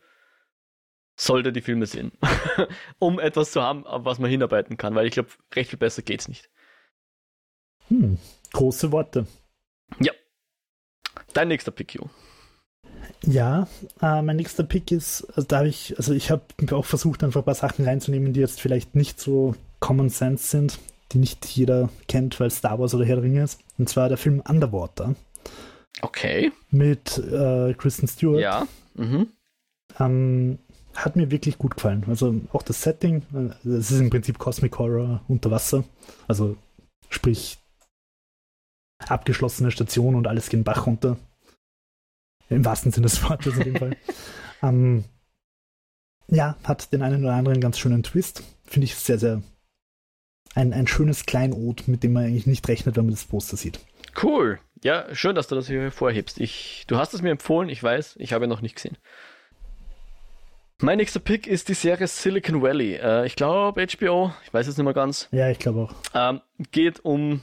[1.15, 2.11] sollte die Filme sehen.
[2.99, 6.01] um etwas zu haben, auf was man hinarbeiten kann, weil ich glaube, recht viel besser
[6.01, 6.49] geht's nicht.
[7.87, 8.17] Hm,
[8.51, 9.27] große Worte.
[9.99, 10.13] Ja.
[11.33, 12.09] Dein nächster Pick, Jo.
[13.25, 13.67] Ja,
[14.01, 17.41] äh, mein nächster Pick ist, also da habe ich, also ich habe auch versucht, einfach
[17.41, 20.79] ein paar Sachen reinzunehmen, die jetzt vielleicht nicht so Common Sense sind,
[21.11, 23.59] die nicht jeder kennt, weil Star Wars oder Herr der Ringe ist.
[23.77, 25.15] Und zwar der Film Underwater.
[26.01, 26.51] Okay.
[26.71, 28.41] Mit äh, Kristen Stewart.
[28.41, 28.67] Ja.
[28.95, 29.27] Mhm.
[29.99, 30.59] Ähm,
[30.95, 32.05] hat mir wirklich gut gefallen.
[32.07, 35.83] Also auch das Setting, äh, es ist im Prinzip Cosmic Horror unter Wasser.
[36.27, 36.57] Also
[37.09, 37.57] sprich
[39.07, 41.17] abgeschlossene Station und alles geht den Bach runter.
[42.49, 43.97] Im wahrsten Sinne des Wortes in dem Fall.
[44.63, 45.03] ähm,
[46.27, 48.43] ja, hat den einen oder anderen ganz schönen Twist.
[48.63, 49.41] Finde ich sehr, sehr
[50.55, 53.79] ein, ein schönes Kleinod, mit dem man eigentlich nicht rechnet, wenn man das Poster sieht.
[54.21, 54.59] Cool.
[54.83, 56.39] Ja, schön, dass du das hier hervorhebst.
[56.39, 58.97] Ich, du hast es mir empfohlen, ich weiß, ich habe ihn noch nicht gesehen.
[60.79, 62.95] Mein nächster Pick ist die Serie Silicon Valley.
[62.95, 65.29] Äh, ich glaube HBO, ich weiß es nicht mehr ganz.
[65.31, 65.93] Ja, ich glaube auch.
[66.13, 66.41] Ähm,
[66.71, 67.41] geht um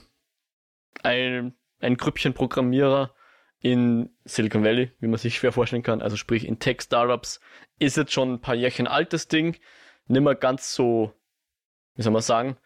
[1.02, 3.14] ein, ein Grüppchen Programmierer
[3.60, 6.02] in Silicon Valley, wie man sich schwer vorstellen kann.
[6.02, 7.40] Also sprich in Tech-Startups.
[7.78, 9.56] Ist jetzt schon ein paar Jährchen altes Ding.
[10.06, 11.14] Nicht mehr ganz so,
[11.94, 12.58] wie soll man sagen,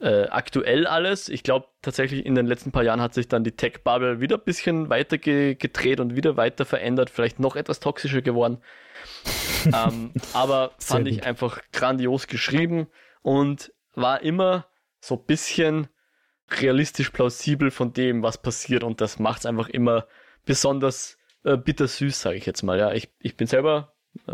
[0.00, 1.28] äh, aktuell alles.
[1.28, 4.44] Ich glaube tatsächlich in den letzten paar Jahren hat sich dann die Tech-Bubble wieder ein
[4.44, 8.58] bisschen weiter ge gedreht und wieder weiter verändert, vielleicht noch etwas toxischer geworden.
[9.66, 12.86] ähm, aber fand ich einfach grandios geschrieben
[13.22, 14.66] und war immer
[15.00, 15.88] so ein bisschen
[16.50, 20.06] realistisch plausibel von dem, was passiert und das macht es einfach immer
[20.44, 22.78] besonders äh, bittersüß, sage ich jetzt mal.
[22.78, 23.92] Ja, ich, ich bin selber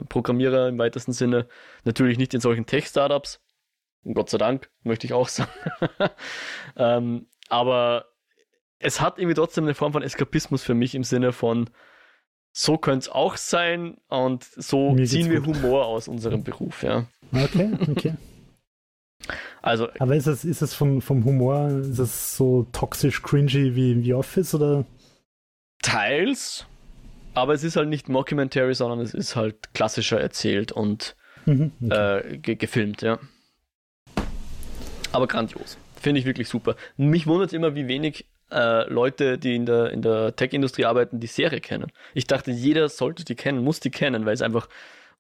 [0.09, 1.47] Programmierer im weitesten Sinne,
[1.85, 3.41] natürlich nicht in solchen Tech-Startups,
[4.15, 5.51] Gott sei Dank, möchte ich auch sagen.
[6.77, 8.07] ähm, aber
[8.79, 11.71] es hat irgendwie trotzdem eine Form von Eskapismus für mich im Sinne von,
[12.53, 15.57] so könnte es auch sein und so Mir ziehen wir gut.
[15.57, 17.07] Humor aus unserem Beruf, ja.
[17.33, 18.15] Okay, okay.
[19.63, 24.05] Also, Aber ist es, ist es vom, vom Humor, ist es so toxisch cringy wie,
[24.05, 24.85] wie Office oder?
[25.83, 26.67] teils,
[27.35, 32.19] aber es ist halt nicht Mockumentary, sondern es ist halt klassischer erzählt und Mhm, okay.
[32.35, 33.19] äh, ge gefilmt, ja.
[35.13, 35.79] Aber grandios.
[36.01, 36.77] Finde ich wirklich super.
[36.97, 41.27] Mich wundert immer, wie wenig äh, Leute, die in der, in der Tech-Industrie arbeiten, die
[41.27, 41.91] Serie kennen.
[42.15, 44.69] Ich dachte, jeder sollte die kennen, muss die kennen, weil es einfach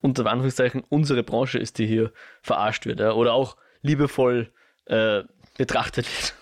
[0.01, 2.12] unter Anführungszeichen unsere Branche ist, die hier
[2.43, 3.12] verarscht wird ja?
[3.12, 4.51] oder auch liebevoll
[4.87, 5.22] äh,
[5.57, 6.34] betrachtet wird.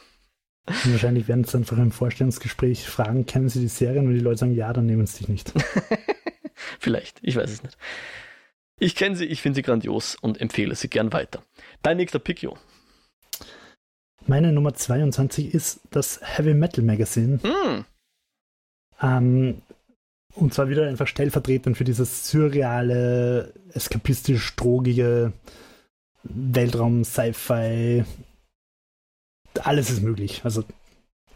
[0.66, 4.08] Wahrscheinlich werden es einfach im Vorstellungsgespräch fragen, kennen Sie die Serien?
[4.08, 5.52] Wenn die Leute sagen ja, dann nehmen sie dich nicht.
[6.78, 7.76] Vielleicht, ich weiß es nicht.
[8.78, 11.44] Ich kenne sie, ich finde sie grandios und empfehle sie gern weiter.
[11.82, 12.56] Dein nächster Pick, Jo.
[14.26, 17.40] Meine Nummer 22 ist das Heavy Metal Magazine.
[17.42, 17.84] Hm,
[19.02, 19.62] Ähm,
[20.34, 25.32] und zwar wieder einfach stellvertretend für dieses surreale, eskapistisch-drogige
[26.22, 28.04] Weltraum, Sci-Fi.
[29.60, 30.40] Alles ist möglich.
[30.44, 30.64] Also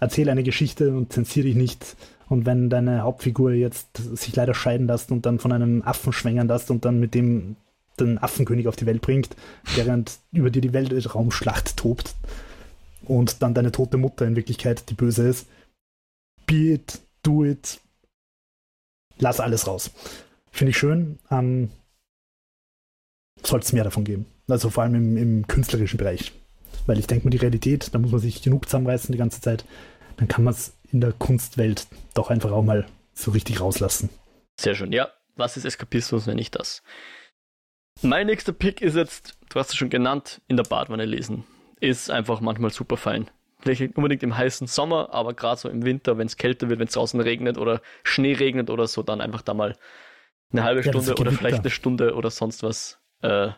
[0.01, 1.97] erzähl eine Geschichte und zensier dich nicht.
[2.28, 6.49] Und wenn deine Hauptfigur jetzt sich leider scheiden lässt und dann von einem Affen schwängern
[6.49, 7.57] lässt und dann mit dem
[8.01, 9.34] den Affenkönig auf die Welt bringt,
[9.74, 12.14] während über dir die Weltraumschlacht tobt
[13.09, 15.46] und dann deine tote Mutter in Wirklichkeit die Böse ist,
[16.46, 17.80] be it, do it,
[19.18, 19.90] lass alles raus.
[20.50, 21.18] Finde ich schön.
[21.30, 21.70] Ähm,
[23.42, 24.26] Sollte es mehr davon geben.
[24.48, 26.32] Also vor allem im, im künstlerischen Bereich.
[26.86, 29.64] Weil ich denke mir, die Realität, da muss man sich genug zusammenreißen die ganze Zeit.
[30.16, 34.09] Dann kann man es in der Kunstwelt doch einfach auch mal so richtig rauslassen.
[34.59, 34.92] sehr schön.
[34.92, 36.82] Ja, was ist Eskapismus, wenn nicht das?
[38.02, 41.44] Mein nächster Pick ist jetzt, du hast es schon genannt, in der Badwanne lesen.
[41.81, 43.31] Ist einfach manchmal super fein.
[43.64, 46.87] Nicht unbedingt im heißen Sommer, aber gerade so im Winter, wenn es kälter wird, wenn
[46.87, 49.76] es draußen regnet oder Schnee regnet oder so, dann einfach da mal
[50.53, 53.01] eine halbe Ja, Stunde oder vielleicht eine Stunde oder sonst was.
[53.22, 53.51] Äh,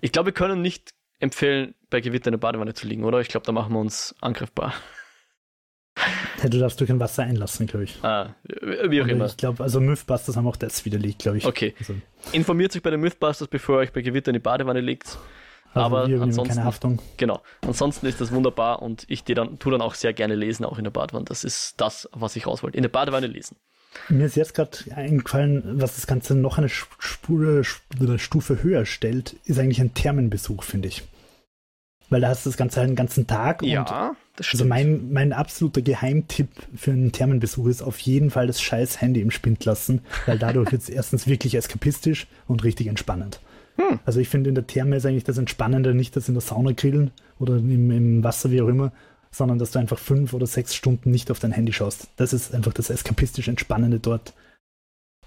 [0.00, 3.20] ich glaube, wir können nicht empfehlen, bei Gewitter in der Badewanne zu liegen, oder?
[3.20, 4.74] Ich glaube, da machen wir uns angriffbar.
[6.42, 7.98] Ja, du darfst durch ein Wasser einlassen, glaube ich.
[8.04, 9.26] Ah, wie auch Und immer.
[9.26, 11.46] Ich glaube, also Mythbusters haben auch das widerlegt, glaube ich.
[11.46, 11.74] Okay.
[11.80, 11.94] Also,
[12.32, 15.18] Informiert euch bei den Mythbusters, bevor ihr euch bei Gewitter in die Badewanne legt.
[15.74, 16.98] Also Aber wir ansonsten- keine Haftung.
[17.16, 17.40] Genau.
[17.62, 20.78] Ansonsten ist das wunderbar und ich tue dann, tu dann auch sehr gerne lesen, auch
[20.78, 21.24] in der Badewanne.
[21.26, 22.76] Das ist das, was ich raus wollte.
[22.76, 23.56] In der Badewanne lesen.
[24.08, 29.34] Mir ist jetzt gerade eingefallen, was das Ganze noch eine Spur, Sp- Stufe höher stellt,
[29.44, 31.02] ist eigentlich ein Thermenbesuch, finde ich.
[32.10, 33.70] Weil da hast du das Ganze den ganzen Tag und
[34.36, 39.00] das Also mein, mein absoluter Geheimtipp für einen Thermenbesuch ist auf jeden Fall das scheiß
[39.02, 43.40] Handy im Spind lassen, weil dadurch wird es erstens wirklich eskapistisch und richtig entspannend.
[43.80, 44.00] Hm.
[44.04, 46.72] Also ich finde in der Therme ist eigentlich das Entspannende nicht das in der Sauna
[46.72, 48.92] grillen oder im, im Wasser, wie auch immer,
[49.30, 52.08] sondern dass du einfach fünf oder sechs Stunden nicht auf dein Handy schaust.
[52.16, 54.34] Das ist einfach das eskapistisch Entspannende dort.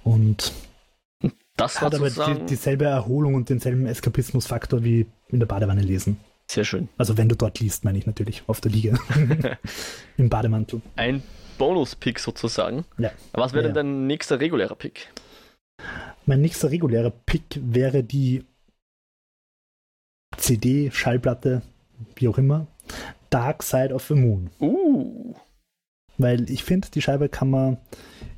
[0.03, 0.51] Und
[1.55, 6.17] Das hat aber die, dieselbe Erholung und denselben Eskapismusfaktor wie in der Badewanne lesen.
[6.49, 6.89] sehr schön.
[6.97, 8.97] Also wenn du dort liest, meine ich natürlich, auf der Liege.
[10.17, 10.81] Im Bademantel.
[10.95, 11.21] Ein
[11.57, 12.85] Bonus-Pick sozusagen.
[12.97, 13.11] Ja.
[13.33, 15.09] Was wäre Ja, denn dein nächster regulärer Pick?
[16.25, 18.43] Mein nächster regulärer Pick wäre die
[20.37, 21.61] CD, Schallplatte,
[22.15, 22.67] wie auch immer,
[23.29, 24.49] Dark Side of the Moon.
[24.59, 25.33] Uh,
[26.17, 27.77] Weil ich finde, die Scheibe kann man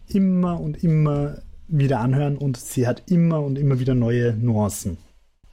[0.07, 4.97] immer und immer wieder anhören und sie hat immer und immer wieder neue Nuancen.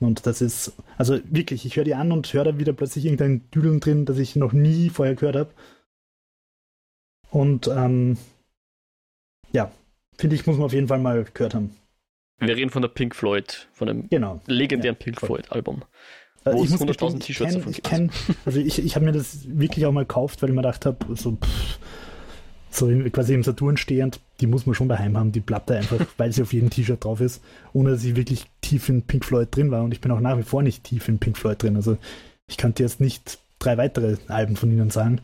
[0.01, 3.51] Und das ist, also wirklich, ich höre die an und höre da wieder plötzlich irgendein
[3.51, 5.51] Düdeln drin, das ich noch nie vorher gehört habe.
[7.31, 8.17] Und ähm,
[9.53, 9.71] ja,
[10.17, 11.77] finde ich, muss man auf jeden Fall mal gehört haben.
[12.41, 14.41] Wir reden von der Pink Floyd, von dem Genau.
[14.47, 15.21] legendären Ja, Pink.
[15.21, 15.83] Floyd-Album.
[16.45, 17.89] Äh, Wo ich es muss 100.000 gestehen, ich T-Shirts davon ich gibt.
[17.89, 18.11] kenn,
[18.47, 21.15] also ich, ich habe mir das wirklich auch mal gekauft, weil ich mir gedacht habe,
[21.15, 21.79] so, pff,
[22.71, 26.33] so quasi im Saturn stehend, die muss man schon daheim haben, die Platte einfach, weil
[26.33, 27.43] sie auf jedem T-Shirt drauf ist,
[27.73, 30.39] ohne dass ich wirklich tief in Pink Floyd drin war und ich bin auch nach
[30.39, 31.77] wie vor nicht tief in Pink Floyd drin.
[31.77, 31.99] Also
[32.47, 35.21] ich könnte jetzt nicht drei weitere Alben von ihnen sagen,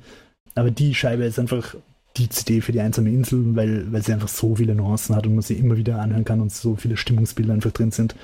[0.54, 1.76] aber die Scheibe ist einfach
[2.16, 5.34] die CD für die einsame Insel, weil, weil sie einfach so viele Nuancen hat und
[5.34, 8.14] man sie immer wieder anhören kann und so viele Stimmungsbilder einfach drin sind.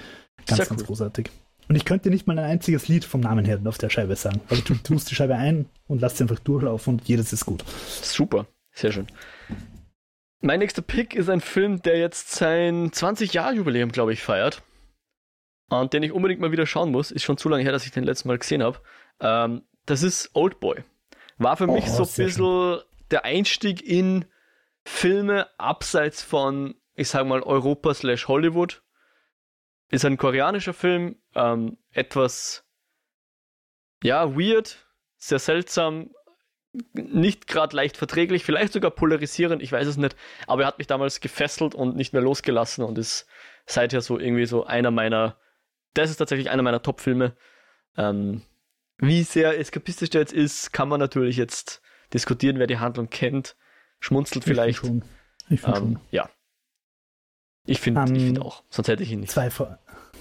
[0.46, 0.86] Ganz, Sehr ganz cool.
[0.86, 1.30] großartig.
[1.68, 4.40] Und ich könnte nicht mal ein einziges Lied vom Namen her auf der Scheibe sagen.
[4.48, 7.64] Also du tust die Scheibe ein und lässt sie einfach durchlaufen und jedes ist gut.
[8.02, 9.06] Super, sehr schön.
[10.40, 14.62] Mein nächster Pick ist ein Film, der jetzt sein 20-Jahr-Jubiläum, glaube ich, feiert.
[15.68, 17.10] Und den ich unbedingt mal wieder schauen muss.
[17.12, 18.78] Ist schon zu lange her, dass ich den letzten Mal gesehen habe.
[19.20, 20.82] Ähm, das ist Old Boy.
[21.38, 22.80] War für mich Oh, so ein bisschen
[23.12, 24.24] der Einstieg in
[24.84, 28.82] Filme abseits von, ich sag mal, Europa slash Hollywood.
[29.90, 32.64] Ist ein koreanischer Film, ähm, etwas,
[34.02, 36.10] ja, weird, sehr seltsam,
[36.94, 40.16] nicht gerade leicht verträglich, vielleicht sogar polarisierend, ich weiß es nicht,
[40.46, 43.26] aber er hat mich damals gefesselt und nicht mehr losgelassen und ist
[43.66, 45.38] seither so irgendwie so einer meiner,
[45.92, 47.36] das ist tatsächlich einer meiner Top-Filme.
[47.98, 48.42] Ähm,
[48.96, 51.82] wie sehr eskapistisch der jetzt ist, kann man natürlich jetzt
[52.14, 53.56] diskutieren, wer die Handlung kennt,
[54.00, 54.78] schmunzelt vielleicht.
[54.78, 55.04] Ich finde
[55.48, 55.54] schon.
[55.54, 56.00] Ich find Ähm, schon.
[56.10, 56.28] ja.
[57.66, 59.30] Ich finde Ähm, ich find auch, sonst hätte ich ihn nicht.
[59.32, 59.78] Zwei, Fra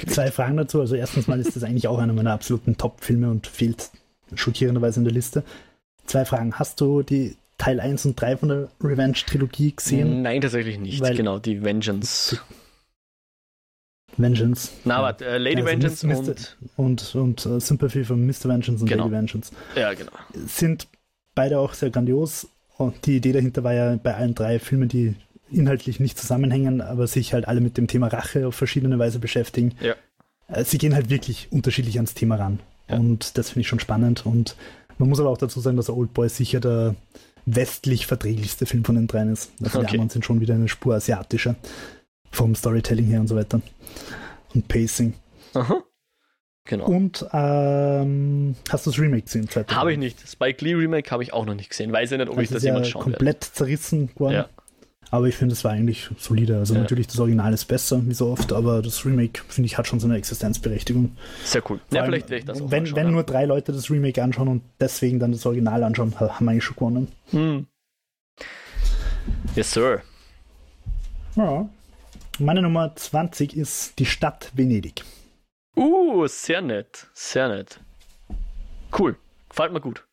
[0.07, 0.79] zwei Fragen dazu.
[0.79, 3.89] Also erstens mal ist das eigentlich auch einer meiner absoluten Top-Filme und fehlt
[4.35, 5.43] schockierenderweise in der Liste.
[6.05, 6.53] Zwei Fragen.
[6.59, 10.21] Hast du die Teil 1 und 3 von der Revenge-Trilogie gesehen?
[10.23, 11.01] Nein, tatsächlich nicht.
[11.01, 12.39] Weil- genau, die Vengeance.
[14.17, 14.71] Vengeance.
[14.83, 15.01] Na, Ja.
[15.03, 16.17] warte, äh, Lady Also Vengeance Mr.
[16.17, 16.57] und.
[16.75, 18.45] und, und äh, Sympathy von Mr.
[18.49, 19.03] Vengeance und Genau.
[19.05, 19.51] Lady Vengeance.
[19.75, 20.11] Ja, genau.
[20.33, 20.87] Sind
[21.35, 22.47] beide auch sehr grandios.
[22.77, 25.15] Und die Idee dahinter war ja bei allen drei Filmen, die
[25.51, 29.73] inhaltlich nicht zusammenhängen, aber sich halt alle mit dem Thema Rache auf verschiedene Weise beschäftigen.
[29.81, 29.95] Ja.
[30.47, 32.59] Äh, Sie gehen halt wirklich unterschiedlich ans Thema ran.
[32.89, 32.97] Ja.
[32.97, 34.25] Und das finde ich schon spannend.
[34.25, 34.55] Und
[34.97, 36.95] man muss aber auch dazu sagen, dass Oldboy sicher der
[37.45, 39.51] westlich verträglichste Film von den dreien ist.
[39.61, 39.95] Also die Okay.
[39.95, 41.55] anderen sind schon wieder eine Spur asiatischer.
[42.31, 43.61] Vom Storytelling her und so weiter.
[44.53, 45.13] Und Pacing.
[45.53, 45.83] Aha.
[46.65, 46.85] Genau.
[46.85, 49.47] Und ähm, hast du das Remake gesehen?
[49.69, 50.27] Habe ich nicht.
[50.29, 51.91] Spike Lee Remake habe ich auch noch nicht gesehen.
[51.91, 53.17] Weiß ich nicht, ob ich Das das ist ja jemals schauen werde.
[53.17, 54.33] komplett zerrissen worden.
[54.35, 54.49] Ja.
[55.09, 56.57] Aber ich finde, es war eigentlich solide.
[56.59, 56.79] Also Ja.
[56.81, 59.99] natürlich, das Original ist besser, wie so oft, aber das Remake, finde ich, hat schon
[59.99, 61.17] so eine Existenzberechtigung.
[61.43, 61.79] Sehr cool.
[61.79, 63.11] Vor Ja, allem, vielleicht werde ich das auch Wenn, wenn ja.
[63.11, 66.51] nur drei Leute das Remake anschauen und deswegen dann das Original anschauen, ha- haben wir
[66.51, 67.07] eigentlich schon gewonnen.
[67.31, 67.65] Hm.
[69.55, 70.01] Yes, sir.
[71.35, 71.67] Ja.
[72.39, 75.03] Meine Nummer 20 ist die Stadt Venedig.
[75.75, 77.07] Uh, sehr nett.
[77.13, 77.79] Sehr nett.
[78.97, 79.15] Cool.
[79.49, 80.05] Gefällt mir gut.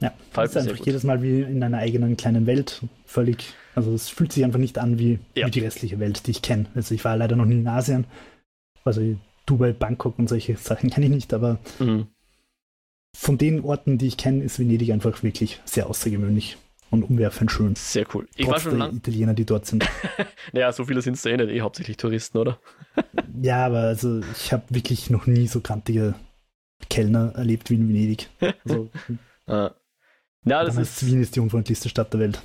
[0.00, 0.86] Ja, Gefällt ist einfach gut.
[0.86, 2.82] jedes Mal wie in einer eigenen kleinen Welt.
[3.04, 5.46] Völlig, also es fühlt sich einfach nicht an wie, Ja.
[5.46, 6.66] wie die restliche Welt, die ich kenne.
[6.74, 8.06] Also ich war leider noch nie in Asien.
[8.84, 9.16] Also
[9.46, 12.08] Dubai, Bangkok und solche Sachen kenne ich nicht, aber Mhm.
[13.16, 16.56] von den Orten, die ich kenne, ist Venedig einfach wirklich sehr außergewöhnlich
[16.92, 17.74] und umwerfend schön.
[17.74, 18.28] Sehr cool.
[18.36, 18.94] Ich war schon lang.
[18.94, 19.84] Italiener, die dort sind.
[20.52, 22.58] Naja, so viele sind es da eh nicht, eh hauptsächlich Touristen, oder?
[23.42, 26.14] ja, aber also ich habe wirklich noch nie so kantige
[26.90, 28.28] Kellner erlebt wie in Venedig.
[28.64, 28.90] Also.
[30.44, 31.06] Ja, das ist.
[31.06, 32.42] Wien ist die unfreundlichste Stadt der Welt.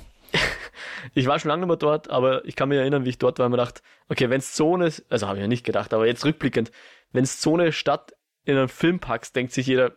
[1.14, 3.40] Ich war schon lange nicht mehr dort, aber ich kann mich erinnern, wie ich dort
[3.40, 5.92] war und mir gedacht, okay, wenn es so eine, also habe ich ja nicht gedacht,
[5.92, 6.70] aber jetzt rückblickend,
[7.12, 8.12] wenn es so eine Stadt
[8.44, 9.96] in einen Film packst, denkt sich jeder,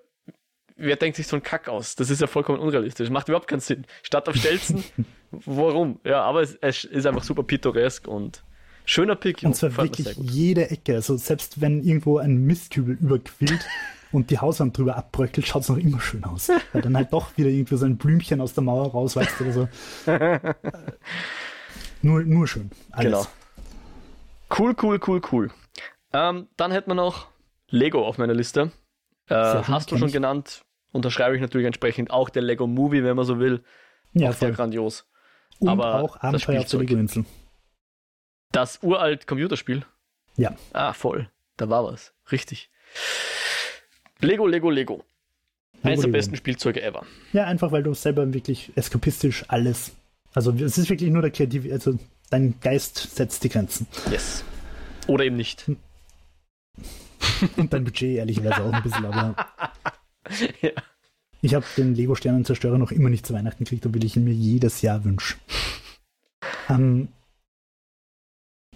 [0.82, 1.95] wer denkt sich so einen Kack aus?
[1.95, 3.10] Das ist ja vollkommen unrealistisch.
[3.10, 3.86] Macht überhaupt keinen Sinn.
[4.03, 4.84] Stadt auf Stelzen,
[5.32, 5.99] warum?
[6.03, 8.44] Ja, aber es, es ist einfach super pittoresk und
[8.86, 9.44] schöner Pick.
[9.44, 10.95] Und zwar wirklich jede Ecke.
[10.95, 13.66] Also selbst wenn irgendwo ein Mistkübel überquillt
[14.12, 16.49] und die Hauswand drüber abbröckelt, schaut es noch immer schön aus.
[16.74, 19.70] Weil dann halt doch wieder irgendwie so ein Blümchen aus der Mauer rauswächst oder so.
[20.12, 20.40] Äh,
[22.02, 22.72] nur, nur schön.
[22.91, 23.06] Alles.
[23.12, 23.28] Genau.
[24.58, 25.52] Cool, cool, cool, cool.
[26.14, 27.28] Ähm, dann hätten wir noch
[27.70, 28.72] Lego auf meiner Liste.
[29.30, 33.26] Äh, hast du schon genannt, unterschreibe ich natürlich entsprechend auch der Lego Movie, wenn man
[33.26, 33.63] so will.
[34.13, 34.55] Ja, auch sehr voll.
[34.55, 35.05] grandios.
[35.59, 36.81] Und aber auch Abenteuer Spielzeug.
[36.81, 37.26] Lego-Insel.
[38.51, 39.85] Das uralt Computerspiel.
[40.35, 40.55] Ja.
[40.73, 41.30] Ah, voll.
[41.57, 42.13] Da war was.
[42.31, 42.69] Richtig.
[44.19, 45.03] Lego, Lego, Lego.
[45.84, 47.05] Eines der besten Spielzeuge ever.
[47.34, 49.91] Ja, einfach weil du selber wirklich eskapistisch alles.
[50.34, 51.97] Also es ist wirklich nur der kreative, also
[52.30, 53.88] dein Geist setzt die Grenzen.
[54.11, 54.43] Yes.
[55.07, 55.65] Oder eben nicht.
[57.57, 59.35] Und dein Budget ehrlicherweise auch ein bisschen, aber
[60.61, 60.72] ja.
[61.41, 64.34] ich habe den Lego Sternenzerstörer noch immer nicht zu Weihnachten gekriegt, obwohl ich ihn mir
[64.34, 65.35] jedes Jahr wünsche.
[66.69, 67.10] Ähm,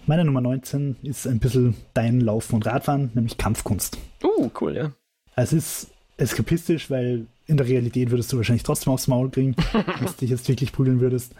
[0.06, 3.98] meine Nummer 19 ist ein bisschen dein Laufen und Radfahren, nämlich Kampfkunst.
[4.22, 4.92] Uh, cool, ja.
[5.34, 10.06] Es ist eskapistisch, weil in der Realität würdest du wahrscheinlich trotzdem aufs Maul kriegen, wenn
[10.06, 11.34] du dich jetzt wirklich prügeln würdest.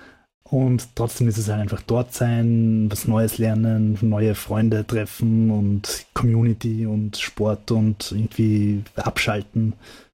[0.50, 6.06] Und trotzdem ist es halt einfach dort sein, was Neues lernen, neue Freunde treffen und
[6.14, 9.72] Community und Sport und irgendwie abschalten,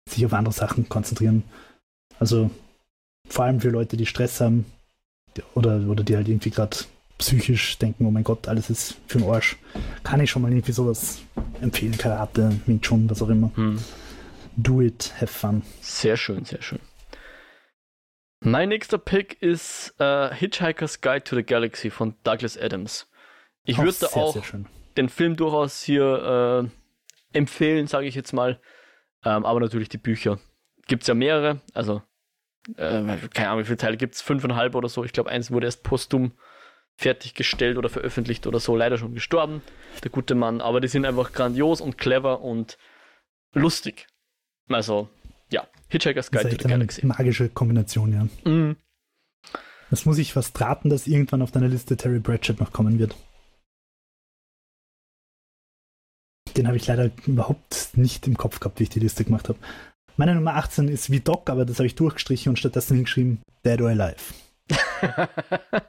[0.09, 1.43] sich auf andere Sachen konzentrieren.
[2.19, 2.51] Also
[3.29, 4.65] vor allem für Leute, die Stress haben
[5.55, 6.79] oder, oder die halt irgendwie gerade
[7.19, 9.57] psychisch denken, oh mein Gott, alles ist für den Arsch,
[10.03, 11.19] kann ich schon mal irgendwie sowas
[11.61, 11.97] empfehlen.
[11.97, 13.51] Karate, Wing Chun, was auch immer.
[13.55, 13.79] Hm.
[14.57, 15.63] Do it, have fun.
[15.81, 16.81] Sehr schön, sehr schön.
[18.45, 23.09] Mein nächster Pick ist äh, Hitchhiker's Guide to the Galaxy von Douglas Adams.
[23.65, 24.65] Ich würde sehr, auch sehr
[24.97, 26.69] den Film durchaus hier
[27.33, 28.61] äh, empfehlen, sage ich jetzt mal.
[29.25, 30.41] Ähm, aber natürlich die Bücher.
[30.89, 31.61] Gibt es ja mehrere.
[31.73, 32.03] Also,
[32.77, 34.23] äh, keine Ahnung, wie viele Teile gibt es?
[34.23, 35.05] Fünfeinhalb oder so.
[35.05, 36.33] Ich glaube, eins wurde erst postum
[36.97, 38.75] fertiggestellt oder veröffentlicht oder so.
[38.75, 39.63] Leider schon gestorben,
[40.03, 40.61] der gute Mann.
[40.61, 42.77] Aber die sind einfach grandios und clever und
[43.53, 44.09] lustig.
[44.69, 45.09] Also,
[45.53, 47.07] ja, Hitchhiker's Das Guide ist to the eine Galaxy.
[47.07, 48.51] magische Kombination, ja.
[48.51, 48.77] Mhm.
[49.91, 53.15] Das muss ich fast raten, dass irgendwann auf deiner Liste Terry Pratchett noch kommen wird.
[56.57, 59.59] Den habe ich leider überhaupt nicht im Kopf gehabt, wie ich die Liste gemacht habe.
[60.17, 63.81] Meine Nummer 18 ist wie Doc, aber das habe ich durchgestrichen und stattdessen hingeschrieben Dead
[63.81, 64.35] or Alive.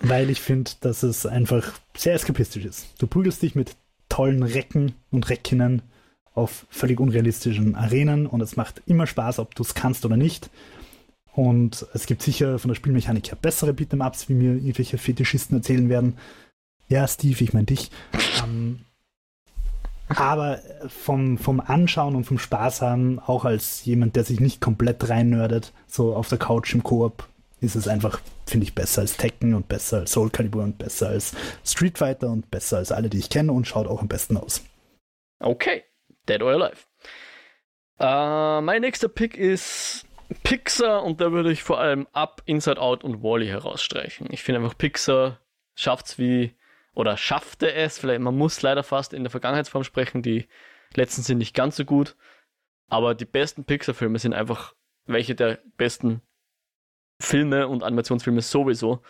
[0.00, 2.86] Weil ich finde, dass es einfach sehr eskapistisch ist.
[2.98, 3.76] Du prügelst dich mit
[4.08, 5.82] tollen Recken und Reckinnen
[6.34, 10.50] auf völlig unrealistischen Arenen und es macht immer Spaß, ob du es kannst oder nicht.
[11.34, 15.88] Und es gibt sicher von der Spielmechanik her bessere Beat'em-Ups, wie mir irgendwelche Fetischisten erzählen
[15.88, 16.16] werden.
[16.88, 17.90] Ja, Steve, ich meine dich.
[18.44, 18.80] ähm,
[20.08, 25.08] aber vom, vom Anschauen und vom Spaß haben, auch als jemand, der sich nicht komplett
[25.08, 27.26] reinnördet, so auf der Couch im Koop,
[27.60, 31.08] ist es einfach, finde ich, besser als Tekken und besser als Soul Calibur und besser
[31.08, 31.32] als
[31.64, 34.62] Street Fighter und besser als alle, die ich kenne und schaut auch am besten aus.
[35.40, 35.82] Okay,
[36.28, 36.86] Dead or Alive.
[38.00, 40.06] Uh, mein nächster Pick ist
[40.42, 44.26] Pixar und da würde ich vor allem Up, Inside Out und Wally herausstreichen.
[44.30, 45.40] Ich finde einfach Pixar
[45.74, 46.54] schafft es wie
[46.94, 50.48] oder schaffte es, vielleicht man muss leider fast in der Vergangenheitsform sprechen, die
[50.94, 52.16] letzten sind nicht ganz so gut,
[52.88, 54.74] aber die besten Pixar-Filme sind einfach
[55.06, 56.22] welche der besten
[57.20, 59.02] Filme und Animationsfilme sowieso.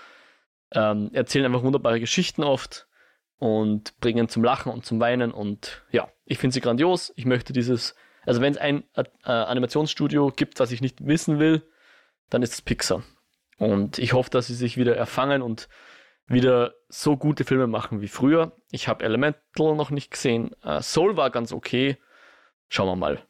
[0.73, 2.89] Ähm, erzählen einfach wunderbare Geschichten oft
[3.39, 7.13] und bringen zum Lachen und zum Weinen und ja, ich finde sie grandios.
[7.17, 7.95] Ich möchte dieses,
[8.25, 11.63] also wenn es ein äh, Animationsstudio gibt, was ich nicht wissen will,
[12.31, 13.03] dann ist es Pixar.
[13.59, 15.69] Und ich hoffe, dass sie sich wieder erfangen und
[16.27, 18.53] wieder so gute Filme machen wie früher.
[18.71, 20.53] Ich habe Elemental noch nicht gesehen.
[20.65, 21.99] Uh, Soul war ganz okay.
[22.69, 23.23] Schauen wir mal,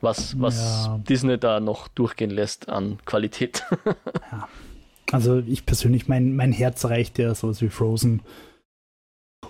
[0.00, 0.98] was, was ja.
[0.98, 3.64] Disney da noch durchgehen lässt an Qualität.
[4.32, 4.48] ja.
[5.12, 8.22] Also ich persönlich, mein, mein Herz reicht ja sowas wie Frozen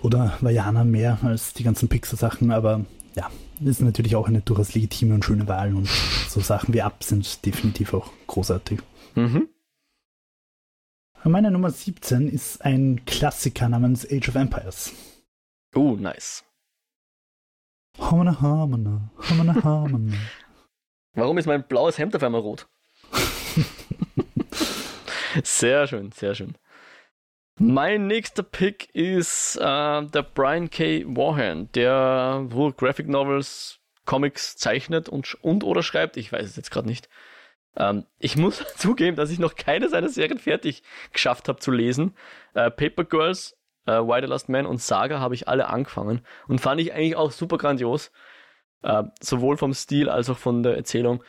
[0.01, 3.29] oder Vajana mehr als die ganzen Pixar-Sachen, aber ja,
[3.63, 7.45] ist natürlich auch eine durchaus legitime und schöne Wahl und so Sachen wie Up sind
[7.45, 8.79] definitiv auch großartig.
[9.15, 9.49] Mhm.
[11.23, 14.93] Meine Nummer 17 ist ein Klassiker namens Age of Empires.
[15.75, 16.43] Oh, nice.
[17.99, 20.13] Hamana, hamana, hamana, hamana.
[21.13, 22.67] Warum ist mein blaues Hemd auf einmal rot?
[25.43, 26.55] sehr schön, sehr schön.
[27.57, 29.61] Mein nächster Pick ist äh,
[30.05, 31.03] der Brian K.
[31.05, 36.17] Warhan, der wohl Graphic Novels, Comics zeichnet und, und oder schreibt.
[36.17, 37.07] Ich weiß es jetzt gerade nicht.
[37.75, 40.83] Ähm, ich muss zugeben, dass ich noch keine seiner Serien fertig
[41.13, 42.15] geschafft habe zu lesen.
[42.53, 46.61] Äh, Paper Girls, äh, Why the Last Man und Saga habe ich alle angefangen und
[46.61, 48.11] fand ich eigentlich auch super grandios.
[48.83, 51.23] Äh, sowohl vom Stil als auch von der Erzählung.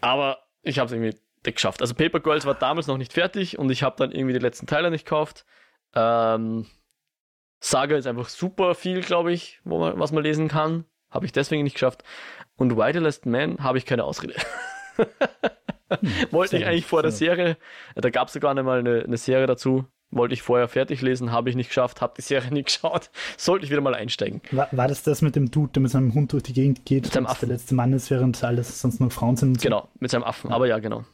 [0.00, 1.80] Aber ich habe es irgendwie geschafft.
[1.80, 4.66] Also Paper Girls war damals noch nicht fertig und ich habe dann irgendwie die letzten
[4.66, 5.44] Teile nicht gekauft.
[5.94, 6.66] Ähm,
[7.60, 10.84] Saga ist einfach super viel, glaube ich, wo man, was man lesen kann.
[11.10, 12.04] Habe ich deswegen nicht geschafft.
[12.56, 14.34] Und Last Man habe ich keine Ausrede.
[14.96, 17.56] Hm, Wollte ich eigentlich vor der Serie,
[17.96, 21.32] da gab es sogar nicht mal eine, eine Serie dazu, wollte ich vorher fertig lesen,
[21.32, 23.10] habe ich nicht geschafft, habe die Serie nicht geschaut.
[23.36, 24.40] Sollte ich wieder mal einsteigen.
[24.50, 27.04] War, war, das das mit dem Dude, der mit seinem Hund durch die Gegend geht,
[27.04, 27.48] mit seinem Affen.
[27.48, 29.60] der letzte Mann ist, während alles sonst nur Frauen sind?
[29.60, 31.04] Genau, mit seinem Affen, aber ja, genau.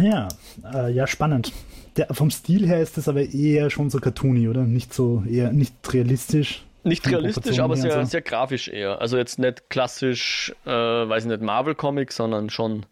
[0.00, 0.28] Ja,
[0.72, 1.52] äh, ja, spannend.
[1.96, 4.62] Der, vom Stil her ist das aber eher schon so cartoony, oder?
[4.62, 6.64] Nicht so, eher nicht realistisch.
[6.82, 8.04] Nicht realistisch, aber sehr, so.
[8.04, 9.00] sehr grafisch eher.
[9.00, 12.86] Also jetzt nicht klassisch, äh, weiß ich nicht, Marvel-Comics, sondern schon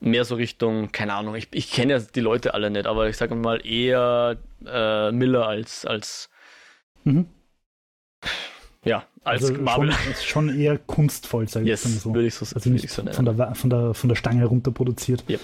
[0.00, 3.16] mehr so Richtung, keine Ahnung, ich, ich kenne ja die Leute alle nicht, aber ich
[3.16, 6.28] sage mal eher äh, Miller als, als
[7.04, 7.26] mhm.
[8.84, 9.92] ja, als also Marvel.
[10.22, 12.14] Schon, schon eher kunstvoll, sage yes, ich so.
[12.14, 15.24] Würde ich so, also nicht so von, der, von, der, von der Stange herunter produziert.
[15.28, 15.40] Yep.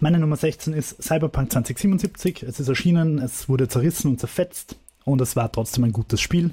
[0.00, 2.44] Meine Nummer 16 ist Cyberpunk 2077.
[2.44, 6.50] Es ist erschienen, es wurde zerrissen und zerfetzt und es war trotzdem ein gutes Spiel.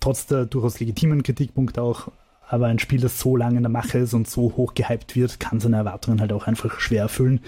[0.00, 2.10] Trotz der durchaus legitimen Kritikpunkte auch.
[2.48, 5.38] Aber ein Spiel, das so lange in der Mache ist und so hoch gehypt wird,
[5.38, 7.42] kann seine Erwartungen halt auch einfach schwer erfüllen.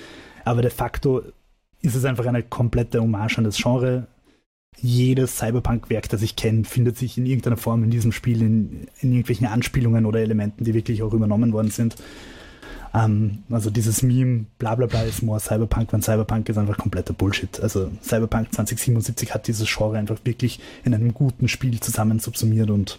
[0.45, 1.23] Aber de facto
[1.83, 4.07] ist es einfach eine komplette Hommage an das Genre.
[4.77, 9.11] Jedes Cyberpunk-Werk, das ich kenne, findet sich in irgendeiner Form in diesem Spiel, in, in
[9.11, 11.97] irgendwelchen Anspielungen oder Elementen, die wirklich auch übernommen worden sind.
[12.93, 17.13] Ähm, also dieses Meme, bla bla bla ist more Cyberpunk, wenn Cyberpunk ist einfach kompletter
[17.13, 17.61] Bullshit.
[17.61, 22.99] Also Cyberpunk 2077 hat dieses Genre einfach wirklich in einem guten Spiel zusammen subsumiert und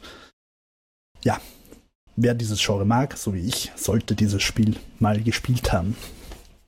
[1.23, 1.39] ja,
[2.15, 5.95] wer dieses Genre mag, so wie ich, sollte dieses Spiel mal gespielt haben.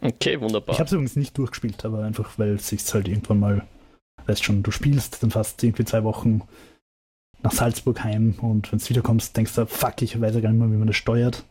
[0.01, 0.73] Okay, wunderbar.
[0.73, 3.67] Ich habe es übrigens nicht durchgespielt, aber einfach, weil es sich halt irgendwann mal,
[4.25, 6.41] weißt schon, du spielst dann fast irgendwie zwei Wochen
[7.41, 10.59] nach Salzburg heim und wenn du wiederkommst, denkst du, fuck, ich weiß ja gar nicht
[10.59, 11.45] mehr, wie man das steuert.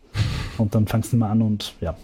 [0.58, 1.96] Und dann fangst du mal an und ja.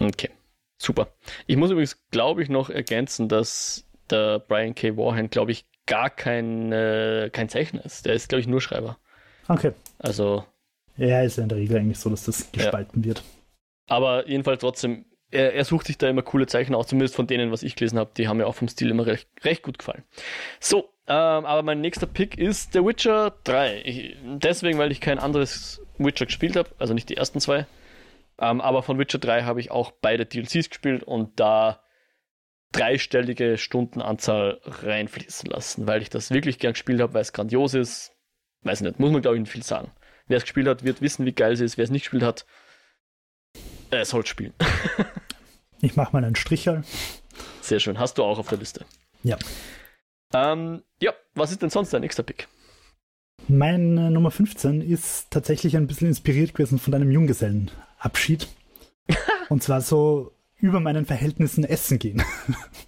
[0.00, 0.30] Okay,
[0.78, 1.08] super.
[1.46, 4.96] Ich muss übrigens, glaube ich, noch ergänzen, dass der Brian K.
[4.96, 8.06] Warhan, glaube ich, gar kein, äh, kein Zeichner ist.
[8.06, 8.98] Der ist, glaube ich, nur Schreiber.
[9.48, 9.72] Okay.
[9.98, 10.44] Also.
[10.96, 13.08] Ja, ist ja in der Regel eigentlich so, dass das gespalten ja.
[13.08, 13.22] wird.
[13.88, 17.52] Aber jedenfalls trotzdem, er, er, sucht sich da immer coole Zeichen aus, zumindest von denen,
[17.52, 18.10] was ich gelesen habe.
[18.16, 20.04] Die haben mir auch vom Stil immer recht, recht gut gefallen.
[20.60, 23.82] So, ähm, aber mein nächster Pick ist The Witcher 3.
[23.84, 27.66] Ich, deswegen, weil ich kein anderes Witcher gespielt habe, also nicht die ersten zwei.
[28.38, 31.80] Ähm, aber von Witcher 3 habe ich auch beide DLCs gespielt und da
[32.72, 38.12] dreistellige Stundenanzahl reinfließen lassen, weil ich das wirklich gern gespielt habe, weil es grandios ist.
[38.62, 39.90] Weiß nicht, muss man glaube ich nicht viel sagen.
[40.26, 41.78] Wer es gespielt hat, wird wissen, wie geil es ist.
[41.78, 42.46] Wer es nicht gespielt hat,
[43.90, 44.52] er soll spielen.
[45.80, 46.82] ich mache mal einen Stricherl.
[47.60, 47.98] Sehr schön.
[47.98, 48.84] Hast du auch auf der Liste?
[49.22, 49.38] Ja.
[50.32, 52.48] Ähm, ja, was ist denn sonst dein nächster Pick?
[53.48, 58.48] Mein äh, Nummer 15 ist tatsächlich ein bisschen inspiriert gewesen von deinem Junggesellenabschied.
[59.48, 62.22] Und zwar so über meinen Verhältnissen essen gehen.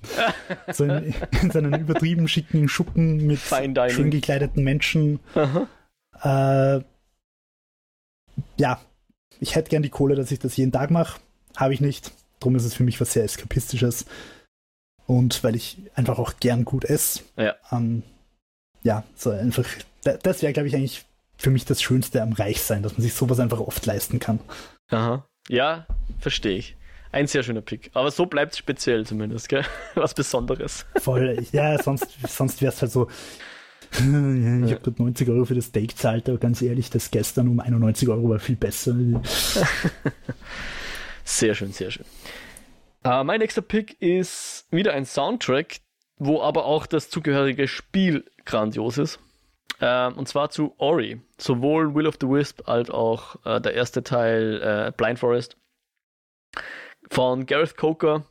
[0.73, 5.21] so in, in seinen übertrieben schicken Schuppen mit schön gekleideten Menschen.
[6.23, 6.81] Äh,
[8.57, 8.81] ja,
[9.39, 11.21] ich hätte gern die Kohle, dass ich das jeden Tag mache.
[11.57, 12.13] Habe ich nicht.
[12.41, 14.07] Darum ist es für mich was sehr Eskapistisches.
[15.09, 17.21] Und weil ich einfach auch gern gut esse.
[17.39, 17.55] Ja.
[17.73, 18.03] Ähm,
[18.83, 19.65] ja, so einfach,
[20.03, 21.07] das wäre, glaube ich, eigentlich
[21.39, 24.39] für mich das Schönste am Reichsein, dass man sich sowas einfach oft leisten kann.
[24.91, 25.27] Aha.
[25.49, 25.87] Ja,
[26.21, 26.77] verstehe ich.
[27.11, 27.91] Ein sehr schöner Pick.
[27.95, 29.65] Aber so bleibt es speziell zumindest, gell?
[29.95, 30.85] Was Besonderes.
[30.97, 31.43] Voll.
[31.53, 33.09] Ja, sonst, sonst wäre es halt so.
[33.93, 37.61] ich habe gerade 90 Euro für das Steak gezahlt, aber ganz ehrlich, das gestern um
[37.61, 38.95] 91 Euro war viel besser.
[41.25, 42.05] sehr schön, sehr schön.
[43.07, 45.81] Uh, mein nächster Pick ist wieder ein Soundtrack,
[46.17, 49.21] wo aber auch das zugehörige Spiel grandios ist.
[49.81, 51.21] Uh, und zwar zu Ori.
[51.37, 55.57] Sowohl Will of the Wisp als auch uh, der erste Teil Blind Forest
[57.11, 58.25] von Gareth Coker.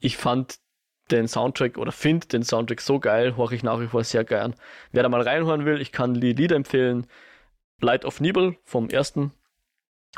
[0.00, 0.58] Ich fand
[1.10, 4.54] den Soundtrack oder finde den Soundtrack so geil, höre ich nach wie vor sehr gern.
[4.92, 7.06] Wer da mal reinhören will, ich kann die Lieder empfehlen.
[7.80, 9.32] Light of Nibel vom ersten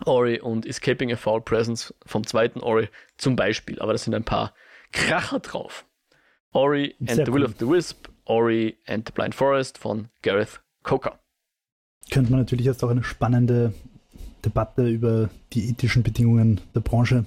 [0.06, 3.78] Ori und Escaping a Foul Presence vom zweiten Ori zum Beispiel.
[3.80, 4.54] Aber da sind ein paar
[4.92, 5.84] Kracher drauf.
[6.52, 10.60] Ori and sehr the Will of the Wisp, Ori and the Blind Forest von Gareth
[10.82, 11.18] Coker.
[12.10, 13.72] Könnte man natürlich jetzt auch eine spannende
[14.44, 17.24] Debatte über die ethischen Bedingungen der Branche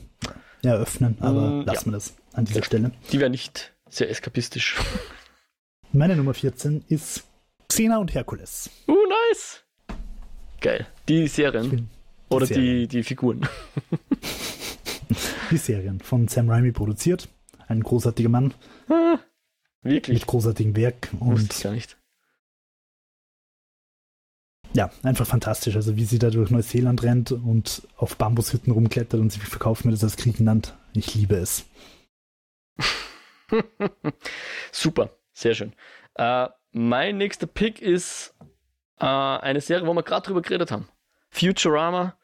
[0.62, 1.92] eröffnen, aber mm, lassen ja.
[1.92, 2.92] wir das an dieser Stelle.
[3.12, 4.78] Die wäre nicht sehr eskapistisch.
[5.92, 7.24] Meine Nummer 14 ist
[7.70, 8.70] Xena und Herkules.
[8.88, 8.96] Uh,
[9.30, 9.64] nice!
[10.60, 10.88] Geil.
[11.08, 11.90] Die Serien.
[12.34, 12.46] Oder.
[12.48, 13.48] Die, die Figuren.
[15.52, 16.00] die Serien.
[16.00, 17.30] Von Sam Raimi produziert.
[17.68, 18.54] Ein großartiger Mann.
[18.90, 19.20] Ah,
[19.82, 20.20] wirklich?
[20.20, 21.10] Mit großartigem Werk.
[21.20, 21.98] Und Wusste ich gar nicht
[24.74, 25.76] ja, einfach fantastisch.
[25.76, 29.92] Also wie sie da durch Neuseeland rennt und auf Bambushütten rumklettert und sie verkauft mir
[29.92, 30.76] das als Griechenland.
[30.94, 31.66] Ich liebe es.
[34.72, 35.74] Super, sehr schön.
[36.16, 38.34] Äh, mein nächster Pick ist
[39.00, 40.90] äh, eine Serie, wo wir gerade drüber geredet haben.
[41.30, 42.18] Futurama,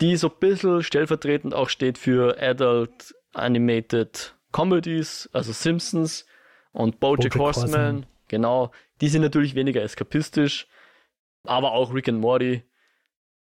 [0.00, 6.26] die so ein bisschen stellvertretend auch steht für Adult Animated Comedies, also Simpsons
[6.72, 7.70] und Bojack, Bojack Horseman.
[7.72, 8.06] Horseman.
[8.28, 10.66] Genau, die sind natürlich weniger eskapistisch
[11.44, 12.62] aber auch Rick and Morty.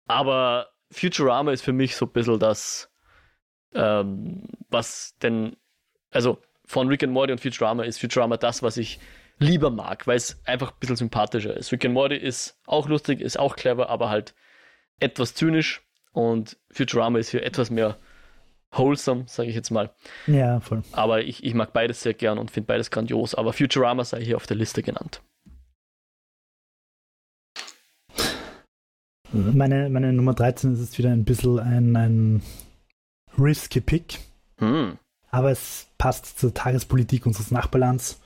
[0.05, 2.91] Aber Futurama ist für mich so ein bisschen das,
[3.73, 5.55] ähm, was denn,
[6.11, 8.99] also von Rick and Morty und Futurama ist Futurama das, was ich
[9.39, 11.71] lieber mag, weil es einfach ein bisschen sympathischer ist.
[11.71, 14.35] Rick and Morty ist auch lustig, ist auch clever, aber halt
[14.99, 15.82] etwas zynisch
[16.13, 17.97] und Futurama ist hier etwas mehr
[18.71, 19.91] wholesome, sage ich jetzt mal.
[20.27, 20.83] Ja, voll.
[20.91, 24.37] Aber ich, ich mag beides sehr gern und finde beides grandios, aber Futurama sei hier
[24.37, 25.21] auf der Liste genannt.
[29.31, 32.41] Meine, meine Nummer 13 ist jetzt wieder ein bisschen ein, ein
[33.37, 34.19] risky Pick.
[34.59, 34.99] Hm.
[35.31, 38.21] Aber es passt zur Tagespolitik unseres Nachbarlands.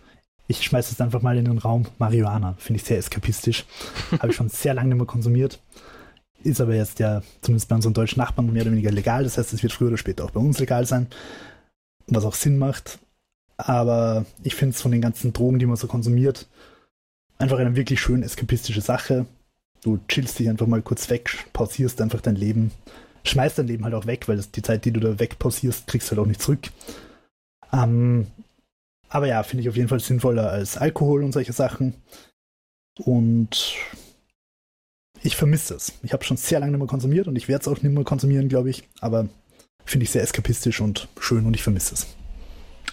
[0.50, 1.86] Ich schmeiße es einfach mal in den Raum.
[1.98, 3.66] Marihuana finde ich sehr eskapistisch.
[4.20, 5.62] Habe ich schon sehr lange nicht mehr konsumiert.
[6.48, 9.26] Ist aber jetzt ja zumindest bei unseren deutschen Nachbarn mehr oder weniger legal.
[9.26, 11.08] Das heißt, es wird früher oder später auch bei uns legal sein.
[12.08, 13.00] Was auch Sinn macht.
[13.58, 16.48] Aber ich finde es von den ganzen Drogen, die man so konsumiert,
[17.38, 19.26] einfach eine wirklich schön eskapistische Sache.
[19.84, 22.72] Du chillst dich einfach mal kurz weg, pausierst einfach dein Leben,
[23.26, 26.12] schmeißt dein Leben halt auch weg, weil die Zeit, die du da wegpausierst, kriegst du
[26.12, 26.70] halt auch nicht zurück.
[27.74, 28.28] Ähm,
[29.10, 31.96] aber ja, finde ich auf jeden Fall sinnvoller als Alkohol und solche Sachen.
[33.00, 33.76] Und
[35.24, 35.94] ich vermisse es.
[36.04, 38.04] Ich habe schon sehr lange nicht mehr konsumiert und ich werde es auch nicht mehr
[38.04, 38.84] konsumieren, glaube ich.
[39.02, 39.28] Aber
[39.86, 42.08] finde ich sehr eskapistisch und schön und ich vermisse es.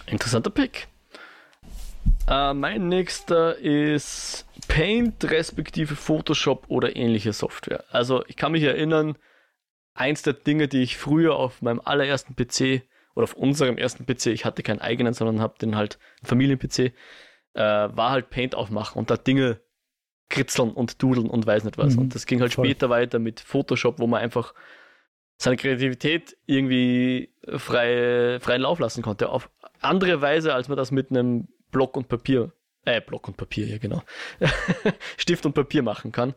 [0.07, 0.87] Interessanter Pick.
[2.29, 7.83] Uh, mein nächster ist Paint respektive Photoshop oder ähnliche Software.
[7.89, 9.17] Also ich kann mich erinnern,
[9.93, 12.83] eins der Dinge, die ich früher auf meinem allerersten PC
[13.15, 16.91] oder auf unserem ersten PC, ich hatte keinen eigenen, sondern habe den halt Familien-PC, äh,
[17.55, 19.61] war halt Paint aufmachen und da Dinge
[20.29, 21.95] kritzeln und dudeln und weiß nicht was.
[21.95, 22.65] Mhm, und das ging halt voll.
[22.65, 24.53] später weiter mit Photoshop, wo man einfach
[25.37, 29.29] seine Kreativität irgendwie frei, freien Lauf lassen konnte.
[29.29, 29.49] Auf
[29.81, 32.53] andere Weise, als man das mit einem Block und Papier
[32.85, 34.01] äh, Block und Papier, ja genau,
[35.17, 36.33] Stift und Papier machen kann.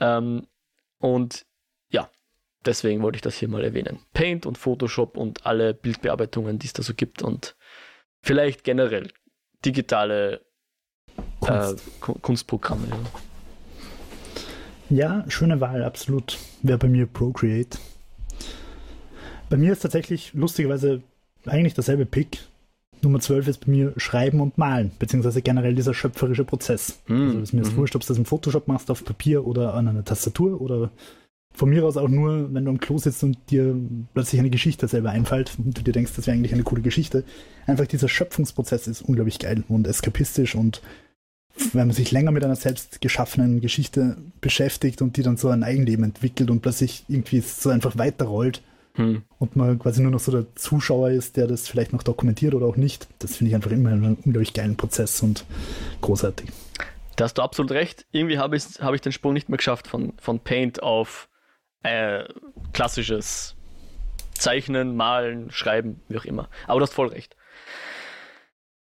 [0.00, 0.46] Ähm,
[0.98, 1.46] und
[1.90, 2.10] ja,
[2.64, 4.00] deswegen wollte ich das hier mal erwähnen.
[4.14, 7.54] Paint und Photoshop und alle Bildbearbeitungen, die es da so gibt und
[8.22, 9.08] vielleicht generell
[9.64, 10.44] digitale
[11.42, 11.78] Kunst.
[11.78, 12.86] Äh, Kunstprogramme.
[12.88, 12.96] Ja.
[14.90, 16.38] Ja, schöne Wahl, absolut.
[16.62, 17.78] Wäre bei mir Procreate.
[19.48, 21.02] Bei mir ist tatsächlich lustigerweise
[21.46, 22.38] eigentlich derselbe Pick.
[23.00, 27.00] Nummer 12 ist bei mir Schreiben und Malen, beziehungsweise generell dieser schöpferische Prozess.
[27.08, 27.76] Mm, also ist mir jetzt mm.
[27.76, 30.90] wurscht, ob du das im Photoshop machst, auf Papier oder an einer Tastatur oder
[31.54, 33.74] von mir aus auch nur, wenn du am Klo sitzt und dir
[34.14, 37.24] plötzlich eine Geschichte selber einfällt und du dir denkst, das wäre eigentlich eine coole Geschichte.
[37.66, 40.82] Einfach dieser Schöpfungsprozess ist unglaublich geil und eskapistisch und
[41.72, 45.62] wenn man sich länger mit einer selbst geschaffenen Geschichte beschäftigt und die dann so ein
[45.62, 48.62] Eigenleben entwickelt und plötzlich irgendwie so einfach weiterrollt
[48.94, 49.22] hm.
[49.38, 52.66] und man quasi nur noch so der Zuschauer ist, der das vielleicht noch dokumentiert oder
[52.66, 55.44] auch nicht, das finde ich einfach immer einen unglaublich geilen Prozess und
[56.00, 56.50] großartig.
[57.16, 58.06] Da hast du absolut recht.
[58.12, 61.28] Irgendwie habe ich, hab ich den Sprung nicht mehr geschafft von, von Paint auf
[61.82, 62.24] äh,
[62.72, 63.54] klassisches
[64.34, 66.48] Zeichnen, Malen, Schreiben, wie auch immer.
[66.66, 67.36] Aber du hast voll recht.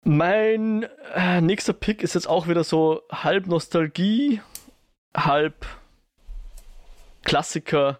[0.08, 0.84] Mein
[1.16, 4.40] äh, nächster Pick ist jetzt auch wieder so halb Nostalgie,
[5.18, 5.66] halb
[7.24, 8.00] Klassiker.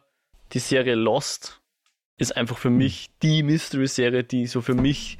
[0.54, 1.62] Die Serie Lost
[2.18, 5.18] ist einfach für mich die Mystery-Serie, die so für mich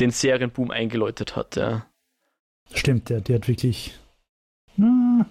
[0.00, 1.54] den Serienboom eingeläutet hat.
[1.54, 1.86] Ja.
[2.74, 3.96] Stimmt, ja, die hat wirklich.
[4.76, 5.26] Na,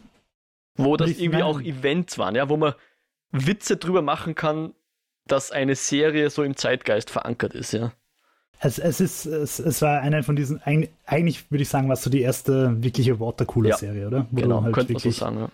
[0.76, 2.73] wo das irgendwie auch Events waren, ja, wo man
[3.31, 4.73] Witze drüber machen kann,
[5.27, 7.91] dass eine Serie so im Zeitgeist verankert ist, ja.
[8.61, 10.61] Es, es ist, es, es war eine von diesen,
[11.06, 14.27] eigentlich würde ich sagen, war es so die erste wirkliche Watercooler-Serie, ja, oder?
[14.31, 15.49] Wo genau, halt könnte man so sagen, ja.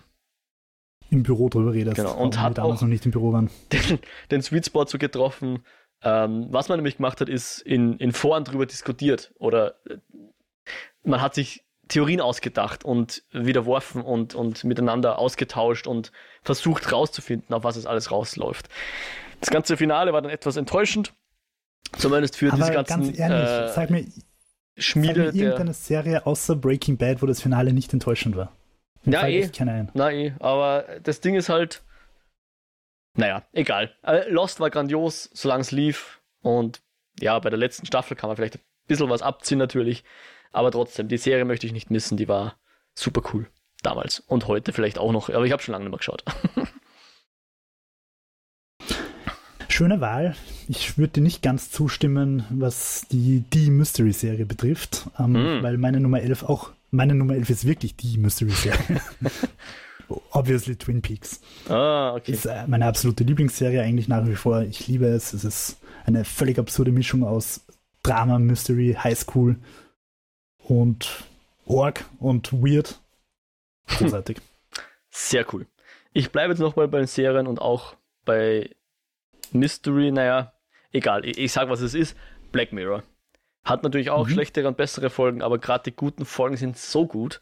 [1.10, 1.96] Im Büro drüber redest.
[1.96, 3.48] Genau, und hat damals noch nicht im Büro waren.
[3.72, 4.00] Den,
[4.32, 5.60] den Sweet Spot so getroffen.
[6.02, 9.98] Ähm, was man nämlich gemacht hat, ist in, in Foren drüber diskutiert oder äh,
[11.04, 16.10] man hat sich Theorien ausgedacht und widerworfen und, und miteinander ausgetauscht und
[16.42, 18.68] versucht rauszufinden, auf was es alles rausläuft.
[19.40, 21.14] Das ganze Finale war dann etwas enttäuschend.
[21.92, 24.06] Zumindest für Aber diese ganzen ganz ehrlich, äh, sag mir,
[24.76, 25.26] Schmiede.
[25.26, 28.52] Sag mir irgendeine Serie außer Breaking Bad, wo das Finale nicht enttäuschend war.
[29.04, 29.86] Mir ja, eh.
[29.94, 30.34] Na eh.
[30.40, 31.82] Aber das Ding ist halt,
[33.14, 33.94] naja, egal.
[34.02, 36.20] Äh, Lost war grandios, solange es lief.
[36.42, 36.82] Und
[37.20, 40.04] ja, bei der letzten Staffel kann man vielleicht ein bisschen was abziehen natürlich.
[40.52, 42.16] Aber trotzdem, die Serie möchte ich nicht missen.
[42.16, 42.56] Die war
[42.94, 43.48] super cool.
[43.82, 44.20] Damals.
[44.20, 45.30] Und heute vielleicht auch noch.
[45.30, 46.24] Aber ich habe schon lange nicht mehr geschaut.
[49.76, 50.34] Schöne Wahl.
[50.68, 55.62] Ich würde dir nicht ganz zustimmen, was die, die Mystery-Serie betrifft, ähm, mm.
[55.62, 59.02] weil meine Nummer 11 auch, meine Nummer 11 ist wirklich die Mystery-Serie.
[60.30, 61.42] Obviously Twin Peaks.
[61.68, 62.32] Ah, okay.
[62.32, 64.62] Ist äh, meine absolute Lieblingsserie eigentlich nach wie vor.
[64.62, 65.34] Ich liebe es.
[65.34, 65.76] Es ist
[66.06, 67.60] eine völlig absurde Mischung aus
[68.02, 69.56] Drama, Mystery, Highschool
[70.56, 71.26] und
[71.66, 72.98] Org und Weird.
[73.88, 74.38] Großartig.
[75.10, 75.66] Sehr cool.
[76.14, 77.94] Ich bleibe jetzt nochmal bei den Serien und auch
[78.24, 78.70] bei
[79.54, 80.52] Mystery, naja,
[80.92, 81.24] egal.
[81.24, 82.16] Ich, ich sag, was es ist.
[82.52, 83.02] Black Mirror.
[83.64, 84.32] Hat natürlich auch mhm.
[84.32, 87.40] schlechtere und bessere Folgen, aber gerade die guten Folgen sind so gut.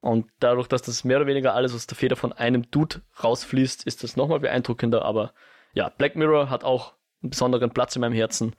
[0.00, 3.86] Und dadurch, dass das mehr oder weniger alles aus der Feder von einem Dude rausfließt,
[3.86, 5.04] ist das nochmal beeindruckender.
[5.04, 5.32] Aber
[5.72, 8.54] ja, Black Mirror hat auch einen besonderen Platz in meinem Herzen.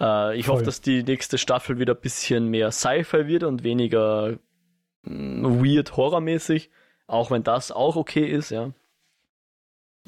[0.00, 0.54] Äh, ich Voll.
[0.54, 4.38] hoffe, dass die nächste Staffel wieder ein bisschen mehr Sci-Fi wird und weniger
[5.02, 6.70] mm, weird horrormäßig.
[7.06, 8.70] Auch wenn das auch okay ist, ja.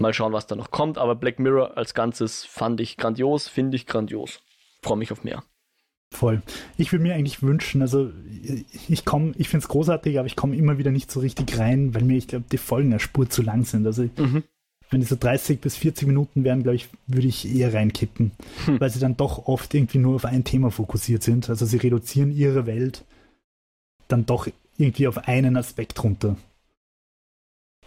[0.01, 0.99] Mal schauen, was da noch kommt.
[0.99, 4.41] Aber Black Mirror als Ganzes fand ich grandios, finde ich grandios.
[4.83, 5.43] Freue mich auf mehr.
[6.13, 6.43] Voll.
[6.77, 8.11] Ich würde mir eigentlich wünschen, also
[8.89, 11.95] ich komme, ich finde es großartig, aber ich komme immer wieder nicht so richtig rein,
[11.95, 13.87] weil mir, ich glaube, die Folgen eine Spur zu lang sind.
[13.87, 14.43] Also mhm
[14.91, 18.33] wenn die so 30 bis 40 Minuten wären, glaube ich, würde ich eher reinkippen,
[18.67, 18.81] hm.
[18.81, 21.49] weil sie dann doch oft irgendwie nur auf ein Thema fokussiert sind.
[21.49, 23.05] Also sie reduzieren ihre Welt
[24.09, 26.37] dann doch irgendwie auf einen Aspekt runter.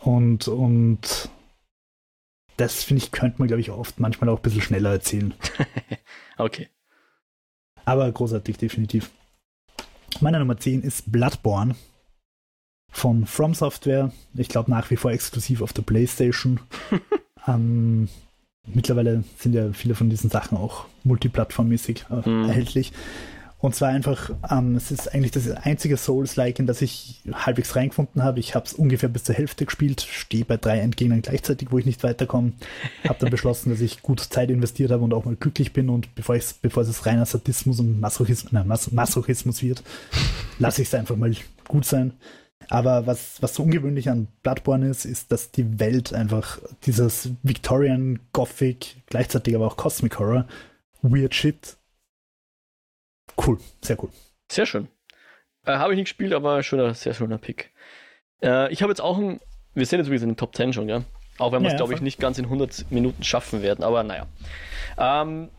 [0.01, 1.29] Und, und
[2.57, 5.33] das finde ich, könnte man, glaube ich, oft manchmal auch ein bisschen schneller erzählen.
[6.37, 6.69] okay.
[7.85, 9.11] Aber großartig, definitiv.
[10.21, 11.75] Meine Nummer 10 ist Bloodborne
[12.91, 14.11] von From Software.
[14.35, 16.59] Ich glaube nach wie vor exklusiv auf der PlayStation.
[17.47, 18.07] ähm,
[18.65, 22.47] mittlerweile sind ja viele von diesen Sachen auch multiplattformmäßig äh, mhm.
[22.47, 22.93] erhältlich.
[23.63, 28.21] Und zwar einfach, ähm, es ist eigentlich das einzige Souls-like, in das ich halbwegs reingefunden
[28.21, 28.41] habe.
[28.41, 31.85] Ich habe es ungefähr bis zur Hälfte gespielt, stehe bei drei Endgegnern gleichzeitig, wo ich
[31.85, 32.51] nicht weiterkomme.
[33.07, 35.87] Habe dann beschlossen, dass ich gut Zeit investiert habe und auch mal glücklich bin.
[35.87, 39.81] Und bevor, bevor es reiner Sadismus und Masochismus, nein, Mas Masochismus wird,
[40.59, 41.33] lasse ich es einfach mal
[41.69, 42.11] gut sein.
[42.67, 48.19] Aber was, was so ungewöhnlich an Bloodborne ist, ist, dass die Welt einfach dieses Victorian
[48.33, 50.47] Gothic, gleichzeitig aber auch Cosmic Horror,
[51.01, 51.77] Weird Shit.
[53.37, 54.09] Cool, sehr cool.
[54.51, 54.87] Sehr schön.
[55.65, 57.71] Äh, habe ich nicht gespielt, aber schöner, sehr schöner Pick.
[58.41, 59.39] Äh, ich habe jetzt auch ein,
[59.73, 61.05] wir sind jetzt übrigens in den Top 10 schon, gell?
[61.39, 64.03] Auch wenn wir es, ja, glaube ich, nicht ganz in 100 Minuten schaffen werden, aber
[64.03, 64.27] naja.
[64.97, 65.49] Ähm,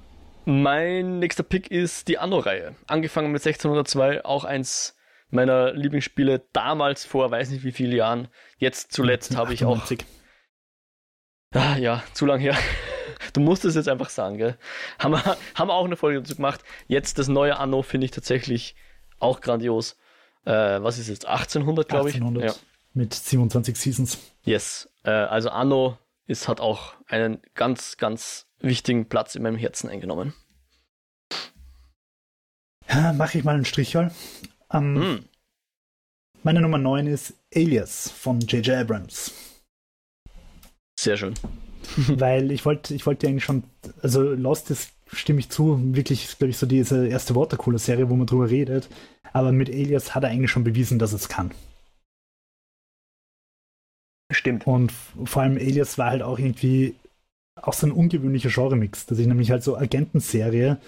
[0.44, 2.74] mein nächster Pick ist die Anno-Reihe.
[2.86, 4.96] Angefangen mit 1602, auch eins
[5.30, 8.28] meiner Lieblingsspiele damals vor, weiß nicht wie vielen Jahren.
[8.58, 9.82] Jetzt zuletzt habe ich auch.
[11.52, 12.56] Ah, ja, zu lang her.
[13.34, 14.56] Du musst es jetzt einfach sagen, gell?
[14.98, 16.62] Haben wir, haben wir auch eine Folge dazu gemacht.
[16.86, 18.74] Jetzt das neue Anno finde ich tatsächlich
[19.18, 19.96] auch grandios.
[20.44, 20.52] Äh,
[20.82, 21.26] was ist jetzt?
[21.26, 22.14] 1800, glaube ich.
[22.14, 22.62] 1800 ja.
[22.94, 24.18] mit 27 Seasons.
[24.44, 24.88] Yes.
[25.02, 30.32] Äh, also Anno ist, hat auch einen ganz, ganz wichtigen Platz in meinem Herzen eingenommen.
[32.88, 34.10] Ja, mache ich mal einen Strichroll.
[34.72, 35.24] Ähm, mm.
[36.44, 38.76] Meine Nummer 9 ist Alias von J.J.
[38.76, 39.32] Abrams.
[41.04, 41.34] Sehr schön.
[42.08, 43.64] Weil ich wollte ich wollte eigentlich schon,
[44.00, 48.26] also Lost ist, stimme ich zu, wirklich, glaube ich, so diese erste Watercooler-Serie, wo man
[48.26, 48.88] drüber redet.
[49.34, 51.50] Aber mit Alias hat er eigentlich schon bewiesen, dass es kann.
[54.32, 54.66] Stimmt.
[54.66, 54.92] Und
[55.24, 56.94] vor allem Alias war halt auch irgendwie
[57.56, 60.78] auch so ein ungewöhnlicher Genre-Mix, dass ich nämlich halt so Agentenserie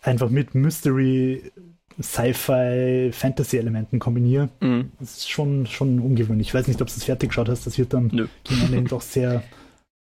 [0.00, 1.52] einfach mit Mystery,
[2.00, 4.48] Sci-Fi, Fantasy-Elementen kombiniere.
[4.60, 4.92] Mhm.
[4.98, 6.48] Das ist schon, schon ungewöhnlich.
[6.48, 7.66] Ich weiß nicht, ob du es fertig geschaut hast.
[7.66, 8.26] Das wird dann Nö.
[8.44, 9.42] gegen Ende doch sehr,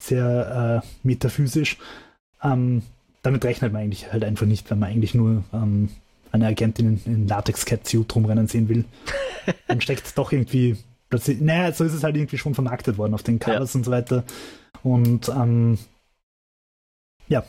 [0.03, 1.79] sehr äh, metaphysisch.
[2.43, 2.83] Ähm,
[3.23, 5.89] damit rechnet man eigentlich halt einfach nicht, wenn man eigentlich nur ähm,
[6.31, 8.85] eine Agentin in, in Latex-Cat-Suit rumrennen sehen will.
[9.67, 10.77] dann steckt es doch irgendwie
[11.09, 13.79] plötzlich, naja, so ist es halt irgendwie schon vermarktet worden auf den Covers ja.
[13.79, 14.25] und so weiter.
[14.83, 15.79] Und ähm,
[17.29, 17.45] ja,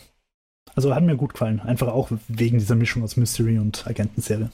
[0.75, 1.59] also hat mir gut gefallen.
[1.59, 4.49] Einfach auch wegen dieser Mischung aus Mystery und Agentenserie.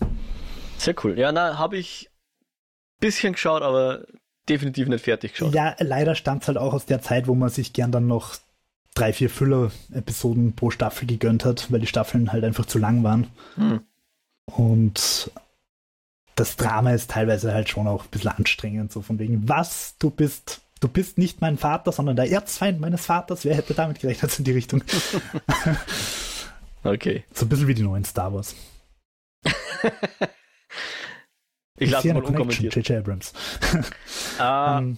[0.77, 1.17] Sehr cool.
[1.17, 4.05] Ja, na, habe ich ein bisschen geschaut, aber
[4.49, 5.53] definitiv nicht fertig geschaut.
[5.53, 8.35] Ja, leider stammt es halt auch aus der Zeit, wo man sich gern dann noch
[8.93, 13.27] drei, vier Füller-Episoden pro Staffel gegönnt hat, weil die Staffeln halt einfach zu lang waren.
[13.55, 13.81] Hm.
[14.45, 15.31] Und
[16.35, 20.09] das Drama ist teilweise halt schon auch ein bisschen anstrengend, so von wegen, was, du
[20.09, 23.43] bist du bist nicht mein Vater, sondern der Erzfeind meines Vaters.
[23.43, 24.83] Wer hätte damit gerechnet in die Richtung?
[26.83, 27.23] okay.
[27.33, 28.55] So ein bisschen wie die neuen Star Wars.
[31.77, 32.75] ich lasse mal unkommentiert.
[32.75, 32.99] J.J.
[32.99, 33.33] Abrams.
[34.39, 34.97] uh, um,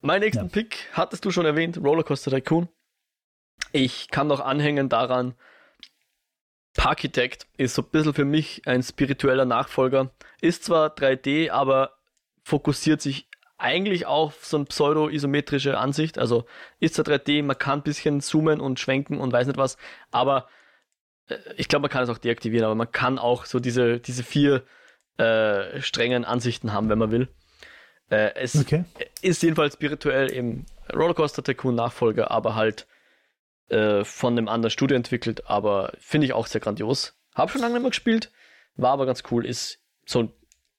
[0.00, 0.50] mein nächsten ja.
[0.50, 2.68] Pick hattest du schon erwähnt, Rollercoaster Tycoon.
[3.72, 5.34] Ich kann noch anhängen daran,
[6.78, 10.12] Parkitect ist so ein bisschen für mich ein spiritueller Nachfolger.
[10.40, 11.98] Ist zwar 3D, aber
[12.44, 13.27] fokussiert sich
[13.58, 16.18] eigentlich auch so eine pseudo-isometrische Ansicht.
[16.18, 16.44] Also
[16.78, 19.76] ist zwar 3D, man kann ein bisschen zoomen und schwenken und weiß nicht was,
[20.10, 20.48] aber
[21.28, 24.22] äh, ich glaube, man kann es auch deaktivieren, aber man kann auch so diese, diese
[24.22, 24.62] vier
[25.18, 27.28] äh, strengen Ansichten haben, wenn man will.
[28.10, 28.84] Äh, es okay.
[29.20, 30.64] ist jedenfalls spirituell im
[30.94, 32.86] Rollercoaster Tycoon Nachfolger, aber halt
[33.68, 37.18] äh, von einem anderen Studio entwickelt, aber finde ich auch sehr grandios.
[37.34, 38.30] Hab schon lange nicht mehr gespielt,
[38.76, 40.32] war aber ganz cool, ist so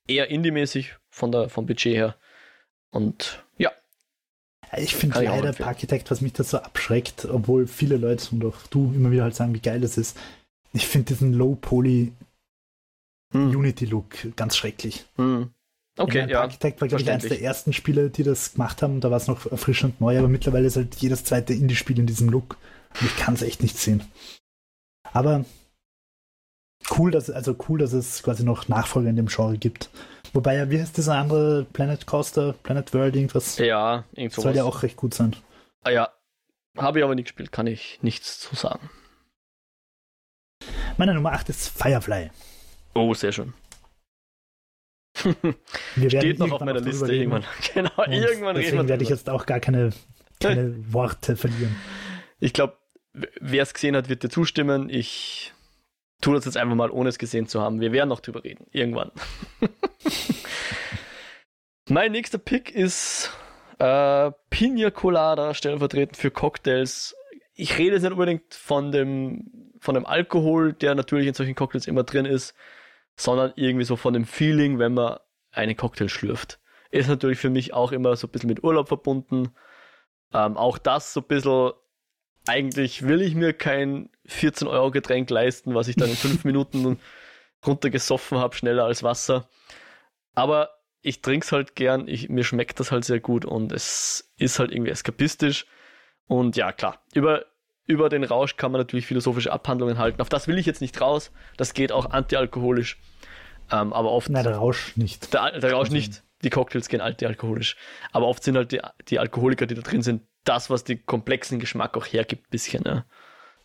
[0.08, 2.16] eher indie-mäßig von der, vom Budget her.
[2.92, 3.72] Und ja.
[4.78, 8.94] Ich finde leider Parkitect, was mich da so abschreckt, obwohl viele Leute und auch du
[8.94, 10.18] immer wieder halt sagen, wie geil das ist.
[10.74, 12.14] Ich finde diesen Low-Poly
[13.34, 13.56] hm.
[13.56, 15.06] Unity-Look ganz schrecklich.
[15.16, 15.52] Hm.
[15.98, 16.42] Okay, ja.
[16.42, 19.02] Architect war, glaube ich, eines der ersten Spiele, die das gemacht haben.
[19.02, 22.30] Da war es noch erfrischend neu, aber mittlerweile ist halt jedes zweite Indie-Spiel in diesem
[22.30, 22.58] Look.
[23.00, 24.04] Und ich kann es echt nicht sehen.
[25.12, 25.44] Aber
[26.98, 29.90] cool, dass, also cool, dass es quasi noch Nachfolger in dem Genre gibt.
[30.34, 33.58] Wobei ja, wie heißt dieser andere Planet Coaster, Planet World, irgendwas?
[33.58, 34.44] Ja, irgendwas.
[34.44, 35.36] Soll ja auch recht gut sein.
[35.84, 36.10] Ah ja,
[36.78, 38.90] habe ich aber nicht gespielt, kann ich nichts zu sagen.
[40.98, 42.32] Meine Nummer 8 ist Firefly.
[42.94, 43.54] Oh, sehr schön.
[45.96, 47.44] Steht noch auf meiner Liste irgendwann.
[47.74, 49.92] Genau, Und irgendwann reden wir werde ich jetzt auch gar keine,
[50.40, 51.76] keine Worte verlieren.
[52.40, 52.78] Ich glaube,
[53.14, 54.90] wer es gesehen hat, wird dir zustimmen.
[54.90, 55.54] Ich
[56.22, 57.82] tu das jetzt einfach mal, ohne es gesehen zu haben.
[57.82, 58.68] Wir werden noch drüber reden.
[58.72, 59.12] Irgendwann.
[61.90, 63.32] mein nächster Pick ist
[63.80, 67.16] äh, Pina Colada, stellvertretend für Cocktails.
[67.54, 71.88] Ich rede jetzt nicht unbedingt von dem, von dem Alkohol, der natürlich in solchen Cocktails
[71.88, 72.54] immer drin ist,
[73.16, 75.18] sondern irgendwie so von dem Feeling, wenn man
[75.52, 76.60] einen Cocktail schlürft.
[76.92, 79.50] Ist natürlich für mich auch immer so ein bisschen mit Urlaub verbunden.
[80.34, 81.72] Ähm, auch das so ein bisschen
[82.50, 87.00] eigentlich will ich mir kein 14-Euro-Getränk leisten, was ich dann in fünf Minuten
[87.66, 89.48] runtergesoffen habe, schneller als Wasser.
[90.34, 90.72] Aber
[91.02, 94.58] ich trinke es halt gern, ich, mir schmeckt das halt sehr gut und es ist
[94.58, 95.68] halt irgendwie eskapistisch.
[96.26, 97.46] Und ja, klar, über,
[97.86, 100.20] über den Rausch kann man natürlich philosophische Abhandlungen halten.
[100.20, 101.32] Auf das will ich jetzt nicht raus.
[101.58, 103.00] Das geht auch antialkoholisch.
[103.72, 104.30] Ähm, aber oft.
[104.30, 105.34] Nein, der Rausch nicht.
[105.34, 106.24] Der, der Rausch nicht.
[106.44, 107.76] Die Cocktails gehen antialkoholisch.
[108.12, 111.60] Aber oft sind halt die, die Alkoholiker, die da drin sind, das, was den komplexen
[111.60, 112.84] Geschmack auch hergibt, ein bisschen.
[112.86, 113.06] Ja.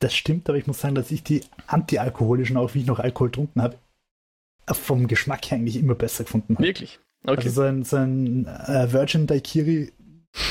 [0.00, 3.28] Das stimmt, aber ich muss sagen, dass ich die antialkoholischen, auch wie ich noch Alkohol
[3.28, 3.78] getrunken habe,
[4.66, 6.66] vom Geschmack her eigentlich immer besser gefunden habe.
[6.66, 6.98] Wirklich?
[7.24, 7.36] Okay.
[7.36, 9.92] Also so ein, so ein äh, Virgin Daiquiri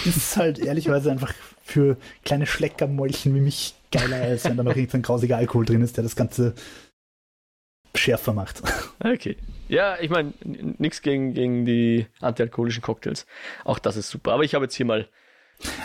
[0.06, 5.02] ist halt ehrlicherweise einfach für kleine Schleckermäulchen wie mich geiler, als wenn da noch irgendein
[5.02, 6.56] grausiger Alkohol drin ist, der das Ganze
[7.96, 8.62] schärfer macht.
[9.00, 9.38] Okay.
[9.68, 13.26] Ja, ich meine, nichts gegen, gegen die antialkoholischen Cocktails.
[13.66, 14.32] Auch das ist super.
[14.32, 15.10] Aber ich habe jetzt hier mal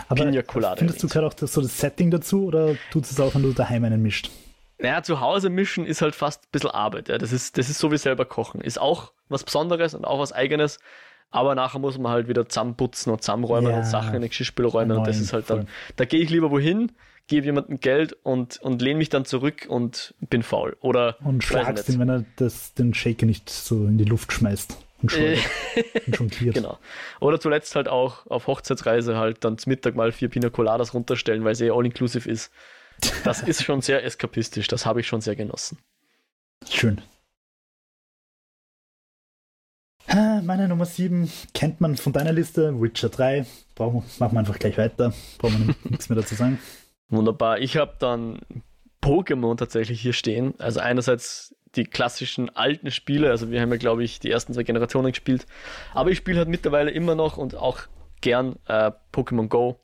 [0.08, 0.76] Aber Pina Colada.
[0.76, 3.52] Findest du gerade auch das, so das Setting dazu oder tut es auch, wenn du
[3.52, 4.30] daheim einen mischt?
[4.78, 7.08] Naja, zu Hause mischen ist halt fast ein bisschen Arbeit.
[7.08, 7.18] Ja.
[7.18, 8.60] Das, ist, das ist so wie selber kochen.
[8.60, 10.78] Ist auch was Besonderes und auch was Eigenes.
[11.30, 14.66] Aber nachher muss man halt wieder zusammenputzen und zusammenräumen ja, und Sachen in den Geschirrspül
[14.66, 14.96] räumen.
[14.96, 16.92] Und das ist halt dann, da gehe ich lieber wohin,
[17.26, 20.76] gebe jemandem Geld und, und lehne mich dann zurück und bin faul.
[20.80, 24.78] Oder und schlagst ihn, wenn er das, den Shaker nicht so in die Luft schmeißt.
[25.02, 26.54] Und, und jongliert.
[26.56, 26.78] genau.
[27.20, 31.44] Oder zuletzt halt auch auf Hochzeitsreise halt dann zum Mittag mal vier Pina Coladas runterstellen,
[31.44, 32.52] weil sie eh all-inclusive ist.
[33.22, 35.78] Das ist schon sehr eskapistisch, das habe ich schon sehr genossen.
[36.68, 37.00] Schön.
[40.48, 43.44] Meine Nummer 7 kennt man von deiner Liste, Witcher 3.
[43.74, 45.12] Brauchen, machen wir einfach gleich weiter.
[45.36, 46.58] Brauchen wir nichts mehr dazu sagen.
[47.10, 47.58] Wunderbar.
[47.58, 48.40] Ich habe dann
[49.02, 50.54] Pokémon tatsächlich hier stehen.
[50.58, 53.30] Also einerseits die klassischen alten Spiele.
[53.30, 55.46] Also wir haben ja, glaube ich, die ersten zwei Generationen gespielt.
[55.94, 57.80] Aber ich spiele halt mittlerweile immer noch und auch
[58.20, 59.80] gern äh, Pokémon Go.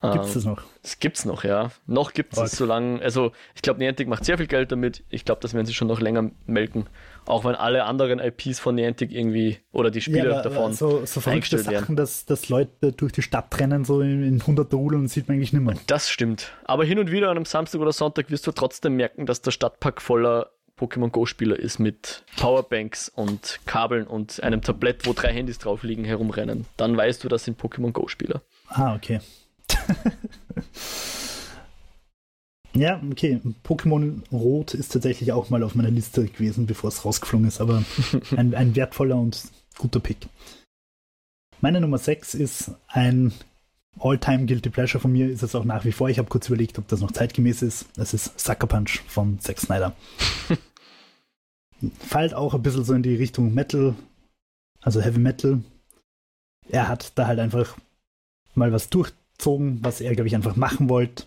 [0.00, 0.62] Gibt es das noch?
[0.82, 1.72] Das gibt's noch, ja.
[1.86, 2.46] Noch gibt es okay.
[2.46, 5.02] es, solange, also ich glaube, Niantic macht sehr viel Geld damit.
[5.08, 6.86] Ich glaube, das werden sie schon noch länger melken.
[7.26, 11.20] Auch wenn alle anderen IPs von Niantic irgendwie oder die Spiele ja, davon so, so
[11.20, 15.26] verrückte Sachen, dass, dass Leute durch die Stadt rennen, so in, in 100 Rudeln, sieht
[15.26, 15.74] man eigentlich nicht mehr.
[15.88, 16.52] Das stimmt.
[16.64, 19.50] Aber hin und wieder an einem Samstag oder Sonntag wirst du trotzdem merken, dass der
[19.50, 25.58] Stadtpark voller Pokémon Go-Spieler ist mit Powerbanks und Kabeln und einem Tablett, wo drei Handys
[25.58, 26.66] drauf liegen, herumrennen.
[26.76, 28.42] Dann weißt du, das sind Pokémon Go-Spieler.
[28.68, 29.20] Ah, okay.
[32.74, 33.40] ja, okay.
[33.64, 37.82] Pokémon Rot ist tatsächlich auch mal auf meiner Liste gewesen, bevor es rausgeflogen ist, aber
[38.36, 39.42] ein, ein wertvoller und
[39.76, 40.28] guter Pick.
[41.60, 43.32] Meine Nummer 6 ist ein
[44.00, 46.08] All-Time Guilty Pleasure von mir, ist es auch nach wie vor.
[46.08, 47.86] Ich habe kurz überlegt, ob das noch zeitgemäß ist.
[47.96, 49.94] Es ist Sucker Punch von Zack Snyder.
[52.00, 53.94] Fällt auch ein bisschen so in die Richtung Metal,
[54.80, 55.60] also Heavy Metal.
[56.68, 57.76] Er hat da halt einfach
[58.54, 61.24] mal was durch, gezogen, was er, glaube ich, einfach machen wollte.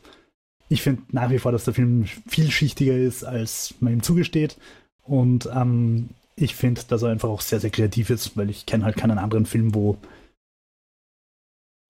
[0.70, 4.58] Ich finde nach wie vor, dass der Film vielschichtiger ist, als man ihm zugesteht.
[5.04, 8.86] Und ähm, ich finde, dass er einfach auch sehr, sehr kreativ ist, weil ich kenne
[8.86, 9.98] halt keinen anderen Film, wo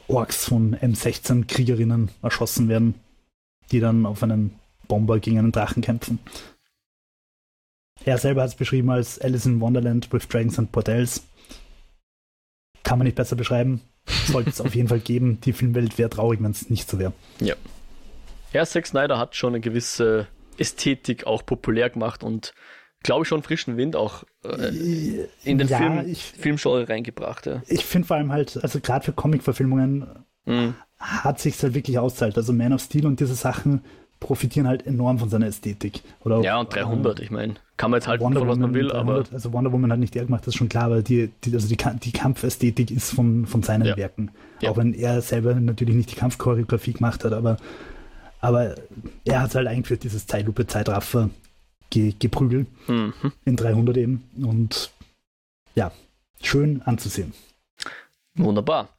[0.08, 2.96] Orks von M16-Kriegerinnen erschossen werden,
[3.72, 4.56] die dann auf einen
[4.88, 6.20] Bomber gegen einen Drachen kämpfen.
[8.06, 11.24] Er selber hat es beschrieben als Alice in Wonderland with Dragons and Portals.
[12.84, 15.40] Kann man nicht besser beschreiben sollte es auf jeden Fall geben.
[15.42, 17.14] Die Filmwelt wäre traurig, wenn es nicht so wäre.
[17.40, 17.56] Ja.
[18.54, 22.54] Ja, Zack Snyder hat schon eine gewisse Ästhetik auch populär gemacht und
[23.02, 27.46] glaube ich schon frischen Wind auch äh, in den ja, Film, ich, Filmgenre reingebracht.
[27.46, 27.64] Ja.
[27.68, 30.76] Ich finde vor allem halt, also gerade für Comic-Verfilmungen mhm.
[31.00, 32.38] hat sich halt wirklich auszahlt.
[32.38, 33.86] Also Man of Steel und diese Sachen
[34.22, 36.02] profitieren halt enorm von seiner Ästhetik.
[36.24, 38.74] Oder ja, und 300, ähm, ich meine, kann man jetzt halt Wonder von was man
[38.74, 39.34] will, 300, aber.
[39.34, 41.68] Also Wonder Woman hat nicht er gemacht, das ist schon klar, aber die, die, also
[41.68, 43.98] die, die Kampfästhetik ist von, von seinen ja.
[43.98, 44.32] Werken.
[44.62, 44.70] Ja.
[44.70, 47.58] Auch wenn er selber natürlich nicht die Kampfchoreografie gemacht hat, aber,
[48.40, 48.76] aber
[49.26, 51.32] er hat halt eingeführt, dieses Zeitlupe-Zeitraffer
[51.90, 52.68] ge, geprügelt.
[52.88, 53.14] Mhm.
[53.44, 54.24] In 300 eben.
[54.40, 54.92] Und
[55.74, 55.92] ja,
[56.42, 57.34] schön anzusehen.
[58.36, 58.90] Wunderbar.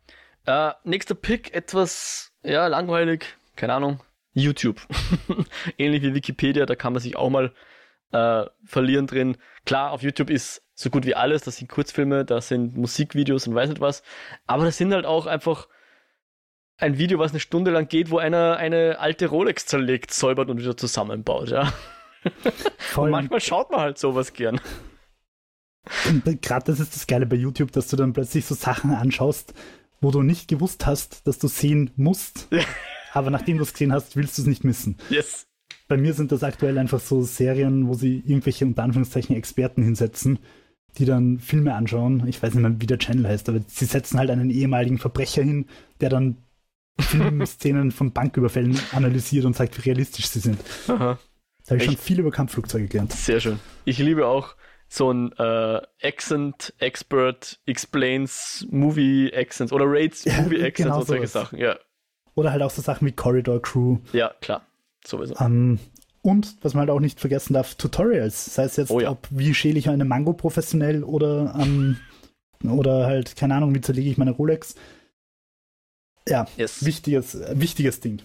[0.47, 3.25] Äh, nächster Pick, etwas ja, langweilig,
[3.55, 4.01] keine Ahnung,
[4.35, 4.81] YouTube.
[5.79, 7.53] Ähnlich wie Wikipedia, da kann man sich auch mal
[8.13, 9.37] äh, verlieren drin.
[9.65, 13.55] Klar, auf YouTube ist so gut wie alles, das sind Kurzfilme, da sind Musikvideos und
[13.55, 14.03] weiß nicht was.
[14.47, 15.69] Aber das sind halt auch einfach
[16.79, 20.59] ein Video, was eine Stunde lang geht, wo einer eine alte Rolex zerlegt, säubert und
[20.59, 21.73] wieder zusammenbaut, ja.
[22.97, 24.61] und manchmal schaut man halt sowas gern.
[26.41, 29.53] Gerade das ist das Geile bei YouTube, dass du dann plötzlich so Sachen anschaust,
[30.01, 32.49] wo du nicht gewusst hast, dass du sehen musst.
[33.13, 34.97] aber nachdem du es gesehen hast, willst du es nicht missen.
[35.11, 35.47] Yes.
[35.89, 40.39] Bei mir sind das aktuell einfach so Serien, wo sie irgendwelche unter Anführungszeichen Experten hinsetzen,
[40.99, 42.27] die dann Filme anschauen.
[42.27, 45.43] Ich weiß nicht mehr, wie der Channel heißt, aber sie setzen halt einen ehemaligen Verbrecher
[45.43, 45.67] hin,
[46.01, 46.39] der dann
[46.99, 50.59] Filmszenen von Banküberfällen analysiert und sagt, wie realistisch sie sind.
[50.89, 51.19] Aha.
[51.65, 53.13] Da habe ich, ich schon viel über Kampfflugzeuge gelernt.
[53.13, 53.59] Sehr schön.
[53.85, 54.57] Ich liebe auch
[54.89, 61.27] so ein äh, Accent Expert Explains Movie Accents oder Rates Movie Accents genau und solche
[61.27, 61.59] Sachen.
[61.59, 61.79] Ja,
[62.35, 63.99] oder halt auch so Sachen wie Corridor Crew.
[64.13, 64.63] Ja, klar.
[65.05, 65.35] Sowieso.
[65.39, 65.79] Ähm,
[66.23, 68.55] und, was man halt auch nicht vergessen darf, Tutorials.
[68.55, 69.11] Sei es jetzt, oh, ja.
[69.11, 71.99] ob wie schäle ich eine Mango professionell oder, um,
[72.65, 74.77] oder halt, keine Ahnung, wie zerlege ich meine Rolex.
[76.29, 76.85] Ja, yes.
[76.85, 78.23] wichtiges, wichtiges Ding.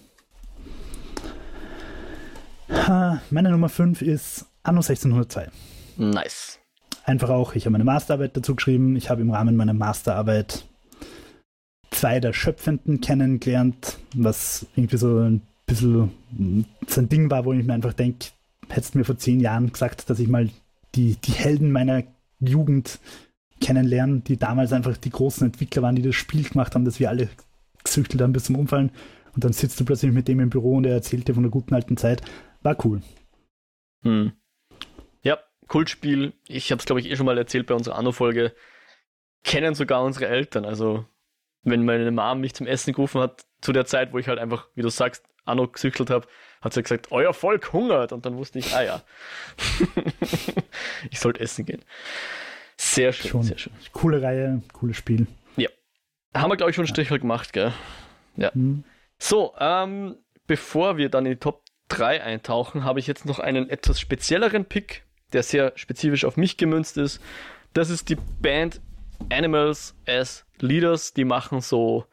[3.30, 5.50] Meine Nummer 5 ist Anno 1602.
[5.96, 6.58] Nice.
[7.04, 8.94] einfach auch, ich habe meine Masterarbeit dazu geschrieben.
[8.94, 10.64] Ich habe im Rahmen meiner Masterarbeit
[11.90, 16.10] zwei der Schöpfenden kennengelernt, was irgendwie so ein bisschen
[16.86, 18.26] so ein Ding war, wo ich mir einfach denke,
[18.68, 20.50] hättest du mir vor zehn Jahren gesagt, dass ich mal
[20.94, 22.04] die, die Helden meiner
[22.40, 22.98] Jugend
[23.60, 27.08] kennenlernen, die damals einfach die großen Entwickler waren, die das Spiel gemacht haben, das wir
[27.08, 27.28] alle
[27.82, 28.90] gesüchtelt haben bis zum Umfallen.
[29.34, 31.50] Und dann sitzt du plötzlich mit dem im Büro und er erzählt dir von der
[31.50, 32.22] guten alten Zeit.
[32.62, 33.02] War cool.
[34.02, 34.32] Hm.
[35.22, 36.32] Ja, Kultspiel.
[36.46, 38.54] Ich habe es, glaube ich, eh schon mal erzählt bei unserer Anno-Folge.
[39.44, 40.64] Kennen sogar unsere Eltern.
[40.64, 41.04] Also,
[41.62, 44.68] wenn meine Mom mich zum Essen gerufen hat, zu der Zeit, wo ich halt einfach,
[44.74, 46.26] wie du sagst, Anno gesüchtelt habe,
[46.60, 48.12] hat sie gesagt, euer Volk hungert.
[48.12, 49.02] Und dann wusste ich, ah ja,
[51.10, 51.84] ich sollte essen gehen.
[52.76, 53.42] Sehr schön, schon.
[53.42, 53.72] sehr schön.
[53.92, 55.26] Coole Reihe, cooles Spiel.
[55.56, 55.68] Ja.
[56.34, 57.16] Haben wir, glaube ich, schon einen Strich ja.
[57.16, 57.72] gemacht, gell?
[58.36, 58.52] Ja.
[58.52, 58.84] Hm.
[59.18, 60.16] So, ähm,
[60.46, 64.64] bevor wir dann in die Top 3 eintauchen, habe ich jetzt noch einen etwas spezielleren
[64.64, 67.20] Pick, der sehr spezifisch auf mich gemünzt ist.
[67.72, 68.80] Das ist die Band
[69.30, 71.14] Animals as Leaders.
[71.14, 72.06] Die machen so,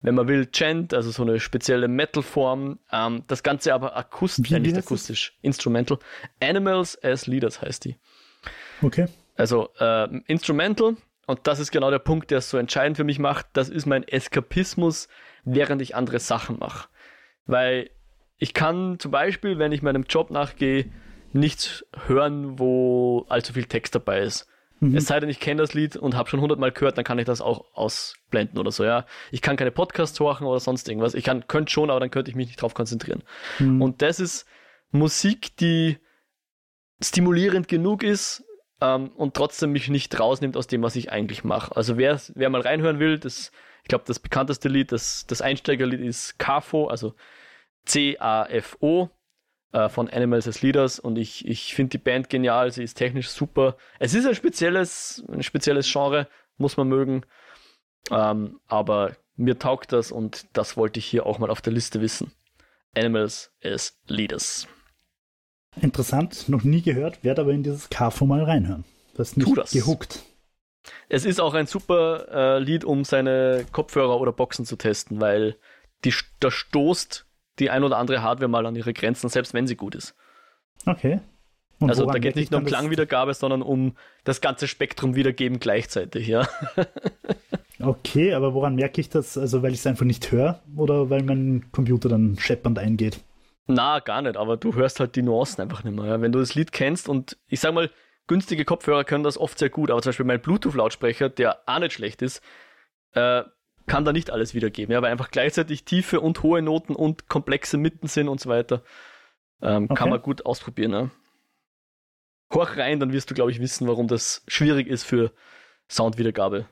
[0.00, 2.78] wenn man will, Chant, also so eine spezielle Metal-Form.
[2.90, 5.44] Ähm, das Ganze aber akustisch, äh, nicht akustisch, das?
[5.44, 5.98] Instrumental.
[6.40, 7.96] Animals as Leaders heißt die.
[8.82, 9.06] Okay.
[9.36, 10.96] Also äh, Instrumental,
[11.26, 13.46] und das ist genau der Punkt, der es so entscheidend für mich macht.
[13.52, 15.08] Das ist mein Eskapismus,
[15.44, 16.88] während ich andere Sachen mache.
[17.46, 17.90] Weil
[18.38, 20.90] ich kann zum Beispiel, wenn ich meinem Job nachgehe,
[21.32, 24.48] nichts hören, wo allzu viel Text dabei ist.
[24.82, 24.96] Mhm.
[24.96, 27.24] Es sei denn, ich kenne das Lied und habe schon hundertmal gehört, dann kann ich
[27.24, 29.06] das auch ausblenden oder so, ja.
[29.30, 31.14] Ich kann keine Podcasts hören oder sonst irgendwas.
[31.14, 33.22] Ich kann, könnte schon, aber dann könnte ich mich nicht drauf konzentrieren.
[33.60, 33.80] Mhm.
[33.80, 34.44] Und das ist
[34.90, 35.98] Musik, die
[37.00, 38.44] stimulierend genug ist
[38.80, 41.76] ähm, und trotzdem mich nicht rausnimmt aus dem, was ich eigentlich mache.
[41.76, 43.52] Also wer, wer mal reinhören will, das,
[43.84, 47.14] ich glaube, das bekannteste Lied, das, das Einsteigerlied ist CAFO, also
[47.84, 49.10] C-A-F-O
[49.72, 53.28] äh, von Animals as Leaders und ich, ich finde die Band genial, sie ist technisch
[53.28, 53.76] super.
[53.98, 56.28] Es ist ein spezielles, ein spezielles Genre,
[56.58, 57.22] muss man mögen,
[58.10, 62.00] ähm, aber mir taugt das und das wollte ich hier auch mal auf der Liste
[62.00, 62.32] wissen.
[62.94, 64.68] Animals as Leaders.
[65.80, 68.84] Interessant, noch nie gehört, werde aber in dieses KV mal reinhören.
[69.14, 69.70] Das ist nicht das.
[69.72, 70.20] gehuckt.
[71.08, 75.56] Es ist auch ein super äh, Lied, um seine Kopfhörer oder Boxen zu testen, weil
[76.04, 77.26] die, da stoßt
[77.58, 80.14] die ein oder andere Hardware mal an ihre Grenzen, selbst wenn sie gut ist.
[80.86, 81.20] Okay.
[81.78, 86.28] Und also da geht nicht nur um Klangwiedergabe, sondern um das ganze Spektrum wiedergeben gleichzeitig,
[86.28, 86.48] ja.
[87.80, 89.36] okay, aber woran merke ich das?
[89.36, 93.20] Also weil ich es einfach nicht höre oder weil mein Computer dann scheppernd eingeht?
[93.66, 96.06] Na, gar nicht, aber du hörst halt die Nuancen einfach nicht mehr.
[96.06, 96.20] Ja?
[96.20, 97.90] Wenn du das Lied kennst und ich sag mal,
[98.26, 101.92] günstige Kopfhörer können das oft sehr gut, aber zum Beispiel mein Bluetooth-Lautsprecher, der auch nicht
[101.92, 102.42] schlecht ist,
[103.14, 103.42] äh,
[103.86, 107.76] kann da nicht alles wiedergeben, ja, weil einfach gleichzeitig tiefe und hohe Noten und komplexe
[107.76, 108.82] Mitten sind und so weiter.
[109.60, 109.94] Ähm, okay.
[109.94, 110.92] Kann man gut ausprobieren.
[110.92, 111.10] Ja.
[112.54, 115.32] Hoch rein, dann wirst du, glaube ich, wissen, warum das schwierig ist für
[115.90, 116.66] Soundwiedergabe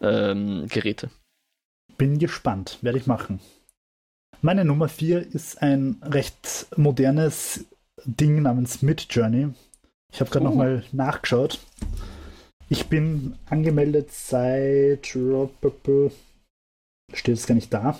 [0.00, 1.10] ähm, Geräte.
[1.96, 3.40] Bin gespannt, werde ich machen.
[4.42, 7.66] Meine Nummer 4 ist ein recht modernes
[8.04, 9.48] Ding namens Mid Journey.
[10.10, 10.48] Ich habe gerade oh.
[10.48, 11.60] nochmal nachgeschaut.
[12.72, 15.04] Ich bin angemeldet seit.
[15.04, 17.98] Steht es gar nicht da.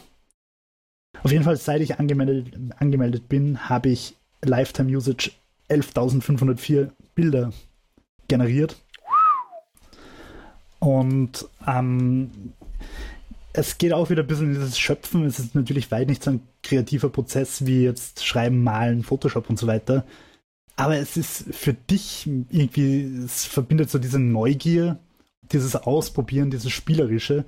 [1.25, 5.33] Auf jeden Fall, seit ich angemeldet, angemeldet bin, habe ich Lifetime Usage
[5.69, 7.53] 11.504 Bilder
[8.29, 8.77] generiert.
[10.79, 12.31] Und ähm,
[13.53, 15.27] es geht auch wieder ein bisschen in dieses Schöpfen.
[15.27, 19.59] Es ist natürlich weit nicht so ein kreativer Prozess wie jetzt Schreiben, Malen, Photoshop und
[19.59, 20.05] so weiter.
[20.81, 24.99] Aber es ist für dich irgendwie, es verbindet so diese Neugier,
[25.53, 27.45] dieses Ausprobieren, dieses Spielerische.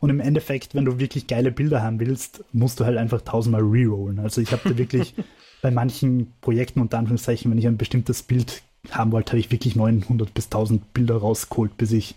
[0.00, 3.62] Und im Endeffekt, wenn du wirklich geile Bilder haben willst, musst du halt einfach tausendmal
[3.62, 4.18] rerollen.
[4.18, 5.14] Also ich habe da wirklich
[5.62, 9.76] bei manchen Projekten unter Anführungszeichen, wenn ich ein bestimmtes Bild haben wollte, habe ich wirklich
[9.76, 12.16] 900 bis 1000 Bilder rausgeholt, bis ich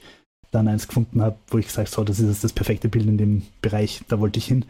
[0.51, 3.17] dann eins gefunden habe, wo ich gesagt habe, so, das ist das perfekte Bild in
[3.17, 4.65] dem Bereich, da wollte ich hin.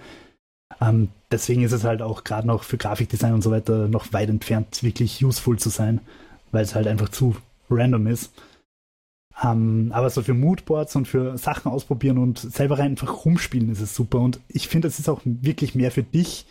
[0.82, 4.30] Ähm, deswegen ist es halt auch gerade noch für Grafikdesign und so weiter noch weit
[4.30, 6.02] entfernt, wirklich useful zu sein,
[6.52, 7.36] weil es halt einfach zu
[7.70, 8.32] random ist.
[9.44, 13.96] Ähm, aber so für Moodboards und für Sachen ausprobieren und selber einfach rumspielen ist es
[13.96, 14.20] super.
[14.20, 16.48] Und ich finde, es ist auch wirklich mehr für dich,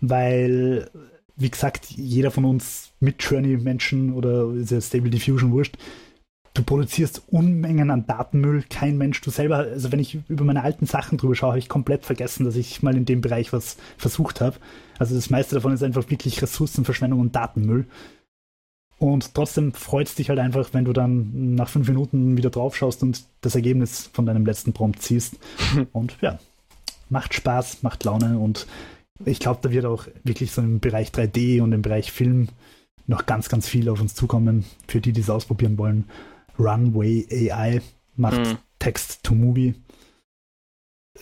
[0.00, 0.90] weil,
[1.36, 5.76] wie gesagt, jeder von uns mit Journey-Menschen oder ist ja Stable Diffusion wurscht,
[6.54, 10.86] du produzierst Unmengen an Datenmüll, kein Mensch, du selber, also wenn ich über meine alten
[10.86, 14.40] Sachen drüber schaue, habe ich komplett vergessen, dass ich mal in dem Bereich was versucht
[14.40, 14.56] habe.
[14.98, 17.86] Also das meiste davon ist einfach wirklich Ressourcenverschwendung und Datenmüll.
[18.98, 22.76] Und trotzdem freut es dich halt einfach, wenn du dann nach fünf Minuten wieder drauf
[22.76, 25.38] schaust und das Ergebnis von deinem letzten Prompt ziehst.
[25.92, 26.38] und ja,
[27.08, 28.66] macht Spaß, macht Laune und
[29.24, 32.48] ich glaube, da wird auch wirklich so im Bereich 3D und im Bereich Film
[33.06, 36.04] noch ganz, ganz viel auf uns zukommen, für die, die es ausprobieren wollen.
[36.60, 37.80] Runway AI
[38.16, 38.58] macht mhm.
[38.78, 39.74] Text to Movie.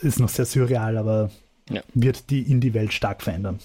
[0.03, 1.31] Ist noch sehr surreal, aber
[1.71, 1.83] ja.
[1.95, 3.59] wird die Indie-Welt stark verändern.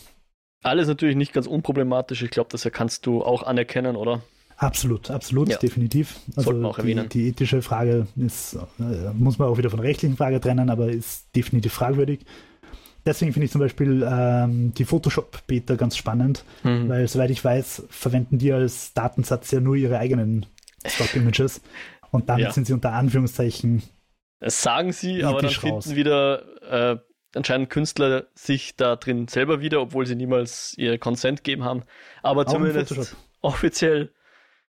[0.63, 2.23] Alles natürlich nicht ganz unproblematisch.
[2.23, 4.21] Ich glaube, das kannst du auch anerkennen, oder?
[4.57, 5.57] Absolut, absolut, ja.
[5.57, 6.19] definitiv.
[6.29, 7.09] Also Sollten wir auch erwähnen.
[7.09, 10.69] Die, die ethische Frage ist, äh, muss man auch wieder von der rechtlichen Frage trennen,
[10.69, 12.21] aber ist definitiv fragwürdig.
[13.05, 16.87] Deswegen finde ich zum Beispiel ähm, die Photoshop-Beta ganz spannend, mhm.
[16.87, 20.45] weil soweit ich weiß, verwenden die als Datensatz ja nur ihre eigenen
[20.85, 21.61] Stock-Images
[22.11, 22.51] und damit ja.
[22.51, 23.83] sind sie unter Anführungszeichen.
[24.39, 25.95] Das sagen sie, aber dann finden raus.
[25.95, 26.97] wieder äh,
[27.35, 31.83] anscheinend Künstler sich da drin selber wieder, obwohl sie niemals ihr Consent gegeben haben.
[32.21, 34.11] Aber Auch zumindest offiziell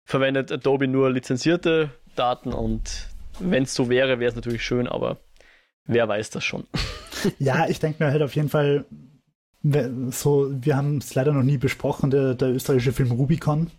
[0.05, 3.07] verwendet Adobe nur lizenzierte Daten und
[3.39, 5.19] wenn es so wäre, wäre es natürlich schön, aber
[5.85, 6.65] wer weiß das schon.
[7.39, 8.83] Ja, ich denke mir halt auf jeden Fall,
[10.09, 13.71] so, wir haben es leider noch nie besprochen, der, der österreichische Film Rubicon.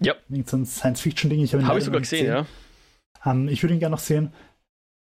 [0.00, 0.14] Ja.
[0.46, 1.42] So ein Science-Fiction-Ding.
[1.42, 2.46] Ich habe hab ich sogar gesehen, gesehen,
[3.24, 3.30] ja.
[3.30, 4.32] Um, ähm, ich würde ihn gerne noch sehen.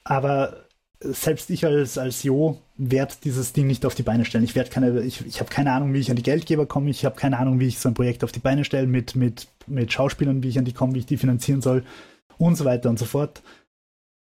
[0.03, 0.65] Aber
[0.99, 4.43] selbst ich als, als Jo werde dieses Ding nicht auf die Beine stellen.
[4.43, 6.89] Ich werde keine, ich, ich habe keine Ahnung, wie ich an die Geldgeber komme.
[6.89, 9.47] Ich habe keine Ahnung, wie ich so ein Projekt auf die Beine stelle mit, mit,
[9.67, 11.83] mit Schauspielern, wie ich an die komme, wie ich die finanzieren soll
[12.37, 13.41] und so weiter und so fort.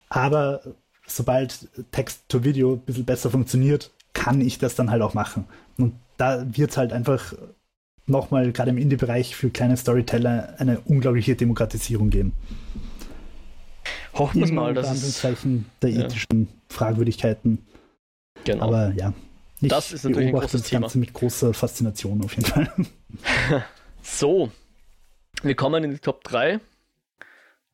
[0.10, 0.62] Aber
[1.08, 5.46] sobald Text to Video ein bisschen besser funktioniert, kann ich das dann halt auch machen.
[5.78, 7.34] Und da wird es halt einfach
[8.08, 12.34] nochmal gerade im Indie-Bereich für kleine Storyteller eine unglaubliche Demokratisierung geben.
[14.14, 16.48] Hoffen wir mal, dass es der ethischen ja.
[16.70, 17.66] Fragwürdigkeiten.
[18.46, 18.66] Genau.
[18.66, 19.14] Aber ja,
[19.62, 21.06] ich das ist natürlich beobachte das Ganze Thema.
[21.06, 22.72] mit großer Faszination auf jeden Fall.
[24.02, 24.52] so,
[25.42, 26.60] wir kommen in die Top 3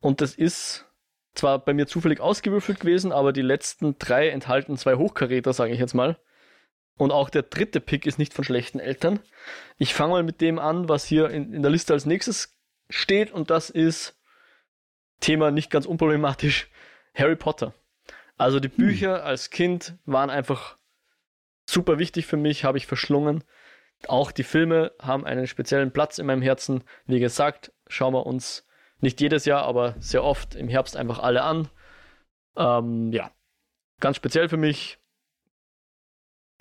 [0.00, 0.86] und das ist
[1.34, 5.78] zwar bei mir zufällig ausgewürfelt gewesen, aber die letzten drei enthalten zwei Hochkaräter, sage ich
[5.78, 6.18] jetzt mal.
[6.96, 9.20] Und auch der dritte Pick ist nicht von schlechten Eltern.
[9.78, 12.56] Ich fange mal mit dem an, was hier in, in der Liste als nächstes
[12.90, 14.18] steht, und das ist
[15.20, 16.68] Thema nicht ganz unproblematisch:
[17.14, 17.74] Harry Potter.
[18.36, 18.76] Also die hm.
[18.76, 19.26] Bücher hm.
[19.26, 20.76] als Kind waren einfach
[21.64, 23.44] super wichtig für mich, habe ich verschlungen.
[24.08, 26.82] Auch die Filme haben einen speziellen Platz in meinem Herzen.
[27.06, 28.66] Wie gesagt, schauen wir uns
[29.00, 31.68] nicht jedes Jahr, aber sehr oft im Herbst einfach alle an.
[32.56, 33.30] Ähm, ja,
[34.00, 34.98] ganz speziell für mich.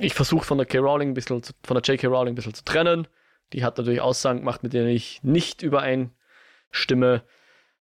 [0.02, 0.80] Ich versuche von der K.
[0.80, 2.07] Rowling ein bisschen, zu, von der J.K.
[2.07, 3.07] Rowling ein bisschen zu trennen.
[3.53, 7.23] Die hat natürlich Aussagen gemacht, mit denen ich nicht übereinstimme.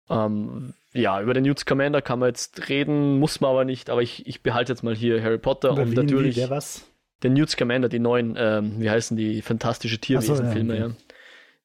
[0.10, 4.04] Ähm, ja, über den Newt Scamander kann man jetzt reden, muss man aber nicht, aber
[4.04, 6.36] ich, ich behalte jetzt mal hier Harry Potter über und natürlich.
[6.36, 6.86] Der was?
[7.24, 10.96] Den Newt Scamander, die neuen, ähm, wie heißen die, fantastische Tierwesen-Filme, so, ja, okay.
[10.96, 11.16] ja.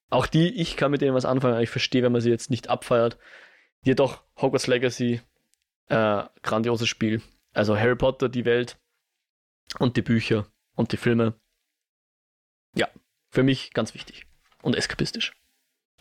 [0.08, 2.70] Auch die, ich kann mit denen was anfangen, ich verstehe, wenn man sie jetzt nicht
[2.70, 3.18] abfeiert.
[3.82, 5.20] Jedoch Hogwarts Legacy,
[5.88, 7.20] äh, grandioses Spiel.
[7.52, 8.78] Also Harry Potter, die Welt
[9.78, 11.34] und die Bücher und die Filme.
[12.74, 12.88] Ja,
[13.30, 14.26] für mich ganz wichtig
[14.62, 15.32] und eskapistisch.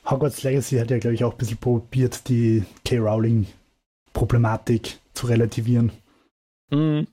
[0.06, 2.98] Hogwarts Legacy hat ja, glaube ich, auch ein bisschen probiert, die K.
[2.98, 5.91] Rowling-Problematik zu relativieren.
[6.72, 7.08] Mhm.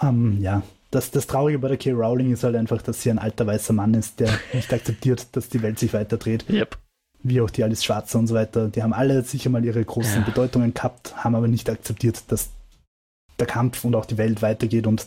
[0.00, 1.92] Ähm, ja, das, das Traurige bei der K.
[1.92, 5.48] Rowling ist halt einfach, dass sie ein alter weißer Mann ist, der nicht akzeptiert, dass
[5.48, 6.48] die Welt sich weiterdreht.
[6.48, 6.78] Yep.
[7.22, 8.68] Wie auch die Alice Schwarze und so weiter.
[8.68, 10.24] Die haben alle sicher mal ihre großen ja.
[10.24, 12.50] Bedeutungen gehabt, haben aber nicht akzeptiert, dass
[13.38, 15.06] der Kampf und auch die Welt weitergeht und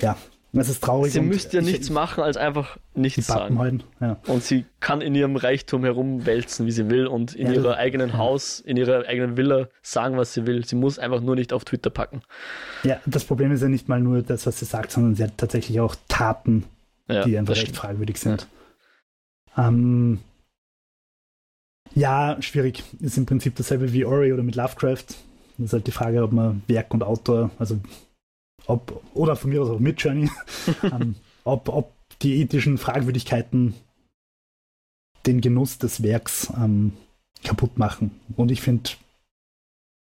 [0.00, 0.16] ja,
[0.52, 1.12] es ist traurig.
[1.12, 3.58] Sie müsste ja nichts ich, machen, als einfach nichts sagen.
[3.58, 3.82] Halten.
[4.00, 4.16] Ja.
[4.26, 8.10] Und sie kann in ihrem Reichtum herumwälzen, wie sie will und in ja, ihrem eigenen
[8.10, 8.18] ja.
[8.18, 10.64] Haus, in ihrer eigenen Villa sagen, was sie will.
[10.64, 12.22] Sie muss einfach nur nicht auf Twitter packen.
[12.84, 15.36] Ja, das Problem ist ja nicht mal nur das, was sie sagt, sondern sie hat
[15.36, 16.64] tatsächlich auch Taten,
[17.08, 18.46] die einfach recht fragwürdig sind.
[19.56, 20.20] Ähm,
[21.94, 22.82] ja, schwierig.
[23.00, 25.04] Ist im Prinzip dasselbe wie Ori oder mit Lovecraft.
[25.58, 27.78] Das ist halt die Frage, ob man Werk und Autor, also
[28.66, 30.30] ob, oder von mir aus auch mit Journey,
[30.82, 31.14] ähm,
[31.44, 31.92] ob, ob
[32.22, 33.74] die ethischen Fragwürdigkeiten
[35.26, 36.92] den Genuss des Werks ähm,
[37.44, 38.20] kaputt machen.
[38.36, 38.90] Und ich finde,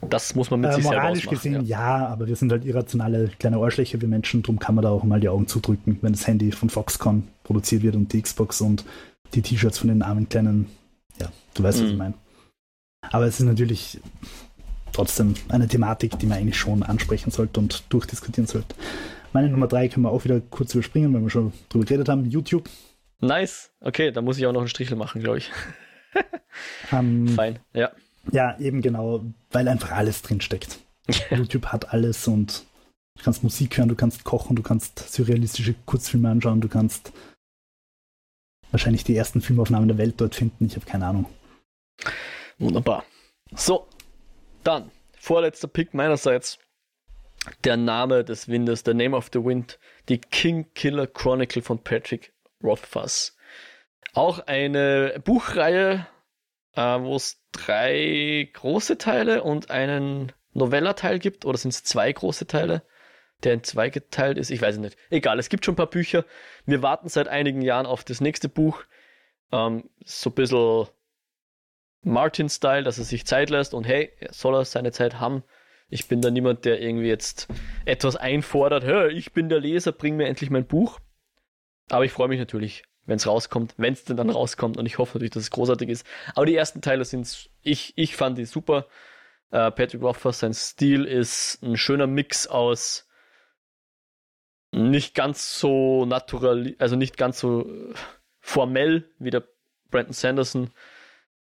[0.10, 2.00] das muss man mit äh, sich moralisch gesehen ja.
[2.00, 2.08] ja.
[2.08, 5.20] aber wir sind halt irrationale kleine Arschlöcher, wir Menschen, darum kann man da auch mal
[5.20, 8.86] die Augen zudrücken, wenn das Handy von Foxconn produziert wird und die Xbox und
[9.34, 10.68] die T-Shirts von den armen kleinen,
[11.20, 11.84] ja, du weißt, mhm.
[11.84, 12.14] was ich meine.
[13.12, 14.00] Aber es ist natürlich
[14.94, 18.76] trotzdem eine Thematik, die man eigentlich schon ansprechen sollte und durchdiskutieren sollte.
[19.34, 22.30] Meine Nummer drei können wir auch wieder kurz überspringen, weil wir schon drüber geredet haben.
[22.30, 22.70] YouTube.
[23.20, 23.72] Nice.
[23.82, 25.52] Okay, da muss ich auch noch einen Strichel machen, glaube ich.
[26.92, 27.92] um, ähm, Fein, ja.
[28.32, 30.80] Ja, eben genau, weil einfach alles drinsteckt.
[31.32, 32.64] YouTube hat alles und
[33.18, 37.12] du kannst Musik hören, du kannst kochen, du kannst surrealistische Kurzfilme anschauen, du kannst
[38.72, 40.66] wahrscheinlich die ersten Filmaufnahmen der Welt dort finden.
[40.66, 41.26] Ich habe keine Ahnung.
[42.60, 43.04] Wunderbar.
[43.56, 43.88] So,
[44.64, 46.60] dann, vorletzter Pick meinerseits.
[47.66, 49.78] Der Name des Windes, The Name of the Wind,
[50.08, 52.34] die King Killer Chronicle von Patrick
[52.64, 53.36] Rothfuss.
[54.14, 56.08] Auch eine Buchreihe,
[56.76, 62.48] äh, wo es drei große Teile und einen Novella-Teil gibt, oder sind es zwei große
[62.48, 62.84] Teile,
[63.44, 64.50] der in zwei geteilt ist?
[64.50, 64.98] Ich weiß es nicht.
[65.10, 66.26] Egal, es gibt schon ein paar Bücher.
[66.66, 68.84] Wir warten seit einigen Jahren auf das nächste Buch.
[69.52, 70.88] Ähm, so ein bisschen
[72.04, 75.44] Martin-Style, dass er sich Zeit lässt und hey, soll er seine Zeit haben.
[75.90, 77.48] Ich bin da niemand, der irgendwie jetzt
[77.86, 78.84] etwas einfordert.
[78.84, 81.00] Hey, ich bin der Leser, bring mir endlich mein Buch.
[81.90, 84.98] Aber ich freue mich natürlich, wenn es rauskommt, wenn es denn dann rauskommt und ich
[84.98, 86.08] hoffe natürlich, dass es großartig ist.
[86.36, 88.88] Aber die ersten Teile sind, ich, ich fand die super.
[89.52, 93.08] Äh, Patrick Rothfuss, sein Stil ist ein schöner Mix aus
[94.74, 97.70] nicht ganz so natural, also nicht ganz so
[98.40, 99.44] formell wie der
[99.92, 100.72] Brandon Sanderson,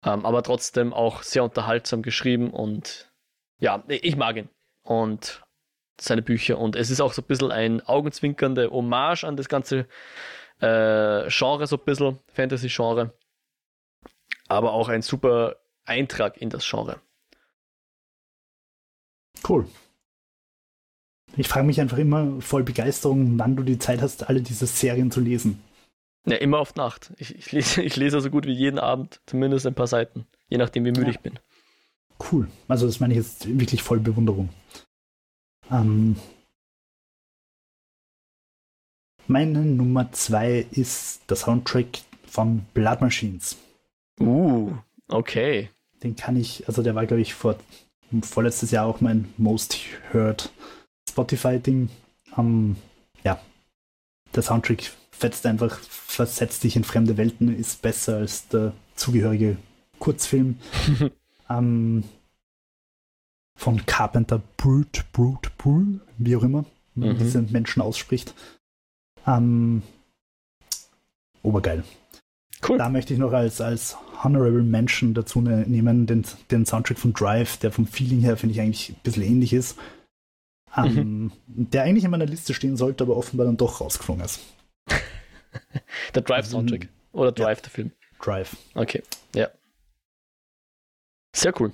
[0.06, 3.12] ähm, aber trotzdem auch sehr unterhaltsam geschrieben und
[3.60, 4.50] ja, ich mag ihn
[4.84, 5.44] und
[6.00, 9.88] seine Bücher und es ist auch so ein bisschen ein augenzwinkernde Hommage an das ganze
[10.62, 13.14] äh, Genre, so ein bisschen Fantasy-Genre,
[14.48, 17.02] aber auch ein super Eintrag in das Genre.
[19.48, 19.68] Cool.
[21.38, 25.12] Ich frage mich einfach immer voll Begeisterung, wann du die Zeit hast, alle diese Serien
[25.12, 25.64] zu lesen.
[26.26, 27.12] Ja, immer auf Nacht.
[27.18, 30.58] Ich, ich, lese, ich lese so gut wie jeden Abend zumindest ein paar Seiten, je
[30.58, 31.10] nachdem, wie müde ja.
[31.10, 31.40] ich bin.
[32.32, 32.48] Cool.
[32.68, 34.50] Also, das meine ich jetzt wirklich voll Bewunderung.
[35.72, 36.18] Ähm,
[39.28, 43.58] meine Nummer zwei ist der Soundtrack von Blood Machines.
[44.20, 44.74] Uh,
[45.08, 45.70] okay.
[46.04, 47.58] Den kann ich, also der war, glaube ich, vor
[48.22, 49.78] vorletztes Jahr auch mein Most
[50.12, 50.52] Heard
[51.10, 51.90] Spotify-Ding.
[52.38, 52.76] Ähm,
[53.24, 53.40] ja,
[54.34, 59.58] der Soundtrack fetzt einfach, versetzt dich in fremde Welten, ist besser als der zugehörige
[60.00, 60.58] Kurzfilm.
[61.50, 62.04] ähm,
[63.56, 66.64] von Carpenter Brute, Brute, Brute, wie auch immer,
[66.96, 67.18] man mhm.
[67.18, 68.34] diese Menschen ausspricht.
[69.28, 69.82] Ähm,
[71.44, 71.84] obergeil.
[72.68, 72.78] Cool.
[72.78, 77.14] Da möchte ich noch als, als Honorable Mention dazu ne, nehmen, den, den Soundtrack von
[77.14, 79.78] Drive, der vom Feeling her, finde ich, eigentlich ein bisschen ähnlich ist.
[80.76, 81.32] Ähm, mhm.
[81.72, 84.40] Der eigentlich in meiner Liste stehen sollte, aber offenbar dann doch rausgeflogen ist.
[86.16, 86.88] der Drive-Soundtrack.
[87.12, 87.62] Oder Drive, ja.
[87.64, 87.92] der Film.
[88.22, 88.56] Drive.
[88.76, 89.04] Okay,
[89.34, 89.50] ja.
[91.34, 91.74] Sehr cool.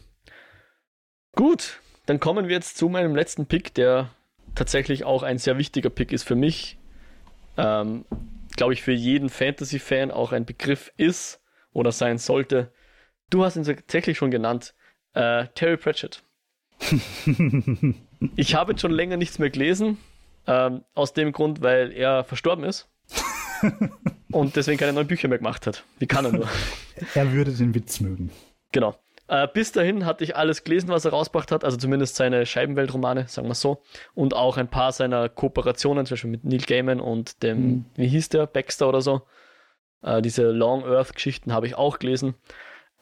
[1.34, 4.10] Gut, dann kommen wir jetzt zu meinem letzten Pick, der
[4.54, 6.78] tatsächlich auch ein sehr wichtiger Pick ist für mich.
[7.58, 8.06] Ähm,
[8.56, 11.42] Glaube ich, für jeden Fantasy-Fan auch ein Begriff ist
[11.74, 12.72] oder sein sollte.
[13.30, 14.74] Du hast ihn tatsächlich schon genannt.
[15.14, 16.24] Äh, Terry Pratchett.
[18.36, 19.98] ich habe jetzt schon länger nichts mehr gelesen.
[20.48, 22.88] Ähm, aus dem Grund, weil er verstorben ist.
[24.32, 25.84] und deswegen keine neuen Bücher mehr gemacht hat.
[26.00, 26.48] Wie kann er nur?
[27.14, 28.32] er würde den Witz mögen.
[28.72, 28.96] Genau.
[29.28, 33.28] Äh, bis dahin hatte ich alles gelesen, was er rausgebracht hat, also zumindest seine Scheibenweltromane,
[33.28, 33.82] sagen wir so.
[34.14, 37.86] Und auch ein paar seiner Kooperationen, zum Beispiel mit Neil Gaiman und dem, mhm.
[37.96, 39.24] wie hieß der, Baxter oder so.
[40.04, 42.36] Äh, diese Long Earth-Geschichten habe ich auch gelesen.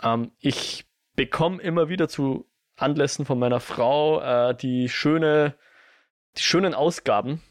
[0.01, 0.85] Ähm, ich
[1.15, 2.45] bekomme immer wieder zu
[2.77, 5.55] Anlässen von meiner Frau äh, die schöne,
[6.37, 7.41] die schönen Ausgaben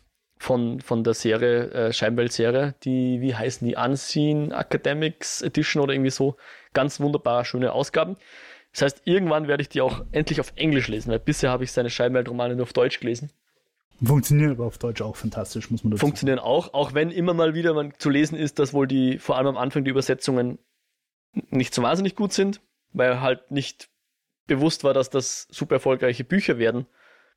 [0.42, 6.10] von, von der Serie, äh, Scheinwelt-Serie, die, wie heißen die, Unseen Academics Edition oder irgendwie
[6.10, 6.36] so.
[6.72, 8.16] Ganz wunderbar schöne Ausgaben.
[8.72, 11.70] Das heißt, irgendwann werde ich die auch endlich auf Englisch lesen, weil bisher habe ich
[11.70, 13.30] seine Scheinweltromane nur auf Deutsch gelesen.
[14.02, 16.48] Funktionieren aber auf Deutsch auch fantastisch, muss man dazu Funktionieren sagen.
[16.48, 19.46] auch, auch wenn immer mal wieder man zu lesen ist, dass wohl die, vor allem
[19.46, 20.58] am Anfang die Übersetzungen
[21.50, 22.60] nicht so wahnsinnig gut sind,
[22.92, 23.90] weil halt nicht
[24.48, 26.86] bewusst war, dass das super erfolgreiche Bücher werden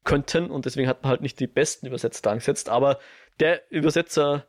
[0.05, 2.99] könnten und deswegen hat man halt nicht die besten Übersetzer angesetzt, aber
[3.39, 4.47] der Übersetzer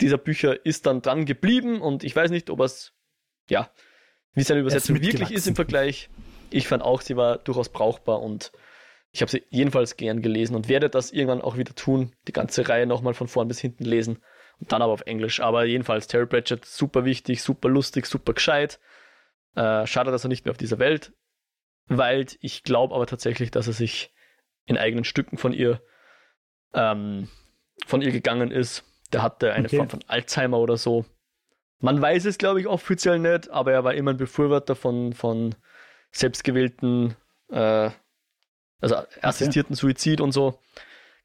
[0.00, 2.92] dieser Bücher ist dann dran geblieben und ich weiß nicht, ob es,
[3.48, 3.70] ja,
[4.34, 6.08] wie seine Übersetzung wirklich ist im Vergleich.
[6.50, 8.52] Ich fand auch, sie war durchaus brauchbar und
[9.12, 12.68] ich habe sie jedenfalls gern gelesen und werde das irgendwann auch wieder tun, die ganze
[12.68, 14.20] Reihe nochmal von vorn bis hinten lesen
[14.60, 15.40] und dann aber auf Englisch.
[15.40, 18.78] Aber jedenfalls, Terry Pratchett, super wichtig, super lustig, super gescheit.
[19.56, 21.12] Äh, schade, dass er nicht mehr auf dieser Welt
[21.86, 22.38] weilt.
[22.40, 24.12] Ich glaube aber tatsächlich, dass er sich
[24.70, 25.82] in eigenen Stücken von ihr
[26.72, 27.28] ähm,
[27.86, 28.84] von ihr gegangen ist.
[29.12, 29.76] Der hatte eine okay.
[29.76, 31.04] Form von Alzheimer oder so.
[31.80, 35.56] Man weiß es, glaube ich, offiziell nicht, aber er war immer ein Befürworter von, von
[36.12, 37.16] selbstgewählten,
[37.50, 37.90] äh,
[38.80, 39.80] also assistierten okay.
[39.80, 40.60] Suizid und so.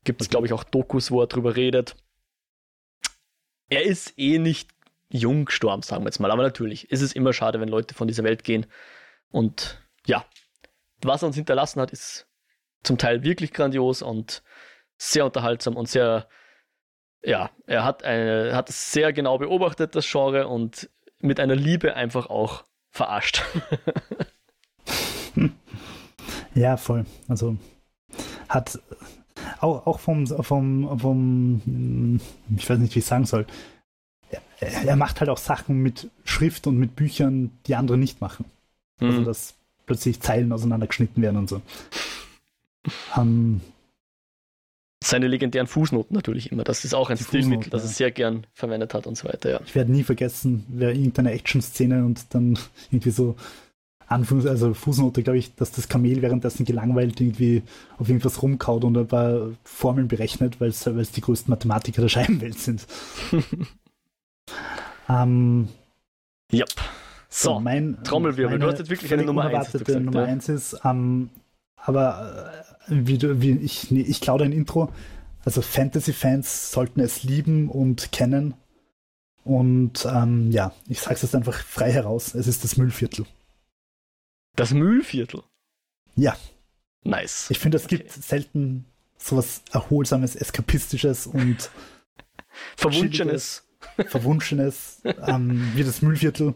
[0.04, 1.96] Gibt es, glaube ich, auch Dokus, wo er drüber redet.
[3.70, 4.70] Er ist eh nicht
[5.10, 6.32] jung gestorben, sagen wir jetzt mal.
[6.32, 8.66] Aber natürlich ist es immer schade, wenn Leute von dieser Welt gehen.
[9.30, 10.26] Und ja,
[11.04, 12.28] was er uns hinterlassen hat, ist
[12.86, 14.44] zum Teil wirklich grandios und
[14.98, 16.28] sehr unterhaltsam und sehr
[17.26, 20.90] ja, er hat, eine, hat es sehr genau beobachtet, das Genre, und
[21.20, 23.44] mit einer Liebe einfach auch verarscht.
[26.54, 27.06] ja, voll.
[27.28, 27.58] Also
[28.48, 28.80] hat
[29.60, 32.20] auch, auch vom, vom, vom,
[32.56, 33.46] ich weiß nicht, wie ich sagen soll,
[34.60, 38.46] er, er macht halt auch Sachen mit Schrift und mit Büchern, die andere nicht machen.
[39.00, 39.18] Also, mhm.
[39.20, 39.54] Also, dass
[39.86, 41.62] plötzlich Zeilen auseinandergeschnitten werden und so.
[43.18, 43.62] Ähm,
[45.06, 46.64] Seine legendären Fußnoten natürlich immer.
[46.64, 47.90] Das ist auch ein Stilmittel, das ja.
[47.90, 49.52] er sehr gern verwendet hat und so weiter.
[49.52, 49.60] Ja.
[49.64, 52.58] Ich werde nie vergessen, wer irgendeine Action-Szene und dann
[52.92, 53.36] irgendwie so
[54.10, 57.62] Anführungs-, also Fußnote, glaube ich, dass das Kamel währenddessen gelangweilt irgendwie
[58.00, 62.58] auf irgendwas rumkaut und ein paar Formeln berechnet, weil es die größten Mathematiker der Scheibenwelt
[62.58, 62.88] sind.
[65.08, 65.68] ähm,
[66.52, 66.70] yep.
[67.30, 68.58] So, mein Trommelwirbel.
[68.58, 69.72] Du hast jetzt wirklich eine Nummer 1.
[69.72, 70.56] Gesagt, Nummer 1 ja.
[70.56, 71.30] ist, ähm,
[71.78, 72.52] aber
[72.88, 74.92] äh, wie, du, wie ich, nee, ich klaue dein Intro.
[75.44, 78.56] Also Fantasy-Fans sollten es lieben und kennen.
[79.44, 82.34] Und ähm, ja, ich sage es jetzt einfach frei heraus.
[82.34, 83.26] Es ist das Müllviertel.
[84.56, 85.44] Das Mühlviertel?
[86.16, 86.36] Ja.
[87.04, 87.52] Nice.
[87.52, 87.98] Ich finde, es okay.
[87.98, 88.86] gibt selten
[89.18, 91.70] sowas Erholsames, Eskapistisches und
[92.76, 93.68] Verwunschenes.
[94.08, 96.56] Verwunschenes ähm, wie das Mühlviertel.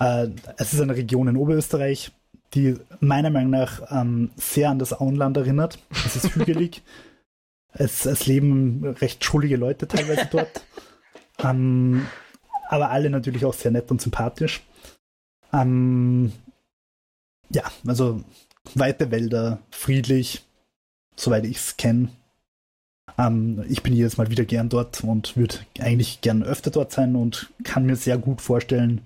[0.00, 2.12] Äh, es ist eine Region in Oberösterreich,
[2.54, 5.78] die meiner Meinung nach ähm, sehr an das Auenland erinnert.
[5.90, 6.82] Es ist hügelig.
[7.74, 10.64] es, es, leben recht schuldige Leute teilweise dort.
[11.38, 12.06] ähm,
[12.68, 14.62] aber alle natürlich auch sehr nett und sympathisch.
[15.52, 16.32] Ähm,
[17.50, 18.22] ja, also
[18.74, 20.44] weite Wälder, friedlich,
[21.16, 22.08] soweit ich es kenne.
[23.18, 27.16] Ähm, ich bin jedes Mal wieder gern dort und würde eigentlich gern öfter dort sein
[27.16, 29.02] und kann mir sehr gut vorstellen,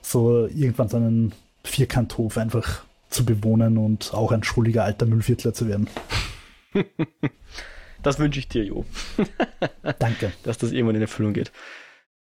[0.00, 1.32] so irgendwann so einen
[1.64, 5.88] Vierkanthof einfach zu bewohnen und auch ein schuldiger alter Müllviertler zu werden.
[8.04, 8.84] Das wünsche ich dir, Jo.
[9.98, 10.32] Danke.
[10.42, 11.52] Dass das irgendwann in Erfüllung geht.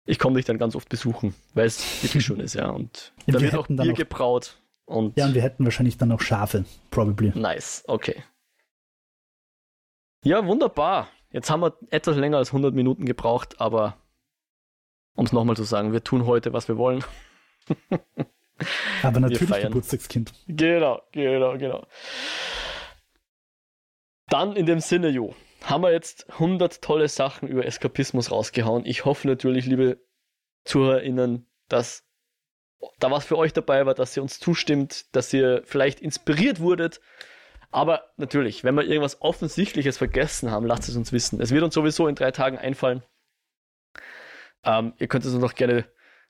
[0.04, 2.68] Ich komme dich dann ganz oft besuchen, weil es wirklich schön ist, ja.
[2.68, 4.60] Und da wird auch Bier gebraut.
[4.84, 7.32] Und ja, und wir hätten wahrscheinlich dann auch Schafe, probably.
[7.34, 8.22] Nice, okay.
[10.24, 11.08] Ja, wunderbar.
[11.30, 13.96] Jetzt haben wir etwas länger als 100 Minuten gebraucht, aber
[15.14, 17.02] um es nochmal zu sagen, wir tun heute, was wir wollen.
[19.02, 20.32] Aber natürlich Geburtstagskind.
[20.46, 21.86] Genau, genau, genau.
[24.28, 28.84] Dann in dem Sinne, Jo, haben wir jetzt 100 tolle Sachen über Eskapismus rausgehauen.
[28.86, 29.98] Ich hoffe natürlich, liebe
[30.64, 32.04] ZuhörerInnen, dass
[32.98, 37.00] da was für euch dabei war, dass ihr uns zustimmt, dass ihr vielleicht inspiriert wurdet.
[37.70, 41.40] Aber natürlich, wenn wir irgendwas Offensichtliches vergessen haben, lasst es uns wissen.
[41.40, 43.02] Es wird uns sowieso in drei Tagen einfallen.
[44.64, 45.86] Ähm, ihr könnt es uns noch gerne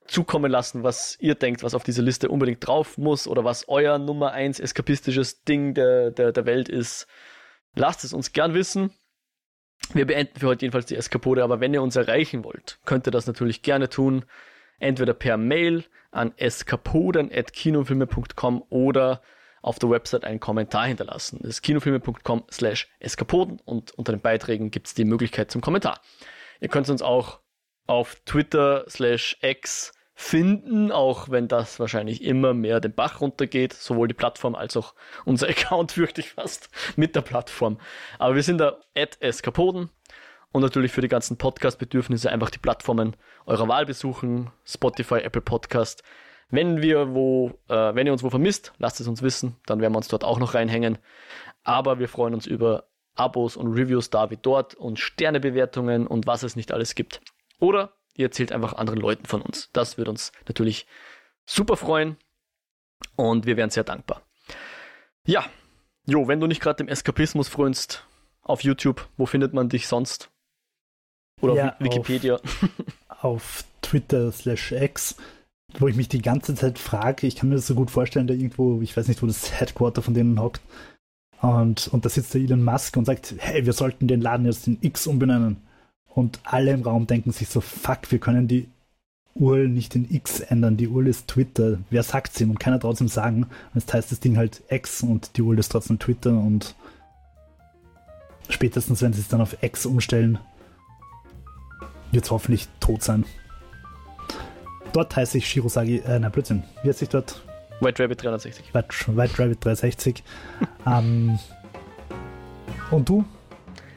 [0.07, 3.99] zukommen lassen, was ihr denkt, was auf diese Liste unbedingt drauf muss oder was euer
[3.99, 7.07] Nummer 1 eskapistisches Ding der, der, der Welt ist.
[7.75, 8.93] Lasst es uns gern wissen.
[9.95, 13.11] Wir beenden für heute jedenfalls die Eskapode, aber wenn ihr uns erreichen wollt, könnt ihr
[13.11, 14.25] das natürlich gerne tun.
[14.79, 19.23] Entweder per Mail an eskapoden.kinofilme.com oder
[19.63, 21.39] auf der Website einen Kommentar hinterlassen.
[21.43, 26.01] Das ist kinofilme.com slash eskapoden und unter den Beiträgen gibt es die Möglichkeit zum Kommentar.
[26.61, 27.41] Ihr könnt uns auch
[27.87, 34.09] auf Twitter slash X finden, auch wenn das wahrscheinlich immer mehr den Bach runtergeht, sowohl
[34.09, 34.95] die Plattform als auch
[35.25, 37.79] unser Account, fürchte ich fast, mit der Plattform.
[38.19, 39.91] Aber wir sind da at Eskapoden
[40.53, 46.03] und natürlich für die ganzen Podcast-Bedürfnisse einfach die Plattformen eurer Wahl besuchen, Spotify, Apple Podcast.
[46.51, 49.95] Wenn wir wo, äh, wenn ihr uns wo vermisst, lasst es uns wissen, dann werden
[49.95, 50.99] wir uns dort auch noch reinhängen.
[51.65, 52.85] Aber wir freuen uns über
[53.15, 57.21] Abos und Reviews da wie dort und Sternebewertungen und was es nicht alles gibt.
[57.63, 59.71] Oder ihr erzählt einfach anderen Leuten von uns.
[59.73, 60.87] Das wird uns natürlich
[61.47, 62.17] super freuen
[63.17, 64.23] und wir wären sehr dankbar.
[65.27, 65.45] Ja,
[66.07, 68.07] Jo, wenn du nicht gerade dem Eskapismus frönst
[68.43, 70.31] auf YouTube, wo findet man dich sonst?
[71.41, 72.35] Oder ja, auf Wikipedia?
[72.35, 75.17] Auf, auf Twitter slash X,
[75.79, 78.35] wo ich mich die ganze Zeit frage, ich kann mir das so gut vorstellen, da
[78.35, 80.61] irgendwo, ich weiß nicht, wo das Headquarter von denen hockt.
[81.41, 84.67] Und, und da sitzt der Elon Musk und sagt, hey, wir sollten den Laden jetzt
[84.67, 85.57] in X umbenennen.
[86.15, 88.69] Und alle im Raum denken sich so, fuck, wir können die
[89.35, 90.77] URL nicht in X ändern.
[90.77, 91.79] Die URL ist Twitter.
[91.89, 92.51] Wer sagt ihm?
[92.51, 93.45] Und keiner traut ihm sagen.
[93.45, 96.31] Und jetzt heißt das Ding halt X und die URL ist trotzdem Twitter.
[96.31, 96.75] Und
[98.51, 100.39] spätestens, wenn sie es dann auf X umstellen,
[102.11, 103.25] wird es hoffentlich tot sein.
[104.93, 107.43] Dort heiße ich Shirosagi, äh, na Blödsinn, wie heißt ich dort?
[107.81, 108.75] White Rabbit 360.
[108.75, 110.23] White, White Rabbit 360.
[110.87, 111.39] ähm,
[112.91, 113.25] und du?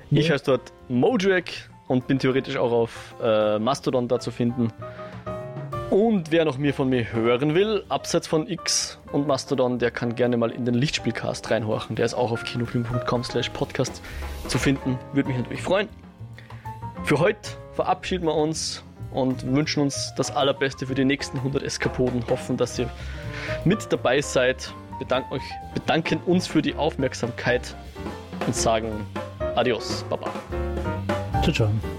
[0.10, 4.72] Ich heiße dort Mojack und bin theoretisch auch auf äh, Mastodon da zu finden.
[5.90, 10.16] Und wer noch mehr von mir hören will, abseits von X und Mastodon, der kann
[10.16, 11.95] gerne mal in den Lichtspielcast reinhorchen.
[11.95, 14.02] Der ist auch auf kinofilm.com slash podcast
[14.48, 14.98] zu finden.
[15.14, 15.88] Würde mich natürlich freuen.
[17.03, 22.24] Für heute verabschieden wir uns und wünschen uns das Allerbeste für die nächsten 100 Eskapoden.
[22.30, 22.90] Hoffen, dass ihr
[23.64, 24.74] mit dabei seid.
[24.98, 25.44] Bedanken, euch,
[25.74, 27.76] bedanken uns für die Aufmerksamkeit
[28.45, 29.06] und sagen
[29.56, 30.32] Adios, Baba.
[31.46, 31.95] Ciao, ciao.